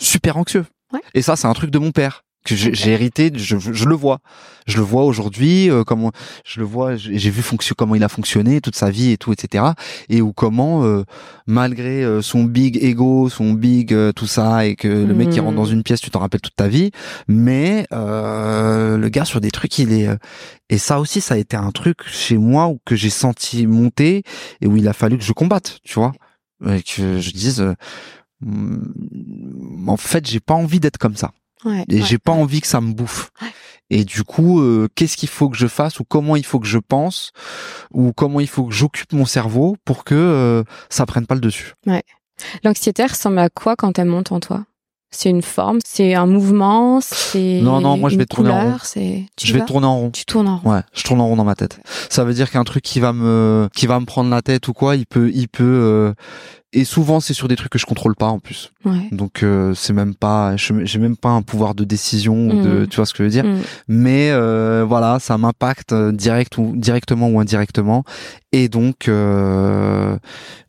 super 0.00 0.36
anxieux. 0.36 0.64
Ouais. 0.92 1.00
Et 1.14 1.22
ça, 1.22 1.34
c'est 1.36 1.46
un 1.48 1.52
truc 1.52 1.70
de 1.70 1.78
mon 1.78 1.90
père 1.90 2.22
que 2.48 2.74
j'ai 2.74 2.90
hérité. 2.90 3.30
Je, 3.34 3.56
je 3.58 3.84
le 3.84 3.94
vois. 3.94 4.20
Je 4.66 4.76
le 4.76 4.82
vois 4.82 5.04
aujourd'hui. 5.04 5.70
euh, 5.70 5.84
comment 5.84 6.12
je 6.44 6.60
le 6.60 6.66
vois. 6.66 6.96
J'ai 6.96 7.30
vu 7.30 7.42
fonction 7.42 7.74
comment 7.76 7.94
il 7.94 8.04
a 8.04 8.08
fonctionné 8.08 8.60
toute 8.60 8.76
sa 8.76 8.90
vie 8.90 9.12
et 9.12 9.16
tout, 9.16 9.32
etc. 9.32 9.64
Et 10.08 10.20
où 10.20 10.32
comment 10.32 10.84
euh, 10.84 11.04
malgré 11.46 12.04
euh, 12.04 12.22
son 12.22 12.44
big 12.44 12.82
ego, 12.82 13.28
son 13.28 13.52
big 13.52 13.92
euh, 13.92 14.12
tout 14.12 14.26
ça, 14.26 14.66
et 14.66 14.76
que 14.76 14.88
le 14.88 15.14
mec 15.14 15.30
qui 15.30 15.40
rentre 15.40 15.56
dans 15.56 15.64
une 15.64 15.82
pièce, 15.82 16.00
tu 16.00 16.10
t'en 16.10 16.20
rappelles 16.20 16.40
toute 16.42 16.56
ta 16.56 16.68
vie. 16.68 16.90
Mais 17.28 17.86
euh, 17.92 18.98
le 18.98 19.08
gars 19.08 19.24
sur 19.24 19.40
des 19.40 19.50
trucs, 19.50 19.78
il 19.78 19.92
est 19.92 20.08
euh, 20.08 20.16
et 20.70 20.78
ça 20.78 21.00
aussi, 21.00 21.20
ça 21.20 21.34
a 21.34 21.38
été 21.38 21.56
un 21.56 21.70
truc 21.70 22.00
chez 22.06 22.36
moi 22.36 22.68
où 22.68 22.78
que 22.84 22.94
j'ai 22.94 23.10
senti 23.10 23.66
monter 23.66 24.22
et 24.60 24.66
où 24.66 24.76
il 24.76 24.86
a 24.86 24.92
fallu 24.92 25.16
que 25.16 25.24
je 25.24 25.32
combatte, 25.32 25.78
tu 25.82 25.94
vois, 25.94 26.12
et 26.66 26.82
que 26.82 27.18
je 27.20 27.30
dise, 27.30 27.60
euh, 27.62 27.74
mm, 28.42 29.88
en 29.88 29.96
fait, 29.96 30.26
j'ai 30.26 30.40
pas 30.40 30.54
envie 30.54 30.80
d'être 30.80 30.98
comme 30.98 31.16
ça 31.16 31.32
Ouais. 31.64 31.84
et 31.88 32.00
ouais. 32.00 32.06
j'ai 32.06 32.18
pas 32.18 32.32
envie 32.32 32.60
que 32.60 32.66
ça 32.66 32.80
me 32.80 32.92
bouffe. 32.92 33.30
Ouais. 33.42 33.48
Et 33.90 34.04
du 34.04 34.22
coup, 34.22 34.60
euh, 34.60 34.88
qu'est-ce 34.94 35.16
qu'il 35.16 35.28
faut 35.28 35.48
que 35.48 35.56
je 35.56 35.66
fasse 35.66 35.98
ou 35.98 36.04
comment 36.04 36.36
il 36.36 36.44
faut 36.44 36.60
que 36.60 36.66
je 36.66 36.78
pense 36.78 37.32
ou 37.90 38.12
comment 38.12 38.40
il 38.40 38.48
faut 38.48 38.64
que 38.64 38.74
j'occupe 38.74 39.12
mon 39.12 39.24
cerveau 39.24 39.76
pour 39.84 40.04
que 40.04 40.14
euh, 40.14 40.62
ça 40.90 41.06
prenne 41.06 41.26
pas 41.26 41.34
le 41.34 41.40
dessus? 41.40 41.72
L'anxiété 42.62 43.02
elle 43.02 43.10
ressemble 43.10 43.38
à 43.38 43.48
quoi 43.48 43.76
quand 43.76 43.98
elle 43.98 44.08
monte 44.08 44.30
en 44.32 44.40
toi? 44.40 44.64
C'est 45.10 45.30
une 45.30 45.42
forme, 45.42 45.78
c'est 45.86 46.14
un 46.14 46.26
mouvement, 46.26 47.00
c'est 47.00 47.60
Non, 47.62 47.80
non, 47.80 47.96
moi, 47.96 48.10
je 48.10 48.16
vais 48.16 48.26
tourner 48.26 48.50
en 48.50 48.72
rond. 48.72 48.76
Tu 49.36 49.46
je 49.46 49.52
vais 49.54 49.64
tourner 49.64 49.86
en 49.86 49.96
rond. 49.98 50.10
Tu 50.10 50.24
tournes 50.24 50.48
en 50.48 50.58
rond. 50.58 50.70
Ouais, 50.72 50.80
je 50.92 51.02
tourne 51.02 51.20
en 51.20 51.26
rond 51.26 51.36
dans 51.36 51.44
ma 51.44 51.54
tête. 51.54 51.80
Ça 52.10 52.24
veut 52.24 52.34
dire 52.34 52.50
qu'un 52.50 52.64
truc 52.64 52.82
qui 52.84 53.00
va 53.00 53.12
me 53.12 53.68
qui 53.74 53.86
va 53.86 53.98
me 54.00 54.04
prendre 54.06 54.30
la 54.30 54.42
tête 54.42 54.68
ou 54.68 54.72
quoi, 54.72 54.96
il 54.96 55.06
peut 55.06 55.30
il 55.32 55.48
peut 55.48 55.64
euh, 55.64 56.12
et 56.74 56.84
souvent 56.84 57.20
c'est 57.20 57.32
sur 57.32 57.48
des 57.48 57.56
trucs 57.56 57.72
que 57.72 57.78
je 57.78 57.86
contrôle 57.86 58.14
pas 58.14 58.26
en 58.26 58.38
plus. 58.38 58.70
Ouais. 58.84 59.08
Donc 59.10 59.42
euh, 59.42 59.72
c'est 59.74 59.94
même 59.94 60.14
pas 60.14 60.56
je- 60.56 60.84
j'ai 60.84 60.98
même 60.98 61.16
pas 61.16 61.30
un 61.30 61.40
pouvoir 61.42 61.74
de 61.74 61.84
décision 61.84 62.48
ou 62.48 62.62
de 62.62 62.68
Mhm. 62.80 62.86
tu 62.88 62.96
vois 62.96 63.06
ce 63.06 63.12
que 63.14 63.18
je 63.18 63.22
veux 63.24 63.30
dire. 63.30 63.44
Mm. 63.44 63.60
Mais 63.88 64.30
euh, 64.30 64.84
voilà, 64.86 65.18
ça 65.20 65.38
m'impacte 65.38 65.92
euh, 65.94 66.12
direct 66.12 66.58
ou 66.58 66.74
directement 66.76 67.28
ou 67.30 67.40
indirectement 67.40 68.04
et 68.52 68.68
donc 68.68 69.08
euh, 69.08 70.18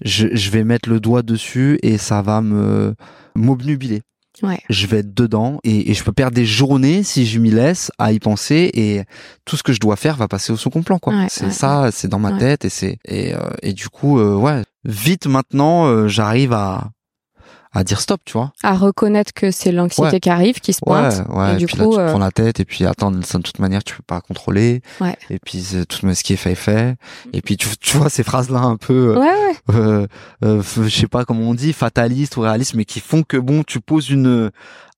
je 0.01 0.27
je 0.33 0.49
vais 0.51 0.63
mettre 0.63 0.87
le 0.89 0.99
doigt 1.01 1.21
dessus 1.21 1.77
et 1.83 1.97
ça 1.97 2.21
va 2.21 2.39
me 2.41 2.95
m'obnubiler 3.35 4.01
Ouais. 4.43 4.59
je 4.69 4.87
vais 4.87 4.99
être 4.99 5.13
dedans 5.13 5.59
et, 5.63 5.91
et 5.91 5.93
je 5.93 6.03
peux 6.03 6.11
perdre 6.11 6.35
des 6.35 6.45
journées 6.45 7.03
si 7.03 7.25
je 7.25 7.39
m'y 7.39 7.51
laisse 7.51 7.91
à 7.97 8.11
y 8.11 8.19
penser 8.19 8.69
et 8.73 9.03
tout 9.45 9.57
ce 9.57 9.63
que 9.63 9.73
je 9.73 9.79
dois 9.79 9.95
faire 9.95 10.15
va 10.15 10.27
passer 10.27 10.51
au 10.53 10.57
second 10.57 10.81
plan 10.83 10.99
quoi. 10.99 11.13
Ouais, 11.13 11.27
c'est 11.29 11.45
ouais, 11.45 11.51
ça, 11.51 11.89
c'est 11.91 12.07
dans 12.07 12.19
ma 12.19 12.33
tête 12.33 12.65
et 12.65 12.69
c'est 12.69 12.97
et, 13.05 13.33
euh, 13.33 13.39
et 13.61 13.73
du 13.73 13.89
coup 13.89 14.19
euh, 14.19 14.35
ouais 14.35 14.63
vite 14.85 15.27
maintenant 15.27 15.87
euh, 15.87 16.07
j'arrive 16.07 16.53
à 16.53 16.89
à 17.71 17.83
dire 17.83 18.01
stop 18.01 18.19
tu 18.25 18.33
vois. 18.33 18.51
À 18.63 18.73
reconnaître 18.75 19.31
que 19.33 19.51
c'est 19.51 19.71
l'anxiété 19.71 20.13
Ouais. 20.13 20.19
qui 20.19 20.29
arrive, 20.29 20.59
qui 20.59 20.73
se 20.73 20.79
Ouais 20.87 20.93
pointe. 21.09 21.23
ouais 21.29 21.51
et 21.51 21.53
et, 21.53 21.57
du 21.57 21.65
puis 21.67 21.77
coup, 21.77 21.81
là 21.83 21.87
tu 21.89 21.95
te 21.95 21.99
euh, 22.01 22.09
prends 22.09 22.19
la 22.19 22.31
tête 22.31 22.59
et 22.59 22.65
puis 22.65 22.85
attends 22.85 23.11
ça, 23.21 23.37
de 23.37 23.43
toute 23.43 23.59
manière 23.59 23.83
tu 23.83 23.95
peux 23.95 24.03
pas 24.07 24.21
contrôler 24.21 24.81
Ouais. 24.99 25.15
et 25.29 25.37
puis 25.39 25.63
tout 25.87 26.13
ce 26.13 26.23
qui 26.23 26.33
est 26.33 26.37
fait 26.37 26.51
est 26.53 26.55
fait 26.55 26.95
et 27.33 27.41
puis 27.41 27.57
tu, 27.57 27.67
tu 27.77 27.97
vois 27.97 28.09
ces 28.09 28.23
phrases 28.23 28.49
là 28.49 28.59
un 28.61 28.77
peu 28.77 29.15
euh, 29.15 29.19
Ouais, 29.19 29.55
euh, 29.75 30.07
euh, 30.43 30.61
je 30.83 30.89
sais 30.89 31.07
pas 31.07 31.25
comment 31.25 31.41
on 31.49 31.53
dit, 31.53 31.73
fataliste 31.73 32.37
ou 32.37 32.41
réaliste, 32.41 32.73
mais 32.73 32.85
qui 32.85 32.99
font 32.99 33.21
que 33.23 33.37
bon, 33.37 33.63
tu 33.63 33.79
poses 33.81 34.09
une 34.09 34.49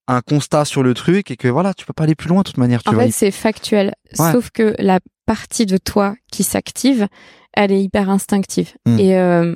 un 0.08 0.20
constat 0.20 0.64
sur 0.64 0.82
le 0.82 0.94
truc 0.94 1.30
et 1.30 1.36
que 1.36 1.46
voilà, 1.48 1.74
tu 1.74 1.86
peux 1.86 1.92
pas 1.92 2.02
aller 2.04 2.14
plus 2.16 2.28
loin 2.28 2.38
de 2.38 2.44
toute 2.44 2.58
manière, 2.58 2.82
tu 2.82 2.88
En 2.90 2.92
vois. 2.94 3.04
fait, 3.04 3.10
c'est 3.12 3.30
factuel. 3.30 3.94
Sauf 4.14 4.50
que 4.50 4.74
la 4.78 4.98
partie 5.26 5.64
de 5.64 5.76
toi 5.76 6.14
qui 6.30 6.42
s'active, 6.42 7.06
elle 7.52 7.70
est 7.70 7.80
hyper 7.82 8.10
instinctive. 8.10 8.72
Mm. 8.84 8.98
Et 8.98 9.16
euh, 9.16 9.54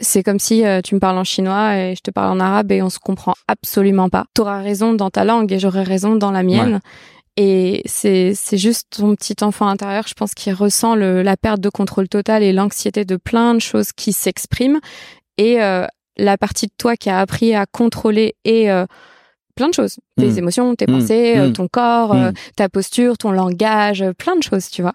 c'est 0.00 0.22
comme 0.22 0.38
si 0.38 0.64
euh, 0.64 0.80
tu 0.82 0.94
me 0.94 1.00
parles 1.00 1.18
en 1.18 1.24
chinois 1.24 1.76
et 1.76 1.94
je 1.96 2.00
te 2.02 2.10
parle 2.10 2.30
en 2.36 2.40
arabe 2.40 2.70
et 2.72 2.82
on 2.82 2.90
se 2.90 2.98
comprend 2.98 3.34
absolument 3.48 4.08
pas. 4.08 4.26
Tu 4.34 4.42
auras 4.42 4.60
raison 4.60 4.92
dans 4.94 5.10
ta 5.10 5.24
langue 5.24 5.52
et 5.52 5.58
j'aurai 5.58 5.82
raison 5.82 6.16
dans 6.16 6.30
la 6.30 6.42
mienne. 6.42 6.80
Et 7.38 7.82
c'est 7.84 8.32
c'est 8.34 8.56
juste 8.56 8.86
ton 8.96 9.14
petit 9.14 9.36
enfant 9.42 9.68
intérieur, 9.68 10.06
je 10.08 10.14
pense, 10.14 10.32
qui 10.34 10.50
ressent 10.52 10.94
le, 10.94 11.22
la 11.22 11.36
perte 11.36 11.60
de 11.60 11.68
contrôle 11.68 12.08
total 12.08 12.42
et 12.42 12.52
l'anxiété 12.52 13.04
de 13.04 13.16
plein 13.16 13.54
de 13.54 13.60
choses 13.60 13.92
qui 13.92 14.12
s'expriment. 14.14 14.80
Et 15.36 15.62
euh, 15.62 15.86
la 16.16 16.38
partie 16.38 16.66
de 16.66 16.72
toi 16.78 16.96
qui 16.96 17.10
a 17.10 17.20
appris 17.20 17.54
à 17.54 17.66
contrôler 17.66 18.36
et 18.46 18.70
euh, 18.70 18.86
plein 19.54 19.68
de 19.68 19.74
choses, 19.74 19.96
tes 20.18 20.26
Mm. 20.32 20.38
émotions, 20.38 20.74
tes 20.76 20.86
Mm. 20.86 20.92
pensées, 20.92 21.38
euh, 21.38 21.48
Mm. 21.48 21.52
ton 21.52 21.68
corps, 21.68 22.14
euh, 22.14 22.30
ta 22.56 22.70
posture, 22.70 23.18
ton 23.18 23.32
langage, 23.32 24.02
plein 24.16 24.36
de 24.36 24.42
choses, 24.42 24.70
tu 24.70 24.80
vois. 24.80 24.94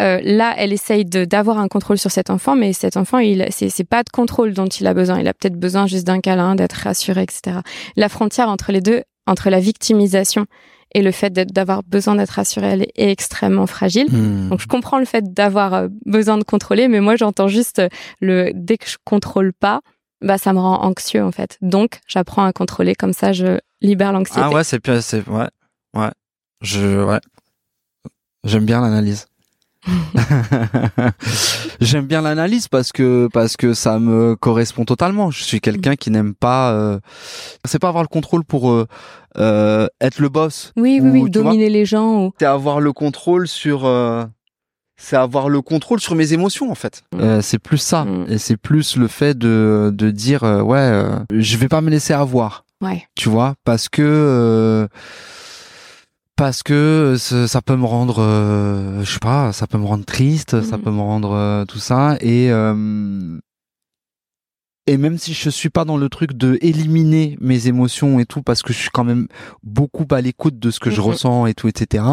Euh, 0.00 0.20
là, 0.22 0.54
elle 0.56 0.72
essaye 0.72 1.04
d'avoir 1.04 1.58
un 1.58 1.68
contrôle 1.68 1.98
sur 1.98 2.10
cet 2.10 2.30
enfant, 2.30 2.54
mais 2.54 2.72
cet 2.72 2.96
enfant, 2.96 3.18
il 3.18 3.46
c'est 3.50 3.84
pas 3.84 4.02
de 4.02 4.10
contrôle 4.10 4.52
dont 4.52 4.66
il 4.66 4.86
a 4.86 4.94
besoin. 4.94 5.20
Il 5.20 5.26
a 5.26 5.34
peut-être 5.34 5.58
besoin 5.58 5.86
juste 5.86 6.06
d'un 6.06 6.20
câlin, 6.20 6.54
d'être 6.54 6.74
rassuré, 6.74 7.22
etc. 7.22 7.58
La 7.96 8.08
frontière 8.08 8.48
entre 8.48 8.70
les 8.70 8.80
deux, 8.80 9.02
entre 9.26 9.50
la 9.50 9.60
victimisation 9.60 10.46
et 10.94 11.02
le 11.02 11.10
fait 11.10 11.30
d'avoir 11.30 11.82
besoin 11.82 12.14
d'être 12.14 12.30
rassuré, 12.30 12.66
elle 12.66 12.82
est 12.82 13.10
extrêmement 13.10 13.66
fragile. 13.66 14.06
Hmm. 14.10 14.48
Donc 14.48 14.60
je 14.60 14.66
comprends 14.66 14.98
le 14.98 15.04
fait 15.04 15.34
d'avoir 15.34 15.74
euh, 15.74 15.88
besoin 16.06 16.38
de 16.38 16.44
contrôler, 16.44 16.88
mais 16.88 17.00
moi 17.00 17.16
j'entends 17.16 17.48
juste 17.48 17.82
le 18.20 18.52
dès 18.54 18.78
que 18.78 18.88
je 18.88 18.96
contrôle 19.04 19.52
pas, 19.52 19.80
bah 20.22 20.38
ça 20.38 20.52
me 20.52 20.60
rend 20.60 20.82
anxieux 20.82 21.22
en 21.22 21.32
fait. 21.32 21.58
Donc 21.60 22.00
j'apprends 22.06 22.44
à 22.44 22.52
contrôler 22.52 22.94
comme 22.94 23.12
ça, 23.12 23.32
je 23.32 23.58
libère 23.82 24.12
l'anxiété. 24.12 24.40
Ah 24.42 24.50
ouais, 24.50 24.64
c'est 24.64 24.80
ouais, 24.86 25.48
ouais. 25.94 26.10
Je 26.62 27.04
ouais. 27.04 27.20
J'aime 28.44 28.64
bien 28.64 28.80
l'analyse. 28.80 29.26
J'aime 31.80 32.06
bien 32.06 32.20
l'analyse 32.22 32.68
parce 32.68 32.92
que 32.92 33.28
parce 33.32 33.56
que 33.56 33.74
ça 33.74 33.98
me 33.98 34.36
correspond 34.36 34.84
totalement. 34.84 35.30
Je 35.30 35.42
suis 35.44 35.60
quelqu'un 35.60 35.96
qui 35.96 36.10
n'aime 36.10 36.34
pas. 36.34 36.72
Euh, 36.72 36.98
c'est 37.64 37.78
pas 37.78 37.88
avoir 37.88 38.02
le 38.04 38.08
contrôle 38.08 38.44
pour 38.44 38.70
euh, 38.70 38.86
euh, 39.38 39.86
être 40.00 40.18
le 40.20 40.28
boss. 40.28 40.72
Oui, 40.76 41.00
oui, 41.02 41.08
Ou, 41.08 41.12
oui, 41.12 41.20
vois, 41.20 41.28
dominer 41.30 41.70
les 41.70 41.84
gens. 41.84 42.24
Ou... 42.26 42.32
c'est 42.38 42.46
avoir 42.46 42.80
le 42.80 42.92
contrôle 42.92 43.46
sur 43.48 43.84
euh, 43.86 44.24
c'est 44.96 45.16
avoir 45.16 45.48
le 45.48 45.62
contrôle 45.62 46.00
sur 46.00 46.14
mes 46.16 46.32
émotions 46.32 46.70
en 46.70 46.74
fait 46.74 47.02
Mm. 47.14 47.20
Euh, 47.20 47.40
c'est 47.42 47.58
plus 47.58 47.78
ça 47.78 48.04
Mm. 48.04 48.26
et 48.28 48.38
c'est 48.38 48.56
plus 48.56 48.96
le 48.96 49.06
fait 49.08 49.36
de 49.38 49.90
de 49.94 50.10
dire 50.10 50.42
ouais 50.42 51.04
je 51.32 51.56
vais 51.56 51.68
pas 51.68 51.80
me 51.80 51.90
laisser 51.90 52.12
avoir 52.14 52.64
Ouais. 52.80 53.04
tu 53.16 53.28
vois 53.28 53.54
parce 53.64 53.88
que 53.88 54.02
euh, 54.02 54.86
parce 56.38 56.62
que 56.62 57.16
ça, 57.18 57.48
ça 57.48 57.60
peut 57.60 57.76
me 57.76 57.84
rendre 57.84 58.20
euh, 58.22 59.02
je 59.04 59.12
sais 59.12 59.18
pas 59.18 59.52
ça 59.52 59.66
peut 59.66 59.76
me 59.76 59.84
rendre 59.84 60.04
triste 60.04 60.62
ça 60.62 60.76
Mhm. 60.78 60.84
peut 60.84 60.90
me 60.92 61.00
rendre 61.00 61.32
euh, 61.32 61.64
tout 61.66 61.80
ça 61.80 62.16
et 62.20 62.50
euh, 62.52 63.38
et 64.86 64.96
même 64.96 65.18
si 65.18 65.34
je 65.34 65.50
suis 65.50 65.68
pas 65.68 65.84
dans 65.84 65.96
le 65.98 66.08
truc 66.08 66.32
de 66.32 66.56
éliminer 66.62 67.36
mes 67.40 67.66
émotions 67.66 68.18
et 68.20 68.24
tout 68.24 68.42
parce 68.42 68.62
que 68.62 68.72
je 68.72 68.78
suis 68.78 68.90
quand 68.90 69.04
même 69.04 69.26
beaucoup 69.62 70.06
à 70.12 70.20
l'écoute 70.20 70.58
de 70.58 70.70
ce 70.70 70.80
que 70.80 70.90
je 70.90 71.00
Mhm. 71.00 71.06
ressens 71.08 71.46
et 71.46 71.54
tout 71.54 71.68
etc 71.68 72.04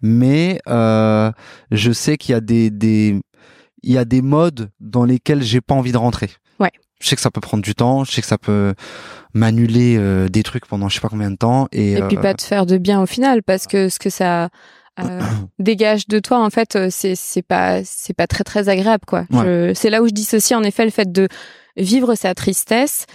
mais 0.00 0.60
euh, 0.68 1.30
je 1.70 1.92
sais 1.92 2.16
qu'il 2.16 2.32
y 2.32 2.36
a 2.36 2.40
des 2.40 2.70
des 2.70 3.20
il 3.82 3.92
y 3.92 3.98
a 3.98 4.04
des 4.04 4.22
modes 4.22 4.70
dans 4.80 5.04
lesquels 5.04 5.42
j'ai 5.42 5.60
pas 5.60 5.74
envie 5.74 5.92
de 5.92 5.98
rentrer 5.98 6.30
Ouais. 6.60 6.70
Je 7.02 7.08
sais 7.08 7.16
que 7.16 7.22
ça 7.22 7.30
peut 7.30 7.40
prendre 7.40 7.62
du 7.62 7.74
temps 7.74 8.04
je 8.04 8.12
sais 8.12 8.20
que 8.20 8.26
ça 8.26 8.38
peut 8.38 8.74
m'annuler 9.34 9.96
euh, 9.98 10.28
des 10.28 10.42
trucs 10.42 10.66
pendant 10.66 10.88
je 10.88 10.94
sais 10.94 11.00
pas 11.00 11.08
combien 11.08 11.30
de 11.30 11.36
temps 11.36 11.68
et, 11.72 11.92
Et 11.92 12.02
puis 12.02 12.16
euh, 12.16 12.20
pas 12.20 12.34
te 12.34 12.42
faire 12.42 12.66
de 12.66 12.78
bien 12.78 13.00
au 13.02 13.06
final, 13.06 13.42
parce 13.42 13.66
que 13.66 13.88
ce 13.88 13.98
que 13.98 14.10
ça 14.10 14.48
euh, 15.00 15.20
dégage 15.58 16.06
de 16.06 16.18
toi, 16.18 16.44
en 16.44 16.50
fait, 16.50 16.90
c'est 16.90 17.14
c'est 17.14 17.42
pas 17.42 17.82
c'est 17.84 18.14
pas 18.14 18.26
très 18.26 18.44
très 18.44 18.68
agréable, 18.68 19.04
quoi. 19.06 19.24
C'est 19.74 19.90
là 19.90 20.02
où 20.02 20.06
je 20.06 20.12
dissocie 20.12 20.58
en 20.58 20.62
effet 20.62 20.84
le 20.84 20.90
fait 20.90 21.10
de 21.10 21.28
vivre 21.76 22.14
sa 22.14 22.34
tristesse 22.34 23.06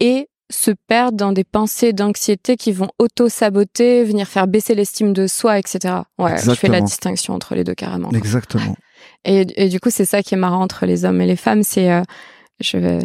et 0.00 0.28
se 0.50 0.72
perdre 0.88 1.16
dans 1.16 1.30
des 1.30 1.44
pensées 1.44 1.92
d'anxiété 1.92 2.56
qui 2.56 2.72
vont 2.72 2.88
auto-saboter, 2.98 4.02
venir 4.02 4.26
faire 4.26 4.48
baisser 4.48 4.74
l'estime 4.74 5.12
de 5.12 5.28
soi, 5.28 5.60
etc. 5.60 5.94
Ouais, 6.18 6.36
je 6.38 6.42
fais 6.54 6.66
la 6.66 6.78
Exactement. 6.78 6.84
distinction 6.84 7.34
entre 7.34 7.54
les 7.54 7.62
deux 7.62 7.76
carrément. 7.76 8.08
quoi. 8.08 8.18
exactement 8.18 8.74
Et, 9.24 9.46
et 9.54 9.68
du 9.68 9.78
coup, 9.78 9.90
c'est 9.90 10.04
ça 10.04 10.24
qui 10.24 10.34
est 10.34 10.38
marrant 10.38 10.62
entre 10.62 10.86
les 10.86 11.04
hommes 11.04 11.20
et 11.20 11.26
les 11.26 11.36
femmes, 11.36 11.62
c'est 11.62 11.92
euh, 11.92 12.02
je 12.58 13.00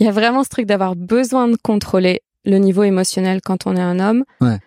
il 0.00 0.06
y 0.06 0.08
a 0.08 0.12
vraiment 0.12 0.42
ce 0.44 0.48
truc 0.48 0.66
d'avoir 0.66 0.96
besoin 0.96 1.48
de 1.48 1.56
contrôler 1.56 2.20
le 2.44 2.58
niveau 2.58 2.82
émotionnel 2.82 3.40
quand 3.42 3.66
on 3.66 3.76
est 3.76 3.80
un 3.80 3.98
homme. 4.00 4.24
Ouais. 4.40 4.58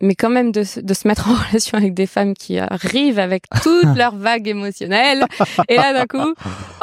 Mais 0.00 0.16
quand 0.16 0.30
même 0.30 0.50
de, 0.50 0.64
se- 0.64 0.80
de 0.80 0.94
se 0.94 1.06
mettre 1.06 1.28
en 1.28 1.34
relation 1.48 1.78
avec 1.78 1.94
des 1.94 2.06
femmes 2.06 2.34
qui 2.34 2.58
arrivent 2.58 3.18
avec 3.20 3.44
toutes 3.62 3.94
leurs 3.96 4.16
vagues 4.16 4.48
émotionnelles. 4.48 5.24
Et 5.68 5.76
là, 5.76 5.92
d'un 5.92 6.06
coup, 6.06 6.34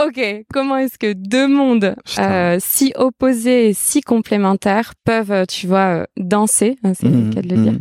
ok, 0.06 0.46
comment 0.54 0.78
est-ce 0.78 0.98
que 0.98 1.12
deux 1.14 1.48
mondes 1.48 1.96
euh, 2.20 2.58
si 2.62 2.94
opposés 2.96 3.70
et 3.70 3.74
si 3.74 4.00
complémentaires 4.02 4.94
peuvent, 5.04 5.32
euh, 5.32 5.46
tu 5.46 5.68
vois, 5.68 6.02
euh, 6.02 6.06
danser, 6.18 6.78
hein, 6.84 6.94
c'est 6.94 7.08
le 7.10 7.18
Mhm, 7.18 7.34
cas 7.34 7.42
de 7.42 7.50
le 7.50 7.62
dire, 7.62 7.74
mhm. 7.74 7.80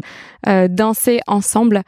euh, 0.48 0.68
danser 0.68 1.20
ensemble. 1.28 1.82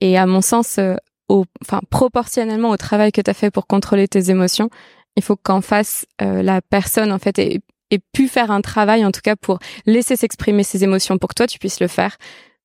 Et 0.00 0.16
à 0.16 0.26
mon 0.26 0.40
sens, 0.40 0.78
euh, 0.78 0.94
au, 1.28 1.44
enfin, 1.62 1.80
proportionnellement 1.90 2.68
au 2.70 2.76
travail 2.76 3.10
que 3.10 3.20
tu 3.20 3.30
as 3.30 3.34
fait 3.34 3.50
pour 3.50 3.66
contrôler 3.66 4.06
tes 4.06 4.30
émotions, 4.30 4.68
il 5.16 5.22
faut 5.22 5.36
qu'en 5.36 5.60
face, 5.60 6.06
euh, 6.20 6.42
la 6.42 6.60
personne, 6.60 7.12
en 7.12 7.18
fait, 7.18 7.38
ait, 7.38 7.60
pu 8.14 8.26
faire 8.26 8.50
un 8.50 8.62
travail, 8.62 9.04
en 9.04 9.12
tout 9.12 9.20
cas, 9.22 9.36
pour 9.36 9.58
laisser 9.84 10.16
s'exprimer 10.16 10.62
ses 10.62 10.82
émotions 10.82 11.18
pour 11.18 11.28
que 11.28 11.34
toi, 11.34 11.46
tu 11.46 11.58
puisses 11.58 11.80
le 11.80 11.88
faire, 11.88 12.16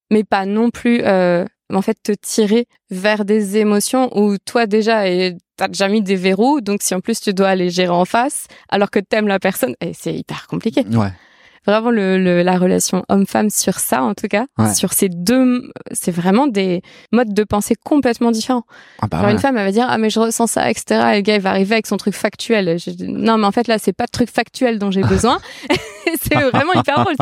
mais 0.10 0.24
pas 0.24 0.46
non 0.46 0.70
plus, 0.70 1.02
euh, 1.04 1.44
en 1.74 1.82
fait, 1.82 1.98
te 2.02 2.14
tirer 2.14 2.66
vers 2.90 3.26
des 3.26 3.58
émotions 3.58 4.10
où 4.18 4.38
toi, 4.38 4.68
déjà, 4.68 5.04
t'as 5.58 5.68
déjà 5.68 5.90
mis 5.90 6.02
des 6.02 6.16
verrous, 6.16 6.62
donc 6.62 6.82
si 6.82 6.96
en 6.96 7.02
plus 7.02 7.20
tu 7.20 7.34
dois 7.34 7.56
les 7.56 7.70
gérer 7.70 7.92
en 7.92 8.06
face, 8.06 8.48
alors 8.70 8.90
que 8.90 9.00
t'aimes 9.00 9.28
la 9.28 9.40
personne, 9.40 9.76
et 9.82 9.92
c'est 9.94 10.14
hyper 10.14 10.48
compliqué. 10.48 10.86
Ouais 10.94 11.12
vraiment 11.72 11.92
le, 11.92 12.18
le- 12.18 12.42
la 12.44 12.58
relation 12.58 13.04
homme-femme 13.10 13.50
sur 13.50 13.80
ça 13.80 14.04
en 14.04 14.14
tout 14.14 14.28
cas. 14.28 14.46
Ouais. 14.58 14.74
sur 14.74 14.94
ces 14.94 15.10
deux 15.10 15.72
c'est 15.92 16.12
vraiment 16.12 16.48
des 16.48 16.82
modes 17.12 17.34
de 17.34 17.44
pensée 17.44 17.76
complètement 17.84 18.32
différents. 18.32 18.64
Ah 19.02 19.08
bah 19.08 19.18
Genre 19.18 19.26
ouais. 19.28 19.32
une 19.34 19.40
femme 19.40 19.58
elle 19.58 19.66
va 19.66 19.72
dire 19.72 19.88
ah 19.90 19.98
mais 19.98 20.10
je 20.10 20.20
ressens 20.20 20.48
ça 20.48 20.70
etc 20.70 20.84
et 21.14 21.16
le 21.18 21.22
gars 21.22 21.36
il 21.36 21.42
va 21.42 21.50
arriver 21.52 21.74
avec 21.76 21.88
son 21.88 21.98
truc 21.98 22.14
factuel. 22.16 22.78
Je 22.80 22.92
non 23.06 23.38
mais 23.38 23.46
en 23.46 23.52
fait 23.52 23.68
là 23.68 23.78
c'est 23.78 23.94
pas 23.94 24.06
de 24.06 24.12
truc 24.12 24.30
factuel 24.32 24.80
dont 24.80 24.92
j'ai 24.92 25.02
besoin. 25.04 25.40
C'est 26.22 26.36
vraiment 26.36 26.72
hyper 26.74 27.04
drôle. 27.04 27.16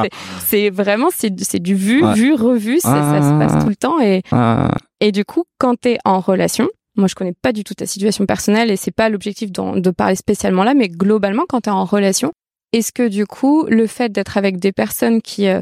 C'est 0.45 0.69
vraiment 0.69 1.07
c'est 1.13 1.33
c'est 1.43 1.59
du 1.59 1.73
vu 1.75 2.03
Ouais. 2.03 2.13
vu 2.13 2.33
revu. 2.33 2.79
Ça, 2.79 2.89
ça 2.89 3.21
se 3.21 3.39
passe 3.39 3.63
tout 3.63 3.69
le 3.69 3.75
temps. 3.75 3.99
Et 3.99 4.21
Ah, 4.31 4.71
et 4.99 5.11
du 5.11 5.25
coup, 5.25 5.43
quand 5.57 5.79
tu 5.81 5.89
es 5.89 5.97
en 6.05 6.19
relation, 6.19 6.67
moi 6.95 7.07
je 7.07 7.15
connais 7.15 7.33
pas 7.33 7.51
du 7.51 7.63
tout 7.63 7.73
ta 7.73 7.85
situation 7.87 8.25
personnelle 8.27 8.69
et 8.71 8.75
c'est 8.75 8.91
pas 8.91 9.09
l'objectif 9.09 9.51
de 9.51 9.89
parler 9.89 10.15
spécialement 10.15 10.63
là, 10.63 10.73
mais 10.75 10.87
globalement, 10.87 11.43
quand 11.49 11.61
tu 11.61 11.69
es 11.69 11.73
en 11.73 11.83
relation, 11.85 12.31
est-ce 12.75 12.91
que 12.91 13.07
du 13.07 13.25
coup, 13.25 13.65
le 13.69 13.87
fait 13.87 14.11
d'être 14.11 14.37
avec 14.37 14.59
des 14.59 14.71
personnes 14.71 15.21
qui, 15.21 15.47
euh, 15.47 15.61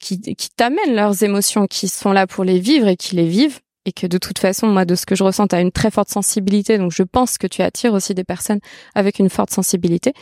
qui, 0.00 0.20
qui 0.20 0.50
t'amènent 0.50 0.94
leurs 0.94 1.22
émotions, 1.22 1.66
qui 1.66 1.88
sont 1.88 2.12
là 2.12 2.26
pour 2.26 2.44
les 2.44 2.58
vivre 2.58 2.88
et 2.88 2.96
qui 2.96 3.14
les 3.14 3.28
vivent, 3.28 3.60
et 3.84 3.92
que 3.92 4.08
de 4.08 4.18
toute 4.18 4.38
façon, 4.38 4.66
moi, 4.66 4.84
de 4.84 4.96
ce 4.96 5.06
que 5.06 5.14
je 5.14 5.22
ressens, 5.22 5.48
tu 5.48 5.54
as 5.54 5.60
une 5.60 5.70
très 5.70 5.90
forte 5.90 6.10
sensibilité, 6.10 6.76
donc 6.76 6.92
je 6.92 7.04
pense 7.04 7.38
que 7.38 7.46
tu 7.46 7.62
attires 7.62 7.94
aussi 7.94 8.12
des 8.12 8.24
personnes 8.24 8.58
avec 8.96 9.20
une 9.20 9.30
forte 9.30 9.50
sensibilité, 9.50 10.12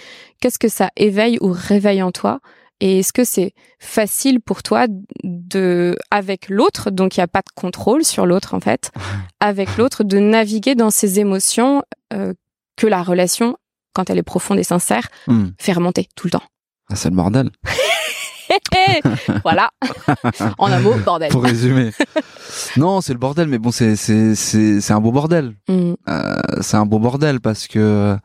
qu'est-ce 0.40 0.58
que 0.58 0.68
ça 0.68 0.90
éveille 0.96 1.38
ou 1.40 1.52
réveille 1.52 2.02
en 2.02 2.12
toi? 2.12 2.40
Et 2.80 2.98
est-ce 2.98 3.14
que 3.14 3.24
c'est 3.24 3.54
facile 3.78 4.40
pour 4.40 4.62
toi 4.62 4.86
de, 5.24 5.96
avec 6.10 6.50
l'autre, 6.50 6.90
donc 6.90 7.16
il 7.16 7.20
n'y 7.20 7.24
a 7.24 7.28
pas 7.28 7.40
de 7.40 7.50
contrôle 7.54 8.04
sur 8.04 8.26
l'autre 8.26 8.52
en 8.52 8.60
fait, 8.60 8.90
avec 9.40 9.78
l'autre, 9.78 10.04
de 10.04 10.18
naviguer 10.18 10.74
dans 10.74 10.90
ces 10.90 11.18
émotions 11.18 11.82
euh, 12.12 12.34
que 12.76 12.86
la 12.86 13.02
relation, 13.02 13.56
quand 13.96 14.10
elle 14.10 14.18
est 14.18 14.22
profonde 14.34 14.58
et 14.58 14.62
sincère, 14.64 15.08
Hmm. 15.26 15.46
fait 15.58 15.72
remonter 15.72 16.06
tout 16.14 16.26
le 16.26 16.32
temps 16.32 16.42
Ah, 16.90 16.96
c'est 16.96 17.08
le 17.10 17.16
bordel. 17.16 17.50
Voilà. 19.42 19.70
en 20.58 20.70
un 20.70 20.78
mot, 20.80 20.94
bordel. 21.04 21.30
Pour 21.30 21.42
résumer. 21.42 21.90
non, 22.76 23.00
c'est 23.00 23.12
le 23.12 23.18
bordel, 23.18 23.48
mais 23.48 23.58
bon, 23.58 23.70
c'est 23.72 23.96
c'est 23.96 24.34
c'est 24.36 24.92
un 24.92 25.00
beau 25.00 25.10
bordel. 25.12 25.54
Hmm. 25.68 25.94
Euh, 26.08 26.36
c'est 26.60 26.76
un 26.76 26.86
beau 26.86 26.98
bordel 26.98 27.40
parce 27.40 27.66
que 27.66 28.16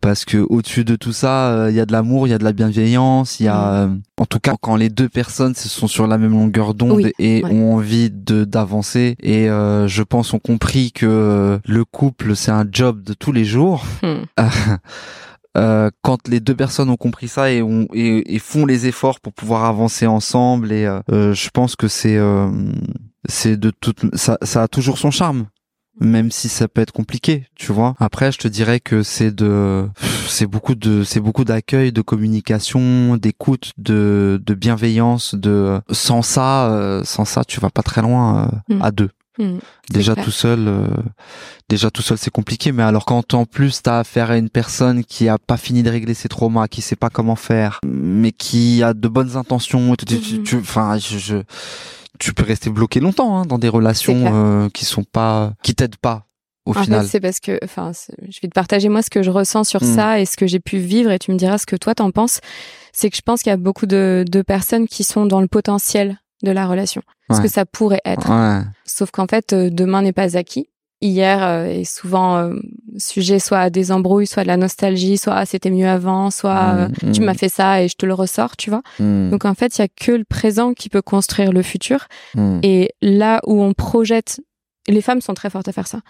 parce 0.00 0.24
que 0.24 0.38
au-dessus 0.38 0.84
de 0.84 0.96
tout 0.96 1.12
ça, 1.12 1.50
euh, 1.50 1.70
il 1.70 1.76
y 1.76 1.80
a 1.80 1.86
de 1.86 1.92
l'amour, 1.92 2.26
il 2.26 2.30
y 2.30 2.34
a 2.34 2.38
de 2.38 2.44
la 2.44 2.52
bienveillance, 2.52 3.40
il 3.40 3.44
y 3.44 3.48
a 3.48 3.72
euh, 3.72 3.88
en 4.18 4.26
tout 4.26 4.40
cas 4.40 4.54
quand 4.60 4.76
les 4.76 4.88
deux 4.88 5.08
personnes 5.08 5.54
se 5.54 5.68
sont 5.68 5.88
sur 5.88 6.06
la 6.06 6.18
même 6.18 6.32
longueur 6.32 6.74
d'onde 6.74 6.92
Oui, 6.92 7.12
et 7.18 7.42
ouais. 7.44 7.50
ont 7.50 7.74
envie 7.74 8.10
de 8.10 8.44
d'avancer 8.44 9.16
et 9.22 9.48
euh, 9.48 9.86
je 9.88 10.02
pense 10.02 10.32
ont 10.34 10.38
compris 10.38 10.92
que 10.92 11.60
le 11.64 11.84
couple 11.84 12.36
c'est 12.36 12.50
un 12.50 12.66
job 12.70 13.02
de 13.02 13.14
tous 13.14 13.32
les 13.32 13.44
jours. 13.44 13.84
Hmm. 14.02 14.24
Euh, 15.56 15.90
quand 16.02 16.28
les 16.28 16.40
deux 16.40 16.54
personnes 16.54 16.88
ont 16.90 16.96
compris 16.96 17.26
ça 17.26 17.50
et, 17.50 17.62
ont, 17.62 17.88
et, 17.92 18.34
et 18.34 18.38
font 18.38 18.64
les 18.64 18.86
efforts 18.86 19.18
pour 19.18 19.32
pouvoir 19.32 19.64
avancer 19.64 20.06
ensemble 20.06 20.70
et 20.70 20.84
euh, 20.84 21.00
euh, 21.10 21.32
je 21.32 21.48
pense 21.50 21.74
que 21.74 21.88
c'est 21.88 22.16
euh, 22.16 22.48
c'est 23.28 23.56
de 23.56 23.70
toute 23.70 24.14
ça, 24.14 24.38
ça 24.42 24.64
a 24.64 24.68
toujours 24.68 24.98
son 24.98 25.10
charme 25.10 25.46
même 26.00 26.30
si 26.30 26.48
ça 26.48 26.68
peut 26.68 26.80
être 26.80 26.92
compliqué 26.92 27.46
tu 27.54 27.72
vois 27.72 27.94
après 27.98 28.30
je 28.32 28.38
te 28.38 28.48
dirais 28.48 28.80
que 28.80 29.02
c'est 29.02 29.30
de 29.34 29.86
c'est 30.28 30.46
beaucoup 30.46 30.74
de 30.74 31.02
c'est 31.04 31.20
beaucoup 31.20 31.44
d'accueil 31.44 31.92
de 31.92 32.00
communication 32.02 33.16
d'écoute 33.16 33.72
de 33.78 34.40
de 34.44 34.54
bienveillance 34.54 35.34
de 35.34 35.80
sans 35.90 36.22
ça 36.22 36.70
euh, 36.70 37.02
sans 37.04 37.24
ça 37.24 37.44
tu 37.44 37.60
vas 37.60 37.70
pas 37.70 37.82
très 37.82 38.02
loin 38.02 38.48
euh, 38.70 38.74
Mm. 38.76 38.82
à 38.82 38.90
deux 38.90 39.10
Hmm. 39.40 39.58
déjà 39.90 40.16
tout 40.16 40.32
seul 40.32 40.66
euh, 40.66 40.88
déjà 41.68 41.92
tout 41.92 42.02
seul 42.02 42.18
c'est 42.18 42.28
compliqué 42.32 42.72
mais 42.72 42.82
alors 42.82 43.04
quand 43.04 43.34
en 43.34 43.44
plus 43.44 43.82
t'as 43.82 44.00
affaire 44.00 44.32
à 44.32 44.36
une 44.36 44.48
personne 44.50 45.04
qui 45.04 45.28
a 45.28 45.38
pas 45.38 45.56
fini 45.56 45.84
de 45.84 45.90
régler 45.90 46.14
ses 46.14 46.28
traumas 46.28 46.66
qui 46.66 46.82
sait 46.82 46.96
pas 46.96 47.08
comment 47.08 47.36
faire 47.36 47.78
mais 47.86 48.32
qui 48.32 48.82
a 48.82 48.94
de 48.94 49.06
bonnes 49.06 49.36
intentions 49.36 49.94
tu- 49.94 50.06
tu- 50.06 50.18
tu- 50.20 50.42
tu- 50.42 50.56
enfin 50.56 50.98
je, 50.98 51.18
je- 51.18 51.42
tu 52.18 52.34
peux 52.34 52.44
rester 52.44 52.70
bloqué 52.70 53.00
longtemps 53.00 53.38
hein, 53.38 53.46
dans 53.46 53.58
des 53.58 53.68
relations 53.68 54.24
euh, 54.26 54.68
qui 54.70 54.84
sont 54.84 55.04
pas 55.04 55.54
qui 55.62 55.74
t'aident 55.74 55.96
pas 55.96 56.26
au 56.66 56.76
En 56.76 56.82
final 56.82 57.02
fait, 57.02 57.08
c'est 57.08 57.20
parce 57.20 57.40
que, 57.40 57.58
enfin, 57.64 57.92
je 58.28 58.40
vais 58.42 58.48
te 58.48 58.52
partager 58.52 58.88
moi 58.90 59.00
ce 59.02 59.08
que 59.10 59.22
je 59.22 59.30
ressens 59.30 59.64
sur 59.64 59.82
Mm. 59.82 59.94
ça 59.96 60.20
et 60.20 60.26
ce 60.26 60.36
que 60.36 60.46
j'ai 60.46 60.60
pu 60.60 60.76
vivre 60.78 61.10
et 61.10 61.18
tu 61.18 61.30
me 61.32 61.36
diras 61.38 61.56
ce 61.56 61.64
que 61.66 61.76
toi 61.76 61.94
t'en 61.94 62.10
penses. 62.10 62.40
C'est 62.92 63.08
que 63.10 63.16
je 63.16 63.22
pense 63.22 63.42
qu'il 63.42 63.50
y 63.50 63.54
a 63.54 63.56
beaucoup 63.56 63.86
de, 63.86 64.24
de 64.30 64.42
personnes 64.42 64.86
qui 64.86 65.02
sont 65.04 65.24
dans 65.24 65.40
le 65.40 65.48
potentiel 65.48 66.18
de 66.42 66.50
la 66.50 66.66
relation, 66.66 67.02
ce 67.30 67.40
que 67.40 67.48
ça 67.48 67.64
pourrait 67.64 68.00
être. 68.04 68.30
ouais 68.30 68.62
Sauf 68.84 69.10
qu'en 69.10 69.26
fait, 69.26 69.52
euh, 69.52 69.70
demain 69.70 70.02
n'est 70.02 70.12
pas 70.12 70.36
acquis. 70.36 70.68
Hier 71.00 71.44
euh, 71.44 71.64
est 71.66 71.84
souvent 71.84 72.38
euh, 72.38 72.54
sujet 72.96 73.38
soit 73.38 73.60
à 73.60 73.70
des 73.70 73.92
embrouilles, 73.92 74.26
soit 74.26 74.42
de 74.42 74.48
la 74.48 74.56
nostalgie, 74.56 75.16
soit 75.16 75.34
ah, 75.34 75.46
c'était 75.46 75.70
mieux 75.70 75.86
avant, 75.88 76.30
soit 76.32 76.74
euh, 76.74 76.88
Mm, 76.88 77.12
tu 77.12 77.20
mm, 77.20 77.24
m'as 77.24 77.34
fait 77.34 77.48
ça 77.48 77.82
et 77.82 77.88
je 77.88 77.94
te 77.96 78.04
le 78.04 78.14
ressors, 78.14 78.56
tu 78.56 78.68
vois. 78.70 78.82
mm, 78.98 79.30
Donc 79.30 79.44
en 79.44 79.54
fait, 79.54 79.78
il 79.78 79.82
y 79.82 79.84
a 79.84 79.88
que 79.88 80.10
le 80.10 80.24
présent 80.24 80.74
qui 80.74 80.88
peut 80.88 81.02
construire 81.02 81.52
le 81.52 81.62
futur. 81.62 82.06
mm. 82.34 82.60
Et 82.64 82.90
là 83.00 83.40
où 83.46 83.62
on 83.62 83.74
projette, 83.74 84.40
les 84.88 85.00
femmes 85.00 85.20
sont 85.20 85.34
très 85.34 85.50
fortes 85.50 85.68
à 85.68 85.72
faire 85.72 85.86
ça. 85.86 86.00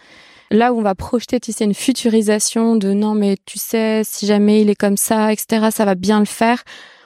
Là 0.51 0.72
où 0.72 0.78
on 0.78 0.82
va 0.82 0.95
projeter, 0.95 1.39
tu 1.41 1.53
sais, 1.53 1.64
une 1.66 1.74
futurisation 1.74 2.74
de 2.76 2.95
non, 2.95 3.14
mais 3.14 3.36
tu 3.45 3.59
sais, 3.59 4.01
si 4.05 4.24
jamais 4.24 4.62
il 4.62 4.70
est 4.70 4.74
comme 4.74 4.97
ça, 4.97 5.30
etc., 5.32 5.66
ça 5.70 5.84
va 5.84 5.95
bien 5.97 6.18
le 6.20 6.24
faire. 6.24 6.62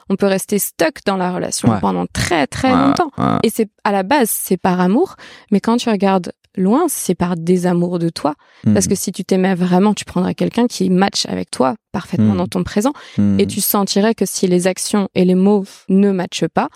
On 0.09 0.15
peut 0.15 0.27
rester 0.27 0.59
stuck 0.59 0.99
dans 1.05 1.17
la 1.17 1.33
relation 1.33 1.69
Ouais. 1.69 1.79
pendant 1.81 2.05
très 2.13 2.47
très 2.47 2.71
Ouais, 2.71 2.77
longtemps. 2.77 3.09
ouais. 3.17 3.39
Et 3.43 3.49
c'est 3.49 3.69
à 3.83 3.91
la 3.91 4.03
base, 4.03 4.29
c'est 4.29 4.55
par 4.57 4.79
amour, 4.79 5.15
mais 5.51 5.59
quand 5.59 5.75
tu 5.75 5.89
regardes 5.89 6.31
loin, 6.55 6.85
c'est 6.87 7.15
par 7.15 7.35
désamour 7.35 7.99
de 7.99 8.09
toi. 8.09 8.35
Parce 8.73 8.85
Mm, 8.85 8.89
que 8.89 8.95
si 8.95 9.11
tu 9.11 9.23
t'aimais 9.25 9.55
vraiment, 9.55 9.93
tu 9.93 10.05
prendrais 10.05 10.35
quelqu'un 10.35 10.67
qui 10.67 10.89
match 10.89 11.25
avec 11.27 11.49
toi 11.51 11.75
parfaitement 11.91 12.33
Mm. 12.33 12.37
dans 12.37 12.47
ton 12.47 12.63
présent, 12.63 12.93
mm. 13.17 13.39
et 13.39 13.47
tu 13.47 13.61
sentirais 13.61 14.13
que 14.15 14.25
si 14.25 14.47
les 14.47 14.67
actions 14.67 15.09
et 15.15 15.25
les 15.25 15.35
mots 15.35 15.65
ne 15.89 16.11
matchent 16.11 16.47
pas, 16.47 16.69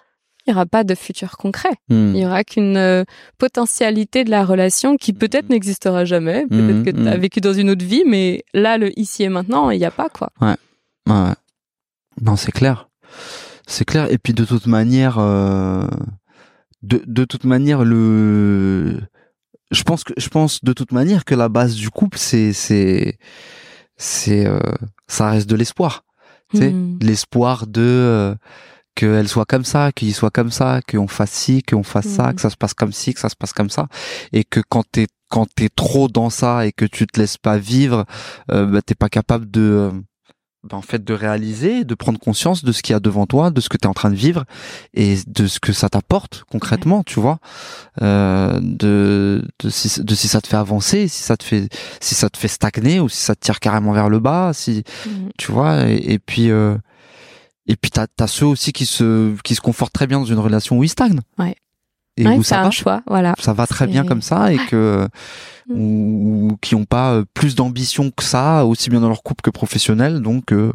il 0.46 0.52
n'y 0.52 0.56
aura 0.56 0.66
pas 0.66 0.86
de 0.86 0.96
futur 0.96 1.36
concret. 1.38 1.72
Il 1.90 2.16
y 2.16 2.26
aura 2.26 2.46
qu'une 2.46 2.78
euh, 2.78 3.04
potentialité 3.38 4.24
de 4.24 4.30
la 4.32 4.46
relation 4.46 4.96
qui 4.96 5.12
peut-être 5.12 5.50
n'existera 5.50 6.06
jamais. 6.06 6.46
Peut-être 6.48 6.84
que 6.86 6.90
tu 6.92 7.06
as 7.06 7.18
vécu 7.18 7.42
dans 7.42 7.52
une 7.54 7.70
autre 7.70 7.84
vie, 7.84 8.04
mais 8.06 8.46
là, 8.54 8.78
le 8.78 8.98
ici 8.98 9.24
et 9.24 9.30
maintenant, 9.30 9.70
il 9.72 9.78
n'y 9.80 9.84
a 9.86 9.92
pas 9.92 10.08
quoi. 10.08 10.30
Ouais, 10.40 10.56
ouais. 11.10 11.34
Non, 12.22 12.38
c'est 12.38 12.54
clair. 12.54 12.88
C'est 13.68 13.84
clair. 13.84 14.10
Et 14.10 14.18
puis 14.18 14.32
de 14.34 14.46
toute 14.46 14.68
manière, 14.68 15.18
euh, 15.20 15.86
de, 16.82 17.02
de 17.06 17.26
toute 17.26 17.44
manière, 17.44 17.84
le, 17.84 19.02
je 19.72 19.84
pense 19.84 20.03
que, 20.03 20.13
je 20.18 20.30
pense 20.30 20.63
de 20.63 20.74
toute 20.74 20.91
manière 20.91 21.26
que 21.26 21.36
la 21.36 21.49
base 21.49 21.76
du 21.76 21.89
couple, 21.89 22.18
c'est, 22.18 22.53
c'est, 22.53 23.18
c'est, 23.97 24.45
euh, 24.45 24.59
ça 25.07 25.30
reste 25.32 25.49
de 25.49 25.55
l'espoir. 25.55 26.03
Tu 26.51 26.57
sais, 26.59 26.72
Mhm. 26.72 26.99
l'espoir 27.01 27.68
de, 27.68 27.82
euh, 27.82 28.36
qu'elle 28.95 29.28
soit 29.28 29.45
comme 29.45 29.65
ça, 29.65 29.91
qu'il 29.91 30.13
soit 30.15 30.32
comme 30.32 30.51
ça, 30.51 30.80
qu'on 30.89 31.07
fasse 31.07 31.32
ci, 31.32 31.61
qu'on 31.63 31.84
fasse 31.84 32.07
ça, 32.07 32.28
Mhm. 32.28 32.36
que 32.36 32.41
ça 32.41 32.49
se 32.49 32.55
passe 32.57 32.74
comme 32.74 32.93
ci, 32.93 33.13
que 33.13 33.20
ça 33.20 33.30
se 33.30 33.36
passe 33.36 33.53
comme 33.53 33.70
ça, 33.70 33.88
et 34.34 34.43
que 34.43 34.61
quand 34.68 34.84
t'es 34.91 35.07
quand 35.30 35.45
t'es 35.55 35.68
trop 35.68 36.07
dans 36.07 36.30
ça 36.30 36.65
et 36.65 36.72
que 36.72 36.86
tu 36.86 37.05
te 37.05 37.20
laisses 37.20 37.38
pas 37.38 37.57
vivre, 37.57 38.05
euh, 38.49 38.65
bah, 38.65 38.82
t'es 38.82 38.95
pas 38.95 39.09
capable 39.09 39.51
de, 39.51 39.59
euh, 39.61 39.91
en 40.74 40.82
fait, 40.82 41.03
de 41.03 41.13
réaliser, 41.13 41.84
de 41.84 41.95
prendre 41.95 42.20
conscience 42.20 42.63
de 42.63 42.72
ce 42.72 42.82
qu'il 42.82 42.93
y 42.93 42.95
a 42.95 42.99
devant 42.99 43.26
toi, 43.26 43.51
de 43.51 43.61
ce 43.61 43.70
que 43.70 43.78
t'es 43.78 43.88
en 43.88 43.93
train 43.93 44.09
de 44.09 44.15
vivre 44.15 44.45
et 44.93 45.18
de 45.28 45.47
ce 45.47 45.59
que 45.59 45.74
ça 45.74 45.89
t'apporte 45.89 46.43
concrètement, 46.51 47.03
tu 47.03 47.20
vois, 47.20 47.39
euh, 48.01 48.59
de, 48.61 49.43
de 49.63 49.70
si, 49.70 50.01
de 50.03 50.15
si 50.15 50.28
ça 50.28 50.41
te 50.41 50.47
fait 50.47 50.57
avancer, 50.57 51.07
si 51.07 51.24
ça 51.24 51.38
te 51.38 51.43
fait, 51.43 51.70
si 52.01 52.15
ça 52.15 52.30
te 52.30 52.38
fait 52.38 52.47
stagner 52.47 52.99
ou 52.99 53.09
si 53.09 53.18
ça 53.24 53.36
te 53.36 53.41
tire 53.41 53.59
carrément 53.59 53.91
vers 53.93 54.09
le 54.09 54.20
bas, 54.20 54.51
si, 54.53 54.84
Mhm. 55.05 55.30
tu 55.38 55.51
vois, 55.51 55.88
et, 55.89 56.13
et 56.13 56.20
puis. 56.20 56.51
Euh, 56.51 56.76
et 57.70 57.76
puis 57.76 57.91
t'as 57.91 58.05
as 58.22 58.28
ceux 58.28 58.45
aussi 58.45 58.72
qui 58.72 58.86
se 58.86 59.36
qui 59.43 59.53
se 59.53 59.59
confortent 59.59 59.91
très 59.91 60.07
bien 60.07 60.20
dans 60.20 60.26
une 60.26 60.39
relation 60.39 60.78
où 60.78 60.86
ils 60.86 60.89
stagnent. 60.89 61.20
Ouais. 61.38 61.53
Et 62.18 62.26
Ouais, 62.28 62.36
où 62.38 62.43
ça 62.43 62.61
un 62.61 62.63
va, 62.63 62.72
choix, 62.72 63.01
voilà. 63.07 63.34
ça 63.39 63.53
va 63.53 63.68
très 63.68 63.86
bien 63.88 64.03
comme 64.03 64.22
ça 64.24 64.51
et 64.51 64.57
que 64.57 65.07
Mm. 65.70 65.74
ou, 65.76 66.47
ou 66.51 66.57
qui 66.61 66.76
ont 66.76 66.86
pas 66.86 67.11
euh, 67.13 67.26
plus 67.34 67.53
d'ambition 67.55 68.09
que 68.09 68.24
ça, 68.24 68.65
aussi 68.65 68.89
bien 68.89 69.01
dans 69.01 69.09
leur 69.09 69.22
couple 69.22 69.41
que 69.41 69.49
professionnel. 69.49 70.22
Donc 70.22 70.53
euh, 70.53 70.72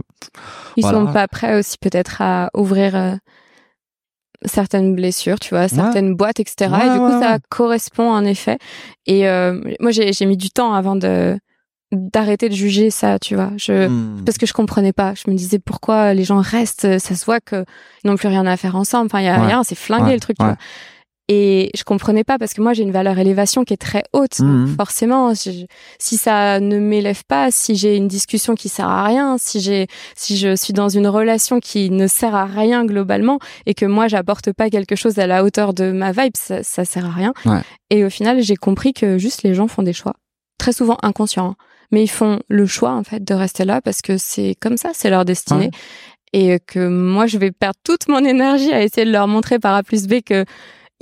Ils 0.76 0.82
Voilà. 0.82 0.98
sont 0.98 1.12
pas 1.12 1.26
prêts 1.28 1.58
aussi 1.58 1.78
peut-être 1.78 2.20
à 2.20 2.50
ouvrir 2.54 2.94
euh, 2.94 3.14
certaines 4.44 4.94
blessures, 4.94 5.38
tu 5.40 5.50
vois, 5.54 5.68
certaines 5.68 6.14
boîtes, 6.14 6.40
etc. 6.40 6.70
Ouais, 6.72 6.86
et 6.88 6.90
du 6.92 6.98
coup, 6.98 7.20
ça 7.20 7.38
correspond 7.48 8.10
en 8.10 8.24
effet. 8.24 8.58
Et 9.06 9.28
euh, 9.28 9.60
moi, 9.80 9.92
j'ai 9.92 10.26
mis 10.26 10.36
du 10.36 10.50
temps 10.50 10.74
avant 10.74 10.96
de 10.96 11.38
d'arrêter 11.92 12.48
de 12.48 12.54
juger 12.54 12.90
ça, 12.90 13.18
tu 13.18 13.34
vois. 13.34 13.50
Je 13.58 13.86
hmm, 13.88 14.24
parce 14.24 14.38
que 14.38 14.46
je 14.46 14.54
comprenais 14.54 14.94
pas. 14.94 15.12
Je 15.14 15.30
me 15.30 15.36
disais 15.36 15.58
pourquoi 15.58 16.14
les 16.14 16.24
gens 16.24 16.40
restent. 16.40 16.98
Ça 16.98 17.14
se 17.14 17.24
voit 17.26 17.40
que 17.40 17.64
ils 18.02 18.08
n'ont 18.10 18.16
plus 18.16 18.28
rien 18.28 18.46
à 18.46 18.56
faire 18.56 18.76
ensemble. 18.76 19.06
Enfin, 19.06 19.20
il 19.20 19.26
y 19.26 19.28
a 19.28 19.38
Ouais. 19.38 19.46
rien. 19.46 19.62
C'est 19.62 19.74
flingué 19.74 20.04
Ouais, 20.06 20.14
le 20.14 20.20
truc. 20.20 20.38
tu 20.38 20.44
vois. 20.44 20.56
Et 21.34 21.70
je 21.74 21.82
comprenais 21.84 22.24
pas 22.24 22.36
parce 22.38 22.52
que 22.52 22.60
moi 22.60 22.74
j'ai 22.74 22.82
une 22.82 22.90
valeur 22.90 23.18
élévation 23.18 23.64
qui 23.64 23.72
est 23.72 23.78
très 23.78 24.02
haute. 24.12 24.38
Donc, 24.40 24.68
Mhm. 24.68 24.76
forcément, 24.76 25.32
je- 25.32 25.64
si 25.98 26.18
ça 26.18 26.60
ne 26.60 26.78
m'élève 26.78 27.22
pas, 27.26 27.50
si 27.50 27.74
j'ai 27.74 27.96
une 27.96 28.06
discussion 28.06 28.54
qui 28.54 28.68
sert 28.68 28.88
à 28.88 29.04
rien, 29.04 29.36
si 29.38 29.60
j'ai, 29.60 29.86
si 30.14 30.36
je 30.36 30.54
suis 30.56 30.74
dans 30.74 30.90
une 30.90 31.06
relation 31.06 31.58
qui 31.58 31.88
ne 31.88 32.06
sert 32.06 32.34
à 32.34 32.44
rien 32.44 32.84
globalement 32.84 33.38
et 33.64 33.72
que 33.72 33.86
moi 33.86 34.08
j'apporte 34.08 34.52
pas 34.52 34.68
quelque 34.68 34.94
chose 34.94 35.18
à 35.18 35.26
la 35.26 35.42
hauteur 35.42 35.72
de 35.72 35.90
ma 35.90 36.12
vibe, 36.12 36.36
ça, 36.36 36.62
ça 36.62 36.84
sert 36.84 37.06
à 37.06 37.10
rien. 37.12 37.32
Ouais. 37.46 37.60
Et 37.88 38.04
au 38.04 38.10
final, 38.10 38.42
j'ai 38.42 38.56
compris 38.56 38.92
que 38.92 39.16
juste 39.16 39.42
les 39.42 39.54
gens 39.54 39.68
font 39.68 39.82
des 39.82 39.94
choix, 39.94 40.14
très 40.58 40.72
souvent 40.72 40.98
inconscients, 41.02 41.50
hein. 41.52 41.56
mais 41.92 42.02
ils 42.04 42.10
font 42.10 42.40
le 42.48 42.66
choix 42.66 42.92
en 42.92 43.04
fait 43.04 43.24
de 43.24 43.32
rester 43.34 43.64
là 43.64 43.80
parce 43.80 44.02
que 44.02 44.18
c'est 44.18 44.54
comme 44.60 44.76
ça, 44.76 44.90
c'est 44.92 45.08
leur 45.08 45.24
destinée. 45.24 45.66
Ouais. 45.66 45.70
Et 46.34 46.58
que 46.66 46.88
moi, 46.88 47.26
je 47.26 47.36
vais 47.36 47.52
perdre 47.52 47.78
toute 47.84 48.08
mon 48.08 48.24
énergie 48.24 48.72
à 48.72 48.82
essayer 48.82 49.06
de 49.06 49.12
leur 49.12 49.28
montrer 49.28 49.58
par 49.58 49.74
A 49.74 49.82
plus 49.82 50.06
B 50.06 50.22
que 50.24 50.46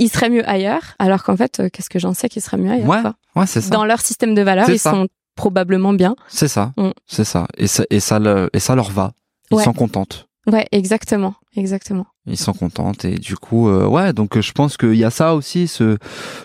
il 0.00 0.08
serait 0.08 0.30
mieux 0.30 0.48
ailleurs, 0.48 0.94
alors 0.98 1.22
qu'en 1.22 1.36
fait, 1.36 1.60
euh, 1.60 1.68
qu'est-ce 1.72 1.88
que 1.90 1.98
j'en 2.00 2.14
sais 2.14 2.28
qu'il 2.28 2.42
serait 2.42 2.56
mieux 2.56 2.72
ailleurs 2.72 2.88
Ouais, 2.88 3.02
ouais, 3.36 3.46
c'est 3.46 3.60
ça. 3.60 3.70
Dans 3.70 3.84
leur 3.84 4.00
système 4.00 4.34
de 4.34 4.42
valeurs, 4.42 4.68
ils 4.68 4.78
ça. 4.78 4.90
sont 4.90 5.06
probablement 5.36 5.92
bien. 5.92 6.16
C'est 6.28 6.48
ça. 6.48 6.72
Mm. 6.76 6.90
C'est 7.06 7.24
ça. 7.24 7.46
Et 7.56 7.66
ça 7.68 7.84
et 7.90 8.00
ça 8.00 8.18
le- 8.18 8.50
et 8.52 8.58
ça 8.60 8.74
leur 8.74 8.90
va. 8.90 9.12
Ils 9.50 9.56
Ouais. 9.58 9.64
sont 9.64 9.72
contentes. 9.72 10.26
Ouais, 10.46 10.66
exactement, 10.72 11.34
exactement. 11.56 12.06
Ils 12.26 12.36
sont 12.38 12.52
contentes 12.54 13.04
et 13.04 13.16
du 13.18 13.36
coup 13.36 13.68
euh, 13.68 13.86
ouais 13.86 14.12
donc 14.12 14.36
euh, 14.36 14.42
je 14.42 14.52
pense 14.52 14.76
qu'il 14.76 14.94
y 14.94 15.04
a 15.04 15.10
ça 15.10 15.34
aussi 15.34 15.68
ce 15.68 15.96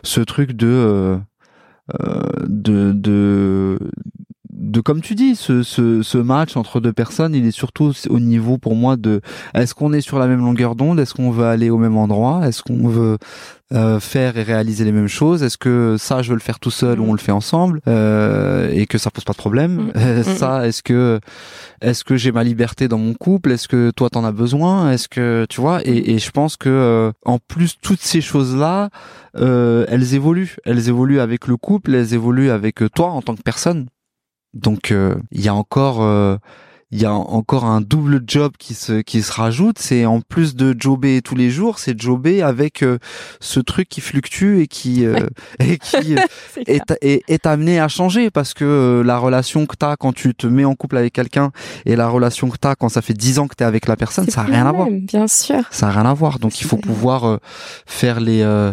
ce 0.04 0.22
truc 0.22 0.52
de 0.54 0.68
euh, 0.68 1.18
de 2.48 2.92
de 2.94 3.80
de 4.56 4.80
comme 4.82 5.02
tu 5.02 5.16
dis, 5.16 5.36
ce, 5.36 5.64
ce, 5.64 6.02
ce 6.02 6.18
match 6.18 6.56
entre 6.56 6.80
deux 6.80 6.94
personnes, 6.94 7.36
il 7.36 7.46
est 7.46 7.52
surtout 7.52 7.92
au 8.10 8.20
niveau 8.20 8.58
pour 8.58 8.76
moi 8.76 8.96
de 8.96 9.22
est-ce 9.54 9.76
qu'on 9.76 9.94
est 9.94 10.02
sur 10.02 10.18
la 10.18 10.28
même 10.28 10.40
longueur 10.40 10.76
d'onde, 10.76 11.00
est-ce 11.00 11.14
qu'on 11.14 11.32
veut 11.32 11.46
aller 11.46 11.70
au 11.70 11.78
même 11.78 11.98
endroit, 11.98 12.48
est-ce 12.48 12.64
qu'on 12.64 12.88
veut 12.88 13.18
euh, 13.74 14.00
faire 14.00 14.38
et 14.38 14.44
réaliser 14.44 14.86
les 14.86 14.92
mêmes 14.92 15.08
choses? 15.08 15.44
Est-ce 15.44 15.58
que 15.58 15.96
ça, 15.98 16.22
je 16.22 16.30
veux 16.30 16.36
le 16.36 16.42
faire 16.42 16.60
tout 16.60 16.72
seul 16.72 17.00
ou 17.00 17.06
on 17.06 17.14
le 17.14 17.20
fait 17.20 17.32
ensemble 17.32 17.82
euh, 17.88 18.70
et 18.72 18.86
que 18.86 18.98
ça 18.98 19.12
pose 19.12 19.24
pas 19.24 19.34
de 19.34 19.38
problème? 19.38 19.92
Mm. 19.96 20.24
Ça, 20.24 20.68
est-ce 20.68 20.84
que 20.84 21.20
est-ce 21.82 22.04
que 22.04 22.16
j'ai 22.16 22.32
ma 22.32 22.44
liberté 22.44 22.88
dans 22.88 22.98
mon 22.98 23.14
couple? 23.14 23.52
Est-ce 23.52 23.68
que 23.68 23.92
toi 23.92 24.10
t'en 24.10 24.24
as 24.24 24.32
besoin? 24.32 24.92
Est-ce 24.92 25.10
que 25.10 25.46
tu 25.50 25.62
vois? 25.62 25.82
Et, 25.86 26.14
et 26.14 26.20
je 26.20 26.32
pense 26.32 26.56
que 26.56 26.70
euh, 26.70 27.12
en 27.26 27.40
plus 27.40 27.76
toutes 27.82 28.02
ces 28.02 28.22
choses 28.22 28.56
là, 28.56 28.90
euh, 29.38 29.86
elles 29.90 30.14
évoluent. 30.14 30.56
Elles 30.66 30.88
évoluent 30.88 31.20
avec 31.20 31.48
le 31.48 31.58
couple, 31.58 31.94
elles 31.94 32.14
évoluent 32.14 32.52
avec 32.52 32.82
euh, 32.82 32.90
toi 32.90 33.10
en 33.10 33.22
tant 33.22 33.36
que 33.36 33.42
personne. 33.42 33.88
Donc 34.56 34.92
euh, 34.92 35.16
il 35.32 35.42
y 35.42 35.48
a 35.48 35.54
encore 35.54 36.02
euh, 36.02 36.38
il 36.92 37.02
y 37.02 37.06
a 37.06 37.14
encore 37.14 37.66
un 37.66 37.82
double 37.82 38.24
job 38.26 38.54
qui 38.58 38.74
se 38.74 39.02
qui 39.02 39.22
se 39.22 39.32
rajoute. 39.32 39.80
C'est 39.80 40.06
en 40.06 40.22
plus 40.22 40.56
de 40.56 40.76
jobber 40.78 41.22
tous 41.22 41.36
les 41.36 41.50
jours, 41.50 41.80
c'est 41.80 42.00
jobber 42.00 42.42
avec 42.42 42.84
euh, 42.84 43.00
ce 43.40 43.60
truc 43.60 43.90
qui 43.90 44.02
fluctue 44.02 44.62
et 44.62 44.68
qui 44.68 45.06
euh, 45.06 45.28
et 45.60 45.78
qui 45.78 46.16
est, 46.68 46.94
est, 47.02 47.24
est 47.28 47.46
amené 47.46 47.80
à 47.80 47.88
changer 47.88 48.30
parce 48.30 48.54
que 48.54 48.64
euh, 48.64 49.04
la 49.04 49.18
relation 49.18 49.66
que 49.66 49.76
t'as 49.76 49.98
quand 49.98 50.14
tu 50.14 50.34
te 50.36 50.48
mets 50.48 50.66
en 50.66 50.76
couple 50.76 50.98
avec 50.98 51.12
quelqu'un 51.12 51.52
et 51.86 51.96
la 51.96 52.08
relation 52.08 52.50
que 52.50 52.58
t'as 52.58 52.76
quand 52.76 52.90
ça 52.90 53.02
fait 53.02 53.14
10 53.14 53.40
ans 53.40 53.48
que 53.48 53.56
t'es 53.56 53.66
avec 53.66 53.88
la 53.88 53.98
personne, 53.98 54.30
ça 54.30 54.42
a 54.42 54.46
rien 54.46 54.66
à 54.66 54.72
voir. 54.72 54.88
Bien 54.90 55.28
sûr. 55.28 55.64
Ça 55.72 55.88
a 55.88 55.92
rien 55.92 56.06
à 56.06 56.14
voir. 56.14 56.40
Donc 56.40 56.62
il 56.62 56.68
faut 56.68 56.78
pouvoir 56.78 57.40
faire 57.86 58.20
les 58.20 58.42
euh, 58.42 58.72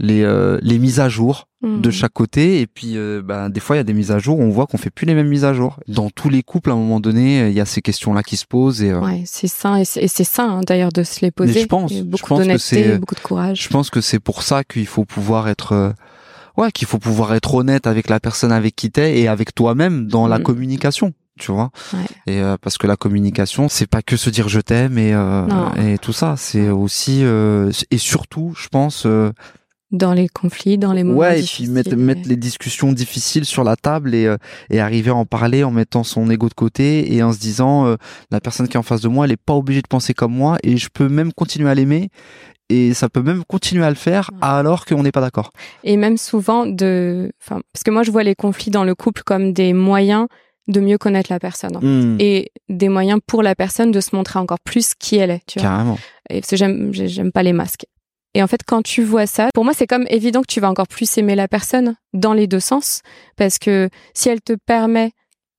les 0.00 0.22
euh, 0.22 0.58
les 0.62 0.78
mises 0.78 0.98
à 1.00 1.08
jour 1.08 1.46
de 1.62 1.88
Mm. 1.88 1.92
chaque 1.92 2.12
côté 2.14 2.60
et 2.62 2.66
puis 2.66 2.96
euh, 2.96 3.20
ben, 3.22 3.50
des 3.50 3.60
fois 3.60 3.76
il 3.76 3.78
y 3.78 3.80
a 3.80 3.84
des 3.84 3.92
mises 3.92 4.10
à 4.10 4.18
jour 4.18 4.38
où 4.38 4.42
on 4.42 4.48
voit 4.48 4.66
qu'on 4.66 4.78
fait 4.78 4.88
plus 4.88 5.04
les 5.06 5.14
mêmes 5.14 5.28
mises 5.28 5.44
à 5.44 5.52
jour 5.52 5.78
dans 5.88 6.08
tous 6.08 6.30
les 6.30 6.42
couples 6.42 6.70
à 6.70 6.72
un 6.72 6.76
moment 6.76 7.00
donné 7.00 7.48
il 7.48 7.52
y 7.52 7.60
a 7.60 7.66
ces 7.66 7.82
questions 7.82 8.14
là 8.14 8.22
qui 8.22 8.38
se 8.38 8.46
posent 8.46 8.82
et 8.82 8.90
euh, 8.92 9.00
Ouais, 9.00 9.22
c'est 9.26 9.46
sain 9.46 9.76
et 9.76 9.84
c'est 9.84 10.02
et 10.02 10.08
sain 10.24 10.48
hein, 10.48 10.60
d'ailleurs 10.66 10.90
de 10.92 11.02
se 11.02 11.20
les 11.20 11.30
poser. 11.30 11.60
je 11.60 11.66
pense, 11.66 11.92
je 11.92 12.02
beaucoup 12.02 12.26
pense 12.28 12.38
que 12.38 12.42
d'honnêteté, 12.44 12.58
c'est- 12.84 12.98
beaucoup 12.98 13.14
de 13.14 13.20
courage. 13.20 13.62
je 13.62 13.68
pense 13.68 13.90
que 13.90 14.00
c'est 14.00 14.20
pour 14.20 14.42
ça 14.42 14.64
qu'il 14.64 14.86
faut 14.86 15.04
pouvoir 15.04 15.48
être 15.48 15.72
euh, 15.72 15.92
ouais 16.56 16.72
qu'il 16.72 16.88
faut 16.88 16.98
pouvoir 16.98 17.34
être 17.34 17.54
honnête 17.54 17.86
avec 17.86 18.08
la 18.08 18.20
personne 18.20 18.52
avec 18.52 18.74
qui 18.74 18.90
t'es 18.90 19.18
et 19.20 19.28
avec 19.28 19.54
toi-même 19.54 20.06
dans 20.06 20.26
la 20.28 20.38
Mm. 20.38 20.42
communication 20.44 21.12
tu 21.38 21.52
vois 21.52 21.70
Ouais. 21.92 22.00
et 22.26 22.40
euh, 22.40 22.56
parce 22.60 22.78
que 22.78 22.86
la 22.86 22.96
communication 22.96 23.68
c'est 23.68 23.86
pas 23.86 24.00
que 24.00 24.16
se 24.16 24.30
dire 24.30 24.48
je 24.48 24.60
t'aime 24.60 24.96
et 24.96 25.12
euh, 25.12 25.46
et 25.76 25.98
tout 25.98 26.14
ça 26.14 26.36
c'est 26.38 26.70
aussi 26.70 27.20
euh, 27.22 27.70
et 27.90 27.98
surtout 27.98 28.54
je 28.56 28.68
pense 28.68 29.04
euh, 29.04 29.30
Dans 29.92 30.12
les 30.12 30.28
conflits, 30.28 30.78
dans 30.78 30.92
les 30.92 31.02
moments 31.02 31.18
ouais 31.18 31.40
et 31.40 31.42
puis 31.42 31.66
mettre 31.66 31.96
mettre 31.96 32.28
les 32.28 32.36
discussions 32.36 32.92
difficiles 32.92 33.44
sur 33.44 33.64
la 33.64 33.74
table 33.74 34.14
et 34.14 34.26
euh, 34.26 34.36
et 34.70 34.78
arriver 34.80 35.10
à 35.10 35.16
en 35.16 35.26
parler 35.26 35.64
en 35.64 35.72
mettant 35.72 36.04
son 36.04 36.30
ego 36.30 36.48
de 36.48 36.54
côté 36.54 37.12
et 37.12 37.22
en 37.24 37.32
se 37.32 37.40
disant 37.40 37.86
euh, 37.86 37.96
la 38.30 38.40
personne 38.40 38.68
qui 38.68 38.74
est 38.76 38.78
en 38.78 38.84
face 38.84 39.00
de 39.00 39.08
moi 39.08 39.24
elle 39.24 39.32
est 39.32 39.36
pas 39.36 39.54
obligée 39.54 39.82
de 39.82 39.88
penser 39.88 40.14
comme 40.14 40.32
moi 40.32 40.58
et 40.62 40.76
je 40.76 40.88
peux 40.92 41.08
même 41.08 41.32
continuer 41.32 41.68
à 41.68 41.74
l'aimer 41.74 42.10
et 42.68 42.94
ça 42.94 43.08
peut 43.08 43.22
même 43.22 43.42
continuer 43.44 43.84
à 43.84 43.88
le 43.88 43.96
faire 43.96 44.30
Ouais. 44.32 44.38
alors 44.42 44.86
qu'on 44.86 45.02
n'est 45.02 45.10
pas 45.10 45.20
d'accord 45.20 45.50
Et 45.82 45.96
même 45.96 46.16
souvent 46.18 46.66
de, 46.66 47.32
enfin, 47.42 47.60
parce 47.72 47.82
que 47.82 47.90
moi 47.90 48.04
je 48.04 48.12
vois 48.12 48.22
les 48.22 48.36
conflits 48.36 48.70
dans 48.70 48.84
le 48.84 48.94
couple 48.94 49.22
comme 49.24 49.52
des 49.52 49.72
moyens 49.72 50.26
de 50.68 50.78
mieux 50.78 50.98
connaître 50.98 51.32
la 51.32 51.40
personne 51.40 51.74
hein. 51.76 51.80
Hmm, 51.82 52.16
et 52.20 52.52
des 52.68 52.88
moyens 52.88 53.18
pour 53.26 53.42
la 53.42 53.56
personne 53.56 53.90
de 53.90 54.00
se 54.00 54.14
montrer 54.14 54.38
encore 54.38 54.60
plus 54.64 54.94
qui 54.94 55.16
elle 55.16 55.30
est. 55.32 55.40
Tu 55.48 55.58
vois. 55.58 55.68
carrément 55.68 55.98
Et 56.30 56.40
parce 56.40 56.50
que 56.50 56.56
j'aime, 56.56 56.94
j'ai- 56.94 57.08
j'aime 57.08 57.32
pas 57.32 57.42
les 57.42 57.52
masques. 57.52 57.86
Et 58.34 58.42
en 58.42 58.46
fait, 58.46 58.60
quand 58.64 58.82
tu 58.82 59.02
vois 59.02 59.26
ça, 59.26 59.48
pour 59.54 59.64
moi, 59.64 59.74
c'est 59.74 59.86
comme 59.86 60.06
évident 60.08 60.40
que 60.42 60.52
tu 60.52 60.60
vas 60.60 60.70
encore 60.70 60.88
plus 60.88 61.18
aimer 61.18 61.34
la 61.34 61.48
personne 61.48 61.96
dans 62.12 62.32
les 62.32 62.46
deux 62.46 62.60
sens, 62.60 63.02
parce 63.36 63.58
que 63.58 63.88
si 64.14 64.28
elle 64.28 64.40
te 64.40 64.52
permet 64.66 65.12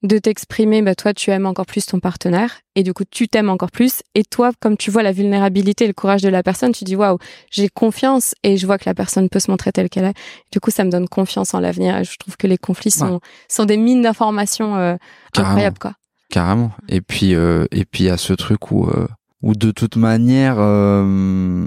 de 0.04 0.18
t'exprimer, 0.18 0.82
bah 0.82 0.96
toi, 0.96 1.14
tu 1.14 1.30
aimes 1.30 1.46
encore 1.46 1.68
plus 1.68 1.86
ton 1.86 2.00
partenaire, 2.00 2.62
et 2.76 2.84
du 2.84 2.94
coup, 2.94 3.04
tu 3.10 3.28
t'aimes 3.28 3.50
encore 3.50 3.70
plus. 3.70 4.02
Et 4.16 4.24
toi, 4.24 4.52
comme 4.60 4.78
tu 4.78 4.90
vois 4.90 5.04
la 5.04 5.12
vulnérabilité 5.12 5.84
et 5.84 5.88
le 5.88 5.94
courage 5.94 6.22
de 6.22 6.30
la 6.30 6.42
personne, 6.42 6.72
tu 6.72 6.84
dis 6.86 6.96
waouh, 6.96 7.18
j'ai 7.52 7.70
confiance 7.70 8.34
et 8.44 8.58
je 8.58 8.66
vois 8.66 8.78
que 8.78 8.86
la 8.88 8.96
personne 8.96 9.30
peut 9.30 9.40
se 9.40 9.52
montrer 9.52 9.72
telle 9.72 9.90
qu'elle 9.90 10.06
est. 10.06 10.18
Du 10.52 10.60
coup, 10.60 10.72
ça 10.72 10.84
me 10.84 10.90
donne 10.90 11.08
confiance 11.08 11.54
en 11.54 11.60
l'avenir. 11.60 11.98
Et 11.98 12.04
je 12.04 12.18
trouve 12.18 12.36
que 12.38 12.48
les 12.48 12.58
conflits 12.58 12.90
sont 12.90 13.20
sont 13.48 13.66
des 13.66 13.78
mines 13.78 14.02
d'informations 14.02 14.76
euh, 14.76 14.96
incroyables, 15.38 15.78
quoi. 15.78 15.94
carrément 16.32 16.72
et 16.88 17.02
puis 17.02 17.36
euh, 17.36 17.66
et 17.72 17.86
puis 17.86 18.06
il 18.06 18.08
y 18.08 18.10
a 18.10 18.18
ce 18.18 18.34
truc 18.34 18.72
où 18.72 18.88
euh, 18.88 19.08
où 19.44 19.54
de 19.54 19.72
toute 19.72 19.96
manière 19.96 20.56
euh, 20.60 21.66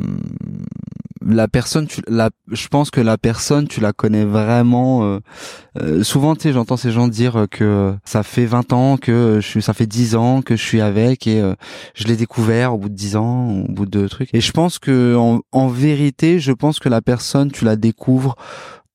la 1.26 1.48
personne 1.48 1.88
je 1.88 2.68
pense 2.68 2.90
que 2.90 3.00
la 3.00 3.18
personne 3.18 3.66
tu 3.66 3.80
la 3.80 3.92
connais 3.92 4.24
vraiment 4.24 5.04
euh, 5.04 5.18
euh, 5.80 6.02
souvent 6.02 6.34
tu 6.34 6.42
sais 6.42 6.52
j'entends 6.52 6.76
ces 6.76 6.92
gens 6.92 7.08
dire 7.08 7.46
que 7.50 7.94
ça 8.04 8.22
fait 8.22 8.46
20 8.46 8.72
ans 8.72 8.96
que 8.96 9.38
je 9.40 9.46
suis 9.46 9.62
ça 9.62 9.72
fait 9.72 9.86
10 9.86 10.16
ans 10.16 10.42
que 10.42 10.56
je 10.56 10.62
suis 10.62 10.80
avec 10.80 11.26
et 11.26 11.42
je 11.94 12.04
l'ai 12.04 12.16
découvert 12.16 12.74
au 12.74 12.78
bout 12.78 12.88
de 12.88 12.94
10 12.94 13.16
ans 13.16 13.50
au 13.68 13.72
bout 13.72 13.86
de 13.86 14.06
trucs. 14.06 14.32
Et 14.34 14.40
je 14.40 14.52
pense 14.52 14.78
que 14.78 15.16
en 15.16 15.68
vérité 15.68 16.38
je 16.38 16.52
pense 16.52 16.78
que 16.78 16.88
la 16.88 17.02
personne 17.02 17.50
tu 17.50 17.64
la 17.64 17.76
découvres 17.76 18.36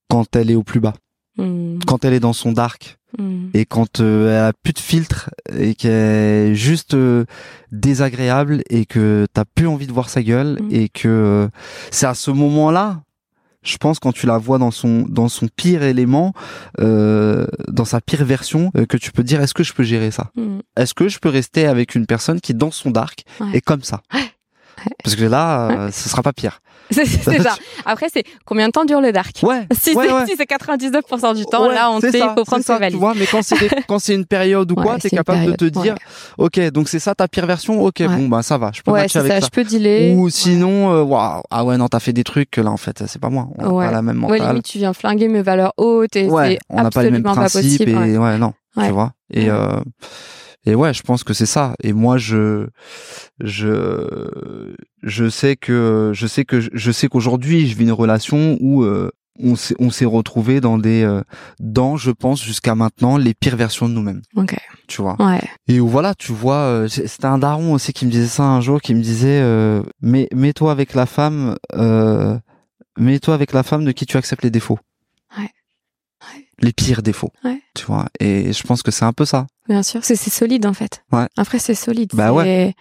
quand 0.10 0.36
elle 0.36 0.52
est 0.52 0.56
au 0.56 0.64
plus 0.64 0.80
bas 0.80 0.94
Hmm, 1.40 1.80
quand 1.88 2.04
elle 2.06 2.14
est 2.14 2.20
dans 2.20 2.34
son 2.34 2.52
dark 2.52 2.98
hmm. 3.18 3.48
et 3.54 3.66
quand 3.66 4.02
euh, 4.02 4.30
elle 4.30 4.50
a 4.50 4.54
plus 4.54 4.74
de 4.74 4.80
filtre 4.80 5.30
et 5.58 5.74
qu'elle 5.74 5.92
est 6.52 6.56
juste 6.56 6.94
euh, 6.96 7.24
désagréable 7.72 8.62
et 8.70 8.86
que 8.86 9.26
t'as 9.34 9.46
plus 9.46 9.68
envie 9.68 9.88
de 9.88 9.94
voir 9.94 10.10
sa 10.10 10.22
gueule 10.22 10.58
Mm. 10.62 10.68
et 10.72 10.90
que 10.90 11.08
euh, 11.08 11.48
c'est 11.92 12.06
à 12.08 12.14
ce 12.14 12.32
moment-là 12.32 13.02
je 13.62 13.78
pense 13.78 14.00
quand 14.00 14.12
tu 14.14 14.26
la 14.26 14.38
vois 14.38 14.58
dans 14.58 14.72
son 14.72 15.06
dans 15.10 15.28
son 15.30 15.48
pire 15.54 15.84
élément 15.84 16.34
euh, 16.80 17.46
dans 17.68 17.86
sa 17.86 18.00
pire 18.02 18.24
version 18.26 18.72
euh, 18.78 18.86
que 18.86 18.98
tu 18.98 19.12
peux 19.12 19.24
dire 19.24 19.42
est-ce 19.42 19.54
que 19.54 19.64
je 19.64 19.74
peux 19.74 19.84
gérer 19.84 20.12
ça? 20.12 20.32
Hmm. 20.36 20.60
est-ce 20.78 20.94
que 20.94 21.08
je 21.10 21.20
peux 21.20 21.30
rester 21.30 21.66
avec 21.68 21.96
une 21.96 22.06
personne 22.06 22.40
qui 22.42 22.54
dans 22.54 22.72
son 22.72 22.90
dark 22.92 23.24
Ouais. 23.40 23.58
est 23.58 23.62
comme 23.62 23.84
ça? 23.84 24.02
Parce 25.04 25.16
que 25.16 25.24
là 25.26 25.70
euh, 25.70 25.92
ce 25.92 26.10
sera 26.10 26.22
pas 26.24 26.34
pire 26.34 26.62
C'est 26.92 27.06
ça. 27.44 27.56
Après, 27.86 28.08
c'est 28.12 28.24
combien 28.46 28.66
de 28.66 28.72
temps 28.72 28.84
dure 28.84 29.00
le 29.00 29.12
dark 29.12 29.36
ouais 29.44 29.68
Si 29.80 29.94
ouais, 29.94 30.08
c'est 30.08 30.12
ouais. 30.14 30.26
si 30.26 30.34
c'est 30.36 30.50
99% 30.50 31.36
du 31.36 31.46
temps, 31.46 31.68
Ouais, 31.68 31.76
là, 31.76 31.92
on 31.92 32.00
sait, 32.02 32.10
il 32.12 32.32
faut 32.36 32.44
prendre 32.46 32.64
ses 32.64 32.80
valises. 32.80 32.96
Tu 32.96 33.00
vois, 33.00 33.14
mais 33.16 33.28
quand 33.28 33.44
c'est 33.44 33.60
des- 33.60 33.70
quand 33.88 34.00
c'est 34.00 34.16
une 34.16 34.26
période 34.26 34.72
ou 34.72 34.74
quoi, 34.76 34.94
Ouais, 34.94 35.00
t'es 35.00 35.12
capable 35.12 35.46
de 35.56 35.70
te 35.70 35.80
dire, 35.80 35.94
ouais. 36.40 36.46
ok, 36.46 36.60
donc 36.72 36.90
c'est 36.90 36.98
ça 36.98 37.14
ta 37.14 37.28
pire 37.28 37.46
version, 37.46 37.84
ok, 37.84 37.98
Ouais. 38.00 38.08
bon 38.08 38.28
bah 38.28 38.42
ça 38.42 38.58
va, 38.58 38.72
je 38.74 38.82
peux 38.82 38.90
Ouais, 38.90 39.02
matcher 39.02 39.20
avec 39.20 39.32
ça, 39.34 39.40
ça. 39.42 39.46
je 39.46 39.52
peux 39.52 39.64
dealer. 39.64 40.16
Ou 40.16 40.32
sinon, 40.32 40.92
euh, 40.92 41.04
waouh, 41.04 41.44
ah 41.52 41.64
ouais 41.64 41.78
non, 41.78 41.88
t'as 41.90 42.00
fait 42.00 42.12
des 42.14 42.24
trucs 42.24 42.50
que 42.50 42.60
là 42.62 42.72
en 42.72 42.78
fait 42.78 43.04
c'est 43.06 43.22
pas 43.22 43.30
moi, 43.30 43.48
on 43.60 43.66
a 43.66 43.70
Ouais. 43.70 43.86
pas 43.86 43.92
la 43.92 44.02
même 44.02 44.24
Ouais, 44.26 44.32
mentale. 44.40 44.48
limite, 44.48 44.66
tu 44.66 44.80
viens 44.80 44.94
flinguer 44.94 45.28
mes 45.28 45.44
valeurs 45.44 45.74
hautes 45.78 46.16
et 46.16 46.26
Ouais, 46.28 46.54
c'est 46.54 46.60
on 46.72 46.82
n'a 46.82 46.90
pas 46.90 47.04
les 47.04 47.12
mêmes 47.12 47.24
absolument 47.24 47.36
pas 47.46 47.50
principes 47.52 47.86
possible. 47.86 47.92
et 47.92 48.18
ouais. 48.18 48.18
ouais, 48.18 48.38
non, 48.40 48.54
Ouais. 48.76 48.88
tu 48.88 48.94
vois. 48.94 49.12
Et 49.32 49.44
Ouais. 49.44 49.50
euh, 49.52 49.80
et 50.66 50.76
ouais, 50.76 50.94
je 50.94 51.02
pense 51.04 51.24
que 51.24 51.34
c'est 51.34 51.46
ça. 51.46 51.74
Et 51.84 51.94
moi, 51.94 52.18
je 52.18 52.68
je 53.40 54.30
je 55.04 55.30
sais 55.30 55.56
que 55.56 56.12
je 56.14 56.28
sais 56.28 56.46
que 56.46 56.60
je 56.60 56.92
sais 56.92 57.08
qu'aujourd'hui, 57.08 57.68
je 57.68 57.76
vis 57.76 57.84
une 57.84 57.92
relation 57.92 58.58
où 58.60 58.84
euh, 58.84 59.10
on 59.42 59.56
s'est 59.56 59.76
on 59.80 59.90
s'est 59.90 60.06
retrouvé 60.06 60.60
dans 60.60 60.78
des 60.78 61.04
euh, 61.04 61.22
dans 61.60 61.96
je 61.98 62.12
pense 62.12 62.44
jusqu'à 62.44 62.76
maintenant 62.76 63.18
les 63.18 63.34
pires 63.34 63.56
versions 63.56 63.88
de 63.88 63.94
nous-mêmes 63.94 64.22
Ok. 64.36 64.56
tu 64.88 65.02
vois 65.02 65.16
Ouais. 65.20 65.40
et 65.70 65.80
où 65.80 65.88
voilà 65.88 66.14
tu 66.14 66.34
vois 66.34 66.56
euh, 66.56 66.88
c'était 66.90 67.26
un 67.26 67.38
daron 67.38 67.74
aussi 67.74 67.94
qui 67.94 68.06
me 68.06 68.12
disait 68.12 68.28
ça 68.28 68.44
un 68.44 68.60
jour 68.60 68.82
qui 68.82 68.94
me 68.94 69.02
disait 69.02 69.40
euh, 69.42 69.82
mais 70.02 70.28
mets-toi 70.34 70.74
avec 70.74 70.94
la 70.94 71.06
femme 71.06 71.56
euh, 71.74 72.38
mets-toi 72.98 73.34
avec 73.34 73.54
la 73.54 73.64
femme 73.64 73.86
de 73.86 73.94
qui 73.94 74.06
tu 74.06 74.18
acceptes 74.18 74.44
les 74.44 74.52
défauts. 74.52 74.80
Les 76.62 76.74
pires 76.74 77.02
défauts 77.02 77.32
Ouais. 77.44 77.62
tu 77.76 77.86
vois 77.86 78.08
et 78.20 78.52
je 78.54 78.64
pense 78.64 78.82
que 78.84 78.92
c'est 78.92 79.06
un 79.06 79.14
peu 79.14 79.26
ça 79.26 79.48
Bien 79.68 79.84
sûr, 79.84 80.04
c'est 80.04 80.16
solide 80.16 80.66
en 80.66 80.74
fait. 80.74 81.04
Ouais. 81.12 81.28
Après, 81.38 81.60
c'est 81.60 81.76
solide. 81.76 82.10
Bah 82.14 82.34
ouais. 82.34 82.74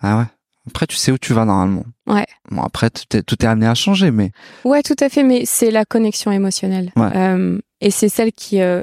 ah 0.00 0.18
ouais 0.18 0.24
après 0.66 0.86
tu 0.86 0.96
sais 0.96 1.12
où 1.12 1.18
tu 1.18 1.34
vas 1.34 1.44
normalement 1.44 1.84
Ouais. 2.06 2.26
bon 2.50 2.62
après 2.62 2.88
tout 2.90 3.16
est, 3.16 3.22
tout 3.22 3.36
est 3.42 3.46
amené 3.46 3.66
à 3.66 3.74
changer 3.74 4.10
mais 4.10 4.30
Ouais, 4.64 4.82
tout 4.82 4.96
à 5.00 5.08
fait, 5.08 5.22
mais 5.22 5.44
c'est 5.46 5.70
la 5.70 5.84
connexion 5.84 6.30
émotionnelle. 6.32 6.90
Ouais. 6.96 7.10
Euh, 7.16 7.58
et 7.80 7.90
c'est 7.90 8.08
celle 8.08 8.32
qui, 8.32 8.60
euh, 8.62 8.82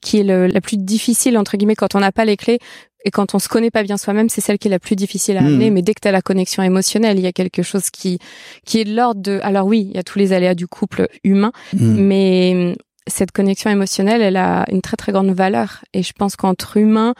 qui 0.00 0.18
est 0.18 0.24
le- 0.24 0.46
la 0.48 0.60
plus 0.60 0.76
difficile, 0.76 1.38
entre 1.38 1.56
guillemets, 1.56 1.76
quand 1.76 1.94
on 1.94 2.00
n'a 2.00 2.10
pas 2.12 2.24
les 2.24 2.36
clés 2.36 2.58
et 3.04 3.10
quand 3.10 3.34
on 3.34 3.38
se 3.38 3.48
connaît 3.48 3.70
pas 3.70 3.82
bien 3.84 3.96
soi-même, 3.96 4.28
c'est 4.28 4.40
celle 4.40 4.58
qui 4.58 4.66
est 4.68 4.70
la 4.70 4.78
plus 4.80 4.96
difficile 4.96 5.36
à 5.36 5.40
Mhm. 5.42 5.46
amener. 5.46 5.70
Mais 5.70 5.82
dès 5.82 5.94
que 5.94 6.00
tu 6.00 6.08
as 6.08 6.12
la 6.12 6.22
connexion 6.22 6.62
émotionnelle, 6.62 7.18
il 7.18 7.22
y 7.22 7.26
a 7.28 7.32
quelque 7.32 7.62
chose 7.62 7.90
qui, 7.90 8.18
qui 8.64 8.80
est 8.80 8.84
de 8.84 8.94
l'ordre 8.94 9.20
de... 9.22 9.38
Alors 9.42 9.66
oui, 9.66 9.86
il 9.90 9.94
y 9.96 9.98
a 9.98 10.02
tous 10.02 10.18
les 10.18 10.32
aléas 10.32 10.54
du 10.54 10.66
couple 10.66 11.06
humain, 11.22 11.52
hmm, 11.74 11.94
mais 12.00 12.76
cette 13.06 13.32
connexion 13.32 13.70
émotionnelle, 13.70 14.22
elle 14.22 14.36
a 14.36 14.64
une 14.70 14.80
très 14.80 14.96
très 14.96 15.12
grande 15.12 15.30
valeur. 15.30 15.84
Et 15.92 16.02
je 16.02 16.12
pense 16.12 16.36
qu'entre 16.36 16.76
humains, 16.78 17.14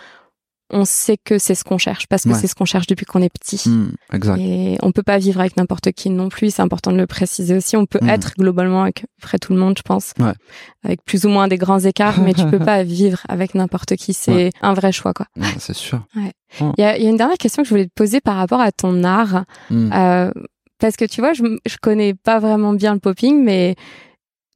on 0.70 0.86
sait 0.86 1.18
que 1.22 1.38
c'est 1.38 1.54
ce 1.54 1.62
qu'on 1.62 1.76
cherche, 1.76 2.06
parce 2.08 2.22
que 2.24 2.30
Ouais. 2.30 2.34
c'est 2.34 2.46
ce 2.46 2.54
qu'on 2.54 2.64
cherche 2.64 2.86
depuis 2.86 3.04
qu'on 3.04 3.20
est 3.20 3.28
petit. 3.28 3.68
hmm, 3.68 3.90
exact 4.14 4.38
Et 4.40 4.78
on 4.82 4.92
peut 4.92 5.02
pas 5.02 5.18
vivre 5.18 5.38
avec 5.40 5.58
n'importe 5.58 5.92
qui 5.92 6.08
non 6.08 6.30
plus, 6.30 6.54
c'est 6.54 6.62
important 6.62 6.90
de 6.90 6.96
le 6.96 7.06
préciser 7.06 7.54
aussi. 7.54 7.76
On 7.76 7.84
peut 7.84 7.98
Mhm. 8.02 8.08
être 8.08 8.32
globalement 8.38 8.82
avec 8.82 9.04
près 9.20 9.38
tout 9.38 9.52
le 9.52 9.58
monde, 9.60 9.74
je 9.76 9.82
pense, 9.82 10.14
Ouais. 10.18 10.32
avec 10.82 11.04
plus 11.04 11.26
ou 11.26 11.28
moins 11.28 11.48
des 11.48 11.58
grands 11.58 11.80
écarts, 11.80 12.18
mais 12.20 12.32
tu 12.32 12.46
peux 12.46 12.58
pas 12.70 12.82
vivre 12.82 13.20
avec 13.28 13.54
n'importe 13.54 13.94
qui. 13.96 14.14
C'est 14.14 14.32
Ouais. 14.34 14.50
un 14.62 14.72
vrai 14.72 14.90
choix, 14.90 15.12
quoi. 15.12 15.26
C'est 15.58 15.74
sûr 15.74 16.00
Il 16.16 16.72
y 16.78 16.82
a, 16.82 16.96
il 16.96 17.04
y 17.04 17.06
a 17.06 17.10
une 17.10 17.18
dernière 17.18 17.36
question 17.38 17.62
que 17.62 17.68
je 17.68 17.74
voulais 17.74 17.86
te 17.86 17.94
poser 17.94 18.20
par 18.22 18.36
rapport 18.36 18.60
à 18.62 18.72
ton 18.72 19.04
art, 19.04 19.44
Hmm. 19.70 19.92
euh, 19.92 20.30
parce 20.80 20.96
que 20.96 21.04
tu 21.04 21.20
vois, 21.20 21.34
je, 21.34 21.42
je 21.66 21.76
connais 21.80 22.14
pas 22.14 22.38
vraiment 22.40 22.72
bien 22.72 22.94
le 22.94 23.00
popping, 23.00 23.44
mais 23.44 23.76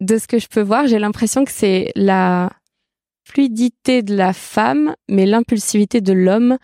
de 0.01 0.18
ce 0.18 0.26
que 0.26 0.38
je 0.38 0.46
peux 0.49 0.61
voir, 0.61 0.86
j'ai 0.86 0.99
l'impression 0.99 1.44
que 1.44 1.53
c'est 1.53 1.92
la 1.94 2.51
fluidité 3.24 4.03
de 4.03 4.16
la 4.16 4.32
femme, 4.32 4.94
mais 5.09 5.26
l'impulsivité 5.26 6.01
de 6.01 6.12
l'homme. 6.12 6.59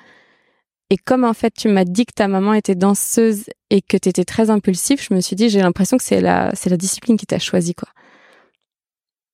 Et 0.90 0.96
comme 0.96 1.24
en 1.24 1.34
fait 1.34 1.52
tu 1.56 1.68
m'as 1.68 1.84
dit 1.84 2.06
que 2.06 2.12
ta 2.14 2.28
maman 2.28 2.54
était 2.54 2.74
danseuse 2.74 3.44
et 3.70 3.82
que 3.82 3.96
tu 3.96 4.08
étais 4.08 4.24
très 4.24 4.50
impulsif, 4.50 5.06
je 5.08 5.14
me 5.14 5.20
suis 5.20 5.34
dit 5.34 5.48
j'ai 5.48 5.60
l'impression 5.60 5.96
que 5.96 6.04
c'est 6.04 6.20
la 6.20 6.50
c'est 6.54 6.70
la 6.70 6.76
discipline 6.76 7.16
qui 7.16 7.26
t'a 7.26 7.38
choisi 7.38 7.74
quoi. 7.74 7.88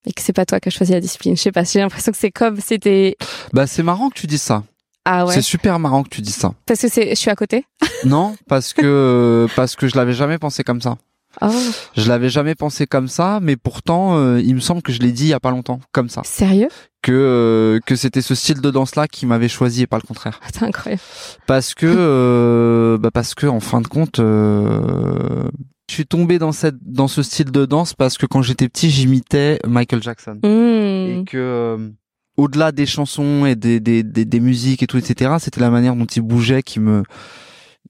Et 0.06 0.12
que 0.12 0.22
c'est 0.22 0.32
pas 0.32 0.46
toi 0.46 0.60
qui 0.60 0.68
as 0.68 0.72
choisi 0.72 0.92
la 0.92 1.00
discipline. 1.00 1.36
Je 1.36 1.42
sais 1.42 1.52
pas, 1.52 1.64
j'ai 1.64 1.80
l'impression 1.80 2.12
que 2.12 2.18
c'est 2.18 2.30
comme 2.30 2.60
c'était 2.60 3.16
Bah 3.52 3.66
c'est 3.66 3.82
marrant 3.82 4.08
que 4.08 4.14
tu 4.14 4.26
dis 4.26 4.38
ça. 4.38 4.64
Ah 5.04 5.26
ouais. 5.26 5.34
C'est 5.34 5.42
super 5.42 5.78
marrant 5.78 6.02
que 6.02 6.08
tu 6.08 6.22
dis 6.22 6.32
ça. 6.32 6.54
Parce 6.66 6.80
que 6.80 6.88
c'est 6.88 7.10
je 7.10 7.14
suis 7.14 7.30
à 7.30 7.36
côté. 7.36 7.64
non, 8.04 8.36
parce 8.48 8.72
que 8.72 9.46
parce 9.56 9.76
que 9.76 9.88
je 9.88 9.96
l'avais 9.96 10.14
jamais 10.14 10.38
pensé 10.38 10.62
comme 10.62 10.80
ça. 10.80 10.96
Oh. 11.40 11.48
Je 11.96 12.08
l'avais 12.08 12.28
jamais 12.28 12.54
pensé 12.54 12.86
comme 12.86 13.08
ça, 13.08 13.38
mais 13.40 13.56
pourtant, 13.56 14.16
euh, 14.18 14.40
il 14.40 14.54
me 14.54 14.60
semble 14.60 14.82
que 14.82 14.92
je 14.92 14.98
l'ai 15.00 15.12
dit 15.12 15.24
il 15.24 15.28
y 15.28 15.32
a 15.32 15.40
pas 15.40 15.50
longtemps, 15.50 15.80
comme 15.92 16.08
ça. 16.08 16.22
Sérieux? 16.24 16.68
Que 17.02 17.12
euh, 17.12 17.80
que 17.86 17.96
c'était 17.96 18.20
ce 18.20 18.34
style 18.34 18.60
de 18.60 18.70
danse 18.70 18.94
là 18.94 19.08
qui 19.08 19.24
m'avait 19.24 19.48
choisi 19.48 19.82
et 19.82 19.86
pas 19.86 19.96
le 19.96 20.02
contraire. 20.06 20.38
C'est 20.52 20.62
incroyable. 20.64 21.00
Parce 21.46 21.74
que 21.74 21.86
euh, 21.86 22.98
bah 22.98 23.10
parce 23.10 23.34
que 23.34 23.46
en 23.46 23.60
fin 23.60 23.80
de 23.80 23.86
compte, 23.88 24.18
euh, 24.18 25.48
je 25.88 25.94
suis 25.94 26.06
tombé 26.06 26.38
dans 26.38 26.52
cette 26.52 26.76
dans 26.82 27.08
ce 27.08 27.22
style 27.22 27.50
de 27.50 27.64
danse 27.64 27.94
parce 27.94 28.18
que 28.18 28.26
quand 28.26 28.42
j'étais 28.42 28.68
petit, 28.68 28.90
j'imitais 28.90 29.58
Michael 29.66 30.02
Jackson 30.02 30.38
et 30.42 31.16
Mmh. 31.20 31.24
que 31.24 31.36
euh, 31.38 31.88
au-delà 32.36 32.70
des 32.72 32.86
chansons 32.86 33.46
et 33.46 33.56
des, 33.56 33.80
des, 33.80 34.02
des, 34.02 34.24
des 34.24 34.40
musiques 34.40 34.82
et 34.82 34.86
tout, 34.86 34.98
etc., 34.98 35.36
c'était 35.38 35.60
la 35.60 35.70
manière 35.70 35.96
dont 35.96 36.04
il 36.06 36.22
bougeait 36.22 36.62
qui 36.62 36.80
me, 36.80 37.02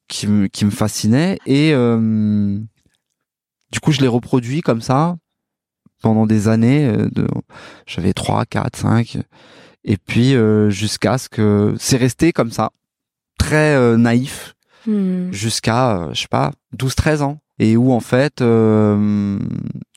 qui 0.09 0.27
me, 0.27 0.47
qui 0.47 0.65
me 0.65 0.71
fascinait. 0.71 1.39
Et 1.47 1.73
euh, 1.75 2.59
du 3.71 3.81
coup, 3.81 3.93
je 3.93 4.01
l'ai 4.01 4.09
reproduit 4.09 4.61
comme 4.63 4.81
ça 4.83 5.17
pendant 6.03 6.27
des 6.27 6.49
années. 6.49 6.87
euh, 6.87 7.09
De, 7.13 7.27
j'avais 7.87 8.13
3, 8.13 8.45
4, 8.47 8.77
5. 8.77 9.19
Et 9.85 9.97
puis, 9.97 10.35
euh, 10.35 10.71
jusqu'à 10.71 11.19
ce 11.19 11.29
que 11.29 11.75
c'est 11.79 11.97
resté 11.97 12.33
comme 12.33 12.51
ça, 12.51 12.71
très 13.39 13.75
euh, 13.75 13.97
naïf, 13.97 14.55
Mmh. 14.87 15.31
jusqu'à, 15.31 15.97
euh, 15.99 16.15
je 16.15 16.23
sais 16.23 16.29
pas, 16.29 16.53
12, 16.73 16.95
13 16.95 17.21
ans. 17.21 17.39
Et 17.63 17.77
où, 17.77 17.93
en 17.93 18.01
fait, 18.01 18.41
euh, 18.41 19.39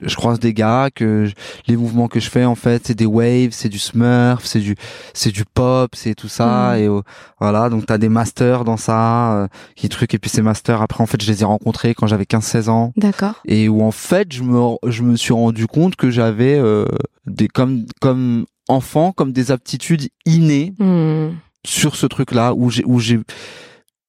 je 0.02 0.16
croise 0.18 0.38
des 0.40 0.54
gars 0.54 0.90
que 0.94 1.26
je- 1.26 1.34
les 1.68 1.78
mouvements 1.78 2.08
que 2.10 2.20
je 2.20 2.30
fais, 2.30 2.44
en 2.44 2.56
fait, 2.56 2.86
c'est 2.86 2.94
des 2.94 3.06
waves, 3.06 3.52
c'est 3.52 3.70
du 3.70 3.80
smurf, 3.80 4.44
c'est 4.46 4.60
du, 4.60 4.76
c'est 5.14 5.32
du 5.32 5.46
pop, 5.46 5.96
c'est 5.96 6.14
tout 6.14 6.28
ça. 6.28 6.74
Mhm. 6.76 6.80
Et 6.84 6.88
euh, 6.90 7.02
voilà, 7.40 7.70
donc 7.70 7.86
t'as 7.86 7.98
des 7.98 8.10
masters 8.10 8.66
dans 8.66 8.76
ça, 8.78 9.34
euh, 9.34 9.48
qui 9.76 9.88
truc. 9.88 10.14
Et 10.14 10.20
puis 10.20 10.30
ces 10.30 10.42
masters, 10.42 10.82
après, 10.82 11.02
en 11.02 11.08
fait, 11.08 11.22
je 11.24 11.32
les 11.32 11.42
ai 11.42 11.46
rencontrés 11.46 11.94
quand 11.94 12.06
j'avais 12.06 12.26
15-16 12.26 12.68
ans. 12.70 12.92
D'accord. 12.98 13.42
Et 13.46 13.70
où, 13.70 13.82
en 13.82 13.92
fait, 13.92 14.34
je 14.34 14.44
me, 14.44 14.60
je 14.92 15.04
me 15.04 15.16
suis 15.16 15.34
rendu 15.34 15.66
compte 15.66 15.96
que 15.96 16.12
j'avais 16.12 16.60
euh, 16.60 16.86
des, 17.26 17.48
comme, 17.48 17.86
comme 18.02 18.46
enfant, 18.68 19.14
comme 19.14 19.32
des 19.32 19.52
aptitudes 19.52 20.10
innées 20.26 20.74
Mmh. 20.80 21.30
sur 21.66 21.96
ce 21.96 22.06
truc-là 22.08 22.54
où 22.56 22.70
j'ai 22.70 22.84
où 22.86 23.00
j'ai 23.00 23.20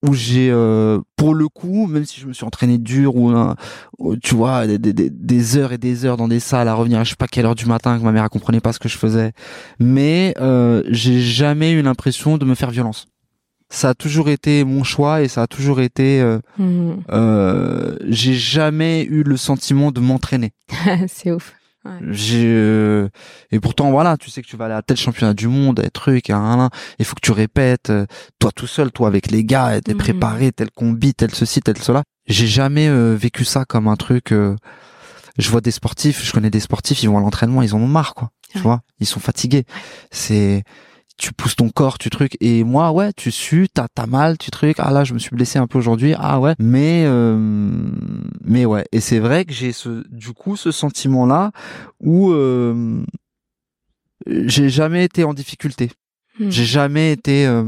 où 0.06 0.12
j'ai 0.12 0.50
euh, 0.50 1.00
pour 1.16 1.34
le 1.34 1.48
coup 1.48 1.86
même 1.86 2.04
si 2.04 2.20
je 2.20 2.26
me 2.26 2.32
suis 2.32 2.44
entraîné 2.44 2.78
dur 2.78 3.16
ou 3.16 3.30
euh, 3.30 3.54
tu 4.22 4.34
vois 4.34 4.66
des, 4.66 4.78
des, 4.78 4.92
des- 4.92 5.10
des 5.10 5.56
heures 5.56 5.72
et 5.72 5.78
des 5.78 6.04
heures 6.04 6.16
dans 6.16 6.28
des 6.28 6.40
salles 6.40 6.68
à 6.68 6.74
revenir 6.74 7.00
à 7.00 7.04
je 7.04 7.10
sais 7.10 7.16
pas 7.16 7.26
quelle 7.26 7.46
heure 7.46 7.54
du 7.54 7.66
matin 7.66 7.98
que 7.98 8.04
ma 8.04 8.12
mère 8.12 8.22
elle 8.24 8.28
comprenait 8.28 8.60
pas 8.60 8.72
ce 8.72 8.78
que 8.78 8.88
je 8.88 8.98
faisais 8.98 9.32
mais 9.80 10.34
euh, 10.40 10.82
j'ai 10.90 11.20
jamais 11.20 11.72
eu 11.72 11.82
l'impression 11.82 12.36
de 12.38 12.44
me 12.44 12.54
faire 12.54 12.70
violence 12.70 13.06
ça 13.70 13.88
a 13.88 13.94
toujours 13.94 14.28
été 14.28 14.62
mon 14.62 14.84
choix 14.84 15.22
et 15.22 15.28
ça 15.28 15.42
a 15.42 15.46
toujours 15.46 15.80
été 15.80 16.20
euh, 16.20 16.38
Mmh. 16.58 16.90
euh, 17.10 17.96
j'ai 18.06 18.34
jamais 18.34 19.04
eu 19.04 19.22
le 19.22 19.36
sentiment 19.36 19.90
de 19.90 20.00
m'entraîner 20.00 20.52
c'est 21.08 21.32
ouf. 21.32 21.54
J'ai 22.10 22.46
euh, 22.46 23.08
et 23.50 23.60
pourtant 23.60 23.90
voilà 23.90 24.16
tu 24.16 24.30
sais 24.30 24.40
que 24.42 24.46
tu 24.46 24.56
vas 24.56 24.64
aller 24.66 24.74
à 24.74 24.82
tel 24.82 24.96
championnat 24.96 25.34
du 25.34 25.48
monde 25.48 25.80
et 25.84 25.90
truc 25.90 26.30
hein. 26.30 26.70
il 26.98 27.04
faut 27.04 27.14
que 27.14 27.20
tu 27.20 27.32
répètes 27.32 27.90
euh, 27.90 28.06
toi 28.38 28.50
tout 28.54 28.66
seul 28.66 28.90
toi 28.90 29.08
avec 29.08 29.30
les 29.30 29.44
gars 29.44 29.80
t'es 29.82 29.92
Mhm. 29.92 29.98
préparé 29.98 30.52
tel 30.52 30.70
combi 30.70 31.14
tel 31.14 31.34
ceci 31.34 31.60
tel 31.60 31.76
cela. 31.78 32.02
J'ai 32.26 32.46
jamais 32.46 32.88
euh, 32.88 33.14
vécu 33.14 33.44
ça 33.44 33.64
comme 33.66 33.86
un 33.88 33.96
truc 33.96 34.32
euh, 34.32 34.56
je 35.36 35.50
vois 35.50 35.60
des 35.60 35.70
sportifs 35.72 36.24
je 36.24 36.32
connais 36.32 36.50
des 36.50 36.60
sportifs 36.60 37.02
ils 37.02 37.08
vont 37.08 37.18
à 37.18 37.20
l'entraînement 37.20 37.60
ils 37.62 37.74
en 37.74 37.80
ont 37.80 37.86
marre 37.86 38.14
quoi. 38.14 38.30
Tu 38.50 38.60
vois? 38.60 38.82
Ils 39.00 39.06
sont 39.06 39.18
fatigués. 39.18 39.64
C'est 40.12 40.62
tu 41.16 41.32
pousses 41.32 41.56
ton 41.56 41.70
corps, 41.70 41.98
tu 41.98 42.10
truc. 42.10 42.36
Et 42.40 42.64
moi, 42.64 42.90
ouais, 42.92 43.12
tu 43.12 43.30
sues, 43.30 43.68
t'as, 43.72 43.86
t'as 43.94 44.06
mal, 44.06 44.36
tu 44.38 44.50
truc. 44.50 44.76
Ah 44.78 44.90
là, 44.90 45.04
je 45.04 45.14
me 45.14 45.18
suis 45.18 45.34
blessé 45.34 45.58
un 45.58 45.66
peu 45.66 45.78
aujourd'hui. 45.78 46.14
Ah 46.18 46.40
ouais. 46.40 46.54
Mais, 46.58 47.04
euh, 47.06 47.36
mais 48.42 48.64
ouais. 48.64 48.84
Et 48.92 49.00
c'est 49.00 49.20
vrai 49.20 49.44
que 49.44 49.52
j'ai 49.52 49.72
ce, 49.72 50.04
du 50.10 50.32
coup, 50.32 50.56
ce 50.56 50.70
sentiment-là 50.72 51.52
où 52.00 52.32
euh, 52.32 53.04
j'ai 54.26 54.68
jamais 54.68 55.04
été 55.04 55.24
en 55.24 55.34
difficulté. 55.34 55.90
Mmh. 56.40 56.50
J'ai 56.50 56.64
jamais 56.64 57.12
été. 57.12 57.46
euh, 57.46 57.64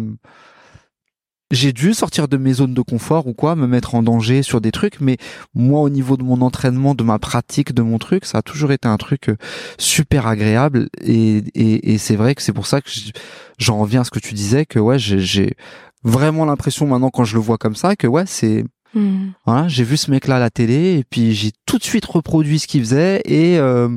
j'ai 1.53 1.73
dû 1.73 1.95
sortir 1.95 2.27
de 2.29 2.37
mes 2.37 2.55
zones 2.55 2.75
de 2.75 2.81
confort 2.83 3.27
ou 3.29 3.33
quoi, 3.35 3.55
me 3.55 3.67
mettre 3.67 3.95
en 3.95 4.03
danger 4.03 4.43
sur 4.43 4.61
des 4.61 4.73
trucs, 4.73 5.01
mais 5.01 5.17
moi 5.55 5.81
au 5.81 5.89
niveau 5.89 6.17
de 6.17 6.25
mon 6.25 6.41
entraînement, 6.41 6.95
de 6.95 7.05
ma 7.05 7.19
pratique, 7.21 7.73
de 7.73 7.83
mon 7.83 7.99
truc, 7.99 8.25
ça 8.25 8.39
a 8.39 8.43
toujours 8.43 8.73
été 8.73 8.89
un 8.89 8.97
truc 8.97 9.29
euh, 9.29 9.37
super 9.79 10.27
agréable 10.27 10.89
et, 11.03 11.45
et, 11.55 11.93
et 11.95 11.99
c'est 11.99 12.17
vrai 12.17 12.35
que 12.35 12.43
c'est 12.43 12.53
pour 12.53 12.67
ça 12.67 12.81
que 12.81 12.91
je- 12.91 13.11
j'en 13.59 13.79
reviens 13.79 14.01
à 14.01 14.05
ce 14.05 14.11
que 14.11 14.19
tu 14.19 14.35
disais 14.35 14.67
que 14.67 14.79
ouais 14.81 14.99
j'ai- 14.99 15.55
vraiment 16.03 16.45
l'impression 16.45 16.87
maintenant 16.87 17.11
quand 17.11 17.25
je 17.25 17.35
le 17.35 17.41
vois 17.41 17.59
comme 17.59 17.77
ça 17.77 17.97
que 17.97 18.07
ouais 18.07 18.25
c'est 18.27 18.65
Mmh. 18.95 19.33
voilà 19.45 19.69
j'ai 19.69 19.85
vu 19.85 19.97
ce 19.99 20.11
mec 20.11 20.27
là 20.27 20.37
à 20.37 20.39
la 20.39 20.49
télé 20.49 20.97
et 20.99 21.05
puis 21.05 21.35
j'ai 21.35 21.51
tout 21.67 21.77
de 21.77 21.83
suite 21.83 22.07
reproduit 22.07 22.59
ce 22.61 22.67
qu'il 22.67 22.81
faisait 22.81 23.21
et 23.27 23.59
euh, 23.59 23.89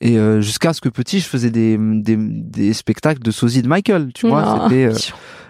et 0.00 0.16
euh, 0.16 0.40
jusqu'à 0.40 0.72
ce 0.72 0.80
que 0.80 0.88
petit 0.88 1.20
je 1.20 1.26
faisais 1.26 1.50
des 1.50 1.76
des, 1.78 2.16
des 2.16 2.72
spectacles 2.72 3.20
de 3.22 3.30
sosie 3.30 3.60
de 3.62 3.68
Michael 3.68 4.12
tu 4.14 4.26
vois 4.28 4.68
c'était 4.70 4.84
euh, 4.86 4.94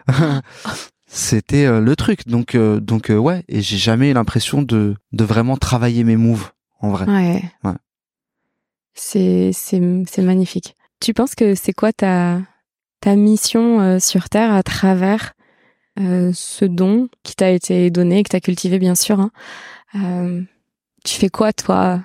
c'était 1.17 1.64
euh, 1.64 1.81
le 1.81 1.97
truc 1.97 2.29
donc 2.29 2.55
euh, 2.55 2.79
donc 2.79 3.11
euh, 3.11 3.17
ouais 3.17 3.43
et 3.49 3.62
j'ai 3.62 3.79
jamais 3.79 4.11
eu 4.11 4.12
l'impression 4.12 4.61
de 4.62 4.95
de 5.12 5.25
vraiment 5.25 5.57
travailler 5.57 6.05
mes 6.05 6.17
moves 6.17 6.53
en 6.81 6.91
vrai 6.91 7.07
Ouais. 7.07 7.43
Ouais. 7.64 7.77
C'est 8.95 9.51
c'est 9.53 9.81
c'est 10.09 10.23
magnifique. 10.23 10.75
Tu 11.01 11.12
penses 11.14 11.35
que 11.35 11.55
c'est 11.55 11.73
quoi 11.73 11.93
ta 11.93 12.41
ta 13.01 13.14
mission 13.17 13.81
euh, 13.81 13.99
sur 13.99 14.29
terre 14.29 14.53
à 14.53 14.62
travers 14.62 15.33
euh, 15.99 16.31
ce 16.35 16.64
don 16.67 17.09
qui 17.23 17.35
t'a 17.35 17.51
été 17.51 17.91
donné, 17.91 18.23
que 18.23 18.29
t'as 18.31 18.41
cultivé 18.41 18.79
bien 18.79 18.95
sûr. 18.95 19.19
hein. 19.21 19.31
Euh, 19.95 20.43
tu 21.05 21.17
fais 21.19 21.29
quoi 21.31 21.53
toi 21.53 22.01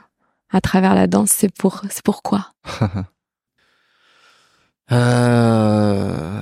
à 0.51 0.61
travers 0.61 0.95
la 0.95 1.07
danse? 1.07 1.31
C'est 1.31 1.53
pour 1.53 1.81
c'est 1.89 2.03
pourquoi 2.03 2.53
Euh, 4.91 6.41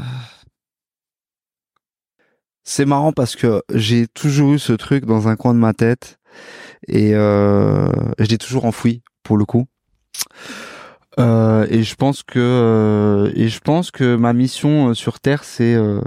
C'est 2.72 2.86
marrant 2.86 3.14
parce 3.14 3.36
que 3.36 3.64
j'ai 3.74 4.06
toujours 4.08 4.54
eu 4.54 4.60
ce 4.60 4.74
truc 4.74 5.06
dans 5.06 5.28
un 5.28 5.36
coin 5.36 5.56
de 5.56 5.60
ma 5.60 5.74
tête 5.74 6.20
et 6.88 7.16
euh, 7.16 7.90
je 8.20 8.26
l'ai 8.26 8.38
toujours 8.38 8.66
enfoui 8.66 9.02
pour 9.24 9.38
le 9.38 9.46
coup. 9.46 9.66
Euh, 11.20 11.66
et 11.72 11.82
je 11.82 11.96
pense 11.96 12.22
que 12.22 12.38
euh, 12.38 13.32
et 13.34 13.48
je 13.50 13.60
pense 13.60 13.90
que 13.90 14.16
ma 14.16 14.34
mission 14.34 14.90
euh, 14.90 14.94
sur 14.94 15.20
Terre 15.20 15.44
c'est 15.46 15.74
euh, 15.74 16.00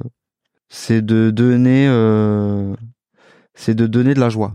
c'est 0.68 1.04
de 1.04 1.32
donner 1.32 1.88
euh, 1.88 2.76
c'est 3.56 3.74
de 3.74 3.88
donner 3.88 4.14
de 4.14 4.20
la 4.20 4.28
joie 4.28 4.54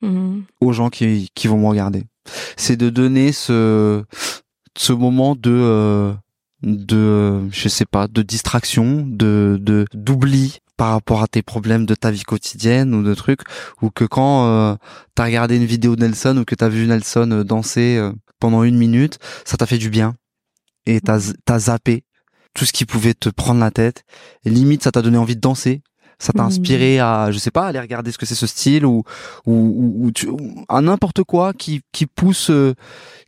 Mhm. 0.00 0.44
aux 0.60 0.72
gens 0.72 0.90
qui, 0.90 1.28
qui 1.34 1.48
vont 1.48 1.58
me 1.58 1.66
regarder. 1.66 2.04
C'est 2.56 2.76
de 2.76 2.88
donner 2.88 3.32
ce, 3.32 4.04
ce 4.76 4.92
moment 4.92 5.34
de, 5.34 5.50
euh, 5.50 6.12
de, 6.62 7.48
je 7.50 7.68
sais 7.68 7.84
pas, 7.86 8.06
de 8.08 8.22
distraction, 8.22 9.04
de, 9.06 9.58
de, 9.60 9.84
d'oubli 9.94 10.58
par 10.76 10.90
rapport 10.92 11.22
à 11.22 11.28
tes 11.28 11.42
problèmes 11.42 11.86
de 11.86 11.94
ta 11.94 12.10
vie 12.10 12.22
quotidienne 12.22 12.94
ou 12.94 13.02
de 13.02 13.14
trucs, 13.14 13.40
ou 13.82 13.90
que 13.90 14.04
quand 14.04 14.46
euh, 14.46 14.74
t'as 15.14 15.24
regardé 15.24 15.56
une 15.56 15.64
vidéo 15.66 15.96
de 15.96 16.00
Nelson 16.02 16.36
ou 16.38 16.44
que 16.44 16.54
t'as 16.54 16.68
vu 16.68 16.86
Nelson 16.86 17.28
euh, 17.30 17.44
danser 17.44 17.96
euh, 17.98 18.12
pendant 18.40 18.62
une 18.64 18.76
minute, 18.76 19.18
ça 19.44 19.56
t'a 19.56 19.66
fait 19.66 19.78
du 19.78 19.90
bien 19.90 20.14
et 20.86 21.00
t'as, 21.00 21.32
t'as 21.44 21.58
zappé 21.58 22.04
tout 22.54 22.64
ce 22.64 22.72
qui 22.72 22.84
pouvait 22.84 23.14
te 23.14 23.28
prendre 23.28 23.60
la 23.60 23.70
tête. 23.70 24.02
Et 24.44 24.50
limite, 24.50 24.82
ça 24.82 24.90
t'a 24.92 25.02
donné 25.02 25.18
envie 25.18 25.36
de 25.36 25.40
danser. 25.40 25.82
Ça 26.18 26.32
t'a 26.32 26.42
Mhm. 26.42 26.48
inspiré 26.48 27.00
à, 27.00 27.30
je 27.32 27.38
sais 27.38 27.50
pas, 27.50 27.66
aller 27.66 27.80
regarder 27.80 28.12
ce 28.12 28.18
que 28.18 28.26
c'est 28.26 28.34
ce 28.36 28.46
style 28.46 28.84
ou 28.86 29.02
ou, 29.46 29.52
ou, 29.54 30.06
ou 30.06 30.10
tu- 30.12 30.28
ou 30.28 30.64
à 30.68 30.80
n'importe 30.80 31.24
quoi 31.24 31.52
qui 31.52 31.80
qui 31.92 32.06
pousse 32.06 32.50
euh, 32.50 32.74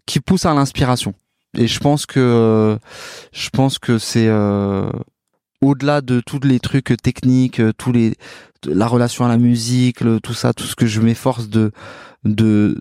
qui 0.07 0.20
pousse 0.20 0.47
à 0.47 0.55
l'inspiration. 0.55 1.12
Et 1.57 1.66
je 1.66 1.78
pense 1.78 2.07
que 2.07 2.78
je 3.32 3.50
pense 3.50 3.78
que 3.78 3.98
c'est 3.98 4.26
euh, 4.28 4.90
au-delà 5.61 6.00
de 6.00 6.20
tous 6.20 6.40
les 6.40 6.61
trucs 6.61 6.94
techniques, 7.02 7.61
euh, 7.61 7.72
tous 7.76 7.92
les 7.92 8.14
la 8.66 8.86
relation 8.86 9.24
à 9.24 9.28
la 9.28 9.36
musique, 9.36 10.02
tout 10.22 10.34
ça, 10.34 10.52
tout 10.52 10.64
ce 10.64 10.74
que 10.74 10.86
je 10.86 11.00
m'efforce 11.00 11.48
de 11.48 11.70
de 12.24 12.80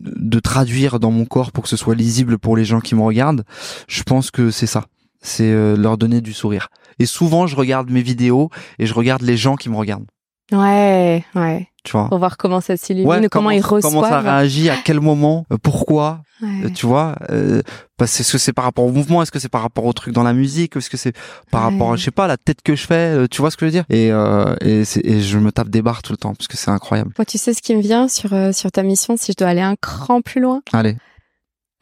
de 0.00 0.40
traduire 0.40 1.00
dans 1.00 1.10
mon 1.10 1.24
corps 1.24 1.52
pour 1.52 1.64
que 1.64 1.70
ce 1.70 1.76
soit 1.76 1.94
lisible 1.94 2.38
pour 2.38 2.56
les 2.56 2.64
gens 2.64 2.80
qui 2.80 2.94
me 2.94 3.02
regardent. 3.02 3.44
Je 3.88 4.02
pense 4.02 4.30
que 4.30 4.50
c'est 4.50 4.66
ça. 4.66 4.84
C'est 5.20 5.50
euh, 5.50 5.76
leur 5.76 5.96
donner 5.96 6.20
du 6.20 6.34
sourire. 6.34 6.68
Et 6.98 7.06
souvent, 7.06 7.46
je 7.46 7.56
regarde 7.56 7.90
mes 7.90 8.02
vidéos 8.02 8.50
et 8.78 8.86
je 8.86 8.92
regarde 8.92 9.22
les 9.22 9.38
gens 9.38 9.56
qui 9.56 9.70
me 9.70 9.76
regardent. 9.76 10.06
Ouais, 10.52 11.24
ouais. 11.34 11.68
Tu 11.84 11.92
vois. 11.92 12.08
Pour 12.08 12.18
voir 12.18 12.36
comment 12.36 12.60
ça 12.60 12.76
s'illumine, 12.76 13.06
Ouais, 13.08 13.28
comment, 13.28 13.50
ils 13.50 13.60
reçoivent. 13.60 13.92
Comment 13.92 14.08
ça 14.08 14.20
réagit, 14.20 14.70
à 14.70 14.76
quel 14.82 15.00
moment, 15.00 15.44
euh, 15.52 15.56
pourquoi, 15.62 16.22
Ouais. 16.40 16.64
euh, 16.64 16.68
tu 16.70 16.86
vois. 16.86 17.14
Euh, 17.30 17.60
parce 17.98 18.14
que 18.16 18.20
est-ce 18.22 18.32
que 18.32 18.38
c'est 18.38 18.52
par 18.54 18.64
rapport 18.64 18.84
au 18.84 18.90
mouvement, 18.92 19.22
est-ce 19.22 19.30
que 19.30 19.38
c'est 19.38 19.48
par 19.50 19.60
rapport 19.62 19.84
au 19.84 19.92
truc 19.92 20.14
dans 20.14 20.22
la 20.22 20.32
musique, 20.32 20.76
est-ce 20.76 20.88
que 20.90 20.96
c'est 20.96 21.12
par 21.50 21.66
Ouais. 21.66 21.72
rapport, 21.72 21.92
à, 21.92 21.96
je 21.96 22.04
sais 22.04 22.10
pas, 22.10 22.24
à 22.24 22.28
la 22.28 22.36
tête 22.38 22.62
que 22.62 22.74
je 22.74 22.86
fais, 22.86 23.28
tu 23.28 23.40
vois 23.42 23.50
ce 23.50 23.56
que 23.56 23.66
je 23.66 23.66
veux 23.66 23.72
dire? 23.72 23.84
Et, 23.90 24.10
euh, 24.12 24.54
et, 24.62 24.84
c'est- 24.84 25.04
et 25.04 25.20
je 25.20 25.38
me 25.38 25.52
tape 25.52 25.68
des 25.68 25.82
barres 25.82 26.02
tout 26.02 26.12
le 26.12 26.16
temps 26.18 26.34
parce 26.34 26.48
que 26.48 26.56
c'est 26.56 26.70
incroyable. 26.70 27.12
Moi, 27.18 27.24
tu 27.26 27.36
sais 27.38 27.52
ce 27.54 27.60
qui 27.62 27.74
me 27.76 27.82
vient 27.82 28.08
sur, 28.08 28.32
euh, 28.32 28.52
sur 28.52 28.70
ta 28.72 28.82
mission, 28.82 29.16
si 29.18 29.32
je 29.32 29.36
dois 29.36 29.48
aller 29.48 29.60
un 29.62 29.76
cran 29.76 30.20
plus 30.22 30.40
loin? 30.40 30.62
Allez, 30.72 30.96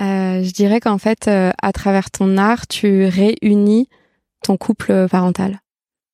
je 0.01 0.53
dirais 0.53 0.81
qu'en 0.81 0.99
fait, 0.99 1.29
à 1.29 1.73
travers 1.73 2.11
ton 2.11 2.37
art, 2.39 2.67
tu 2.67 3.05
réunis 3.07 3.89
ton 4.43 4.57
couple 4.57 5.07
parental, 5.09 5.61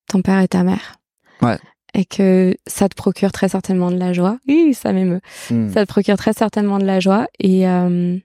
ton 0.07 0.21
père 0.21 0.39
et 0.41 0.47
ta 0.47 0.63
mère. 0.63 0.95
Ouais. 1.41 1.57
Et 1.93 2.05
que 2.05 2.55
ça 2.67 2.87
te 2.87 2.95
procure 2.95 3.31
très 3.31 3.49
certainement 3.49 3.91
de 3.91 3.97
la 3.97 4.13
joie. 4.13 4.37
Oui, 4.47 4.73
ça 4.73 4.93
m'émeut. 4.93 5.21
Hmm. 5.49 5.71
Ça 5.71 5.85
te 5.85 5.89
procure 5.89 6.17
très 6.17 6.33
certainement 6.33 6.77
de 6.77 6.85
la 6.85 6.99
joie 6.99 7.27
et 7.39 7.67
euh, 7.67 8.17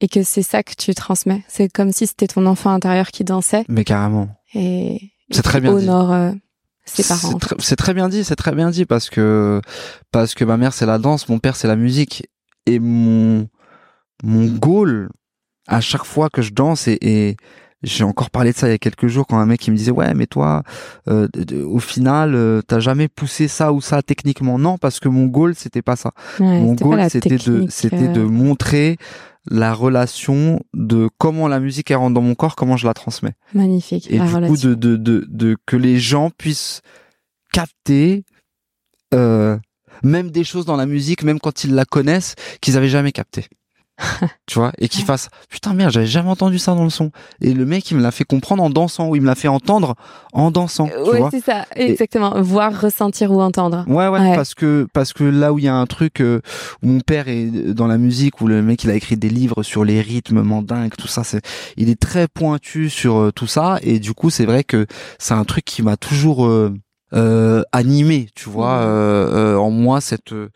et 0.00 0.08
que 0.08 0.22
c'est 0.22 0.42
ça 0.42 0.62
que 0.62 0.72
tu 0.76 0.94
transmets. 0.94 1.44
C'est 1.48 1.68
comme 1.72 1.92
si 1.92 2.06
c'était 2.06 2.26
ton 2.26 2.44
enfant 2.46 2.70
intérieur 2.70 3.08
qui 3.08 3.24
dansait 3.24 3.64
mais 3.68 3.84
carrément. 3.84 4.28
et, 4.54 5.12
C'est 5.30 5.42
très 5.42 5.60
bien 5.60 5.74
dit. 5.76 5.84
honore 5.84 6.12
euh, 6.12 6.32
ses 6.84 7.04
parents. 7.04 7.30
C'est 7.32 7.38
très, 7.38 7.56
c'est 7.58 7.76
très 7.76 7.94
bien 7.94 8.08
dit, 8.08 8.24
c'est 8.24 8.36
très 8.36 8.52
bien 8.52 8.70
dit 8.70 8.84
parce 8.84 9.10
que 9.10 9.60
parce 10.10 10.34
que 10.34 10.44
ma 10.44 10.56
mère 10.56 10.72
c'est 10.72 10.86
la 10.86 10.98
danse, 10.98 11.28
mon 11.28 11.38
père 11.38 11.56
c'est 11.56 11.68
la 11.68 11.76
musique 11.76 12.28
et 12.66 12.78
mon 12.80 13.48
mon 14.22 14.46
goal 14.46 15.08
à 15.68 15.80
chaque 15.80 16.04
fois 16.04 16.30
que 16.30 16.42
je 16.42 16.52
danse 16.52 16.88
et, 16.88 16.98
et 17.00 17.36
j'ai 17.82 18.04
encore 18.04 18.30
parlé 18.30 18.52
de 18.52 18.56
ça 18.56 18.68
il 18.68 18.70
y 18.70 18.74
a 18.74 18.78
quelques 18.78 19.06
jours 19.06 19.26
quand 19.26 19.38
un 19.38 19.46
mec 19.46 19.66
il 19.66 19.70
me 19.70 19.76
disait 19.76 19.90
ouais 19.90 20.14
mais 20.14 20.26
toi 20.26 20.62
euh, 21.08 21.28
au 21.64 21.78
final 21.78 22.34
euh, 22.34 22.62
t'as 22.66 22.80
jamais 22.80 23.08
poussé 23.08 23.48
ça 23.48 23.72
ou 23.72 23.80
ça 23.80 24.02
techniquement. 24.02 24.58
Non 24.58 24.78
parce 24.78 24.98
que 25.00 25.08
mon 25.08 25.26
goal 25.26 25.54
c'était 25.54 25.82
pas 25.82 25.96
ça. 25.96 26.12
Ouais, 26.40 26.60
mon 26.60 26.74
goal 26.74 27.08
c'était 27.10 27.36
de 27.36 27.66
c'était 27.68 28.08
de 28.08 28.20
euh, 28.20 28.28
montrer 28.28 28.96
la 29.48 29.74
relation 29.74 30.60
de 30.74 31.08
comment 31.18 31.46
la 31.48 31.60
musique 31.60 31.90
elle 31.90 31.98
rentre 31.98 32.14
dans 32.14 32.22
mon 32.22 32.34
corps 32.34 32.56
comment 32.56 32.76
je 32.76 32.86
la 32.86 32.94
transmets. 32.94 33.34
Magnifique. 33.54 34.10
et 34.10 34.18
la 34.18 34.24
du 34.40 34.46
coup 34.48 34.56
de, 34.56 34.74
de, 34.74 34.96
de, 34.96 35.24
de 35.28 35.56
que 35.66 35.76
les 35.76 35.98
gens 35.98 36.30
puissent 36.30 36.80
capter 37.52 38.24
euh, 39.14 39.56
même 40.02 40.30
des 40.30 40.44
choses 40.44 40.64
dans 40.66 40.76
la 40.76 40.86
musique 40.86 41.22
même 41.22 41.38
quand 41.38 41.62
ils 41.64 41.74
la 41.74 41.84
connaissent 41.84 42.34
qu'ils 42.60 42.76
avaient 42.76 42.88
jamais 42.88 43.12
capté 43.12 43.46
tu 44.46 44.58
vois 44.58 44.72
et 44.78 44.88
qu'ils 44.88 45.00
Ouais. 45.02 45.06
fassent 45.06 45.28
putain 45.48 45.72
merde 45.72 45.90
j'avais 45.90 46.06
jamais 46.06 46.28
entendu 46.28 46.58
ça 46.58 46.74
dans 46.74 46.84
le 46.84 46.90
son 46.90 47.10
et 47.40 47.54
le 47.54 47.64
mec 47.64 47.90
il 47.90 47.96
me 47.96 48.02
l'a 48.02 48.10
fait 48.10 48.24
comprendre 48.24 48.62
en 48.62 48.68
dansant 48.70 49.08
ou 49.08 49.16
il 49.16 49.22
me 49.22 49.26
l'a 49.26 49.34
fait 49.34 49.48
entendre 49.48 49.94
en 50.32 50.50
dansant 50.50 50.88
tu 50.88 51.10
ouais, 51.10 51.22
c'est 51.30 51.40
ça, 51.42 51.64
exactement. 51.74 52.40
Voir, 52.42 52.78
ressentir 52.78 53.32
ou 53.32 53.40
entendre. 53.40 53.84
Ouais, 53.88 54.08
ouais, 54.08 54.20
Ouais. 54.20 54.34
parce 54.36 54.54
que 54.54 54.86
parce 54.92 55.12
que 55.14 55.24
là 55.24 55.52
où 55.52 55.58
il 55.58 55.64
y 55.64 55.68
a 55.68 55.74
un 55.74 55.86
truc 55.86 56.20
euh, 56.20 56.40
où 56.82 56.88
mon 56.88 57.00
père 57.00 57.28
est 57.28 57.46
dans 57.72 57.86
la 57.86 57.96
musique 57.96 58.40
où 58.42 58.46
le 58.48 58.60
mec 58.62 58.84
il 58.84 58.90
a 58.90 58.94
écrit 58.94 59.16
des 59.16 59.30
livres 59.30 59.62
sur 59.62 59.84
les 59.84 60.00
rythmes 60.02 60.42
mandingues 60.42 60.94
tout 60.98 61.08
ça 61.08 61.24
c'est 61.24 61.40
il 61.78 61.88
est 61.88 61.98
très 62.00 62.28
pointu 62.28 62.90
sur 62.90 63.16
euh, 63.16 63.32
tout 63.32 63.46
ça 63.46 63.78
et 63.82 63.98
du 63.98 64.12
coup 64.12 64.28
c'est 64.30 64.44
vrai 64.44 64.62
que 64.64 64.86
c'est 65.18 65.34
un 65.34 65.44
truc 65.44 65.64
qui 65.64 65.82
m'a 65.82 65.96
toujours 65.96 66.44
euh, 66.46 66.74
euh, 67.14 67.62
animé 67.72 68.28
tu 68.34 68.50
vois 68.50 68.78
euh, 68.80 69.54
euh, 69.54 69.56
en 69.56 69.70
moi 69.70 70.00
cette 70.02 70.32
euh, 70.32 70.50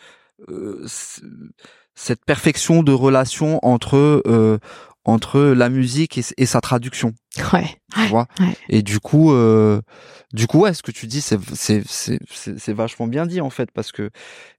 cette 2.03 2.24
perfection 2.24 2.82
de 2.82 2.92
relation 2.92 3.59
entre 3.62 4.22
euh, 4.26 4.59
entre 5.05 5.40
la 5.40 5.68
musique 5.68 6.18
et, 6.18 6.22
et 6.38 6.46
sa 6.46 6.61
traduction 6.61 7.12
Ouais. 7.53 7.66
tu 7.94 8.07
vois 8.09 8.26
ouais. 8.40 8.57
et 8.68 8.82
du 8.82 8.98
coup 9.01 9.32
euh, 9.32 9.80
du 10.32 10.46
coup 10.46 10.61
ouais 10.61 10.74
ce 10.74 10.82
que 10.82 10.90
tu 10.92 11.07
dis 11.07 11.20
c'est 11.20 11.38
c'est 11.55 11.82
c'est 11.86 12.72
vachement 12.72 13.07
bien 13.07 13.24
dit 13.26 13.40
en 13.40 13.51
fait 13.51 13.70
parce 13.72 13.92
que 13.92 14.11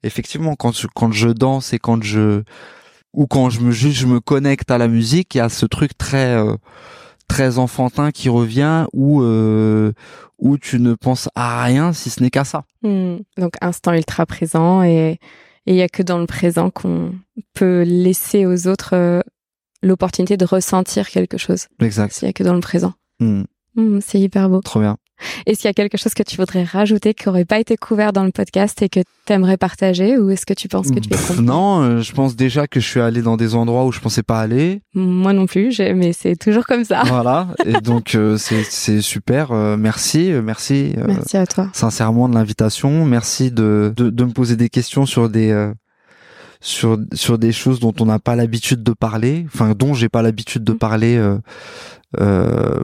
effectivement 0.03 0.55
quand 0.55 0.75
je, 0.75 0.87
quand 0.95 1.11
je 1.11 1.29
danse 1.29 1.73
et 1.73 1.79
quand 1.79 2.01
je 2.03 2.43
ou 3.13 3.27
quand 3.27 3.49
je 3.49 3.59
me 3.61 3.71
juste 3.71 3.97
je 3.97 4.07
me 4.07 4.19
connecte 4.19 4.71
à 4.71 4.77
la 4.77 4.87
musique 4.87 5.35
il 5.35 5.39
y 5.39 5.41
a 5.41 5.49
ce 5.49 5.65
truc 5.65 5.97
très 5.97 6.33
euh, 6.35 6.55
très 7.27 7.57
enfantin 7.57 8.11
qui 8.11 8.29
revient 8.29 8.85
où 8.93 9.21
euh, 9.21 9.91
où 10.39 10.57
tu 10.57 10.79
ne 10.79 10.93
penses 10.95 11.29
à 11.35 11.63
rien 11.63 11.93
si 11.93 12.09
ce 12.09 12.21
n'est 12.21 12.29
qu'à 12.31 12.45
ça 12.45 12.63
Hmm. 12.83 13.17
Donc 13.37 13.53
instant 13.61 13.93
ultra 13.93 14.25
présent 14.25 14.81
et 14.81 15.19
il 15.65 15.75
y 15.75 15.81
a 15.81 15.89
que 15.89 16.03
dans 16.03 16.17
le 16.19 16.25
présent 16.27 16.69
qu'on 16.69 17.13
peut 17.53 17.83
laisser 17.83 18.45
aux 18.45 18.67
autres 18.67 18.95
euh, 18.95 19.21
l'opportunité 19.81 20.37
de 20.37 20.45
ressentir 20.45 21.09
quelque 21.09 21.37
chose. 21.37 21.67
exact 21.81 22.13
S'il 22.13 22.27
y 22.27 22.29
a 22.29 22.33
que 22.33 22.43
dans 22.43 22.53
le 22.55 22.61
présent. 22.61 22.93
Hmm, 23.19 23.43
Hmm, 23.75 23.99
c'est 24.01 24.19
hyper 24.19 24.49
beau. 24.49 24.59
trop 24.61 24.81
bien 24.81 24.97
Est-ce 25.45 25.59
qu'il 25.61 25.67
y 25.67 25.71
a 25.71 25.73
quelque 25.73 25.97
chose 25.97 26.13
que 26.13 26.23
tu 26.23 26.37
voudrais 26.37 26.63
rajouter 26.63 27.13
qui 27.13 27.27
n'aurait 27.27 27.45
pas 27.45 27.59
été 27.59 27.77
couvert 27.77 28.13
dans 28.13 28.23
le 28.23 28.31
podcast 28.31 28.81
et 28.81 28.89
que 28.89 28.99
tu 29.25 29.33
aimerais 29.33 29.57
partager 29.57 30.17
ou 30.17 30.29
est-ce 30.29 30.45
que 30.45 30.53
tu 30.53 30.67
penses 30.67 30.89
que 30.91 30.99
tu 30.99 31.07
es 31.07 31.17
Pff, 31.17 31.39
non 31.39 31.81
euh, 31.81 32.01
je 32.01 32.11
pense 32.13 32.35
déjà 32.35 32.67
que 32.67 32.79
je 32.79 32.87
suis 32.87 32.99
allé 32.99 33.21
dans 33.21 33.37
des 33.37 33.55
endroits 33.55 33.85
où 33.85 33.91
je 33.91 33.99
pensais 33.99 34.23
pas 34.23 34.39
aller 34.41 34.81
Moi 34.93 35.33
non 35.33 35.45
plus, 35.45 35.79
mais 35.95 36.13
c'est 36.13 36.35
toujours 36.35 36.65
comme 36.65 36.83
ça. 36.85 37.03
voilà 37.05 37.47
et 37.65 37.73
donc 37.81 38.15
euh, 38.15 38.37
c'est 38.37 39.01
super 39.01 39.51
euh, 39.51 39.77
merci 39.77 40.31
merci 40.43 40.93
euh, 40.97 41.05
Merci 41.07 41.37
à 41.37 41.45
toi. 41.45 41.69
sincèrement 41.73 42.27
de 42.29 42.33
l'invitation. 42.35 43.05
Merci 43.05 43.51
de, 43.51 43.93
de, 43.95 44.09
de 44.09 44.23
me 44.25 44.31
poser 44.31 44.55
des 44.55 44.69
questions 44.69 45.05
sur 45.05 45.29
des 45.29 45.51
euh, 45.51 45.71
sur 46.59 46.97
sur 47.13 47.37
des 47.39 47.51
choses 47.51 47.79
dont 47.79 47.93
on 47.99 48.05
n'a 48.05 48.19
pas 48.19 48.35
l'habitude 48.35 48.83
de 48.83 48.93
parler, 48.93 49.45
enfin 49.53 49.73
dont 49.77 49.93
j'ai 49.93 50.09
pas 50.09 50.21
l'habitude 50.21 50.63
de 50.63 50.73
Mm. 50.73 50.77
parler 50.77 51.17
euh, 51.17 51.37
euh, 52.19 52.81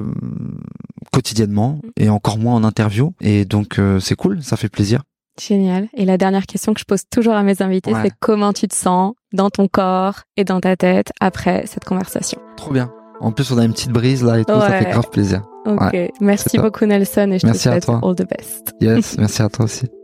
quotidiennement 1.12 1.80
et 1.98 2.10
encore 2.10 2.38
moins 2.38 2.56
en 2.56 2.64
interview. 2.64 3.14
Et 3.22 3.46
donc 3.46 3.80
euh, 3.80 4.00
c'est 4.00 4.16
cool, 4.16 4.42
ça 4.44 4.58
fait 4.58 4.70
plaisir. 4.70 5.04
Génial. 5.40 5.88
Et 5.96 6.06
la 6.06 6.18
dernière 6.18 6.46
question 6.48 6.74
que 6.74 6.80
je 6.80 6.86
pose 6.86 7.04
toujours 7.12 7.34
à 7.34 7.44
mes 7.44 7.62
invités, 7.62 7.94
Ouais. 7.94 8.02
c'est 8.04 8.12
comment 8.20 8.54
tu 8.54 8.68
te 8.68 8.76
sens 8.76 9.14
dans 9.34 9.50
ton 9.52 9.68
corps 9.68 10.22
et 10.36 10.44
dans 10.44 10.60
ta 10.60 10.76
tête 10.76 11.12
après 11.20 11.64
cette 11.68 11.86
conversation? 11.86 12.40
Trop 12.56 12.72
bien. 12.72 12.92
En 13.20 13.32
plus 13.32 13.52
on 13.52 13.58
a 13.58 13.66
une 13.66 13.74
petite 13.74 13.92
brise 13.92 14.24
là 14.24 14.40
et 14.40 14.46
tout, 14.46 14.54
ça 14.60 14.72
fait 14.80 14.90
grave 14.92 15.10
plaisir. 15.12 15.42
Ok. 15.66 15.96
Merci 16.22 16.58
beaucoup 16.58 16.86
Nelson 16.86 17.32
et 17.32 17.40
je 17.40 17.46
Merci 17.46 17.64
te 17.70 17.70
souhaite 17.70 17.90
all 17.90 18.16
the 18.16 18.28
best. 18.30 18.74
Yes, 18.80 19.18
merci 19.18 19.42
à 19.42 19.50
toi 19.50 19.66
aussi. 19.66 19.86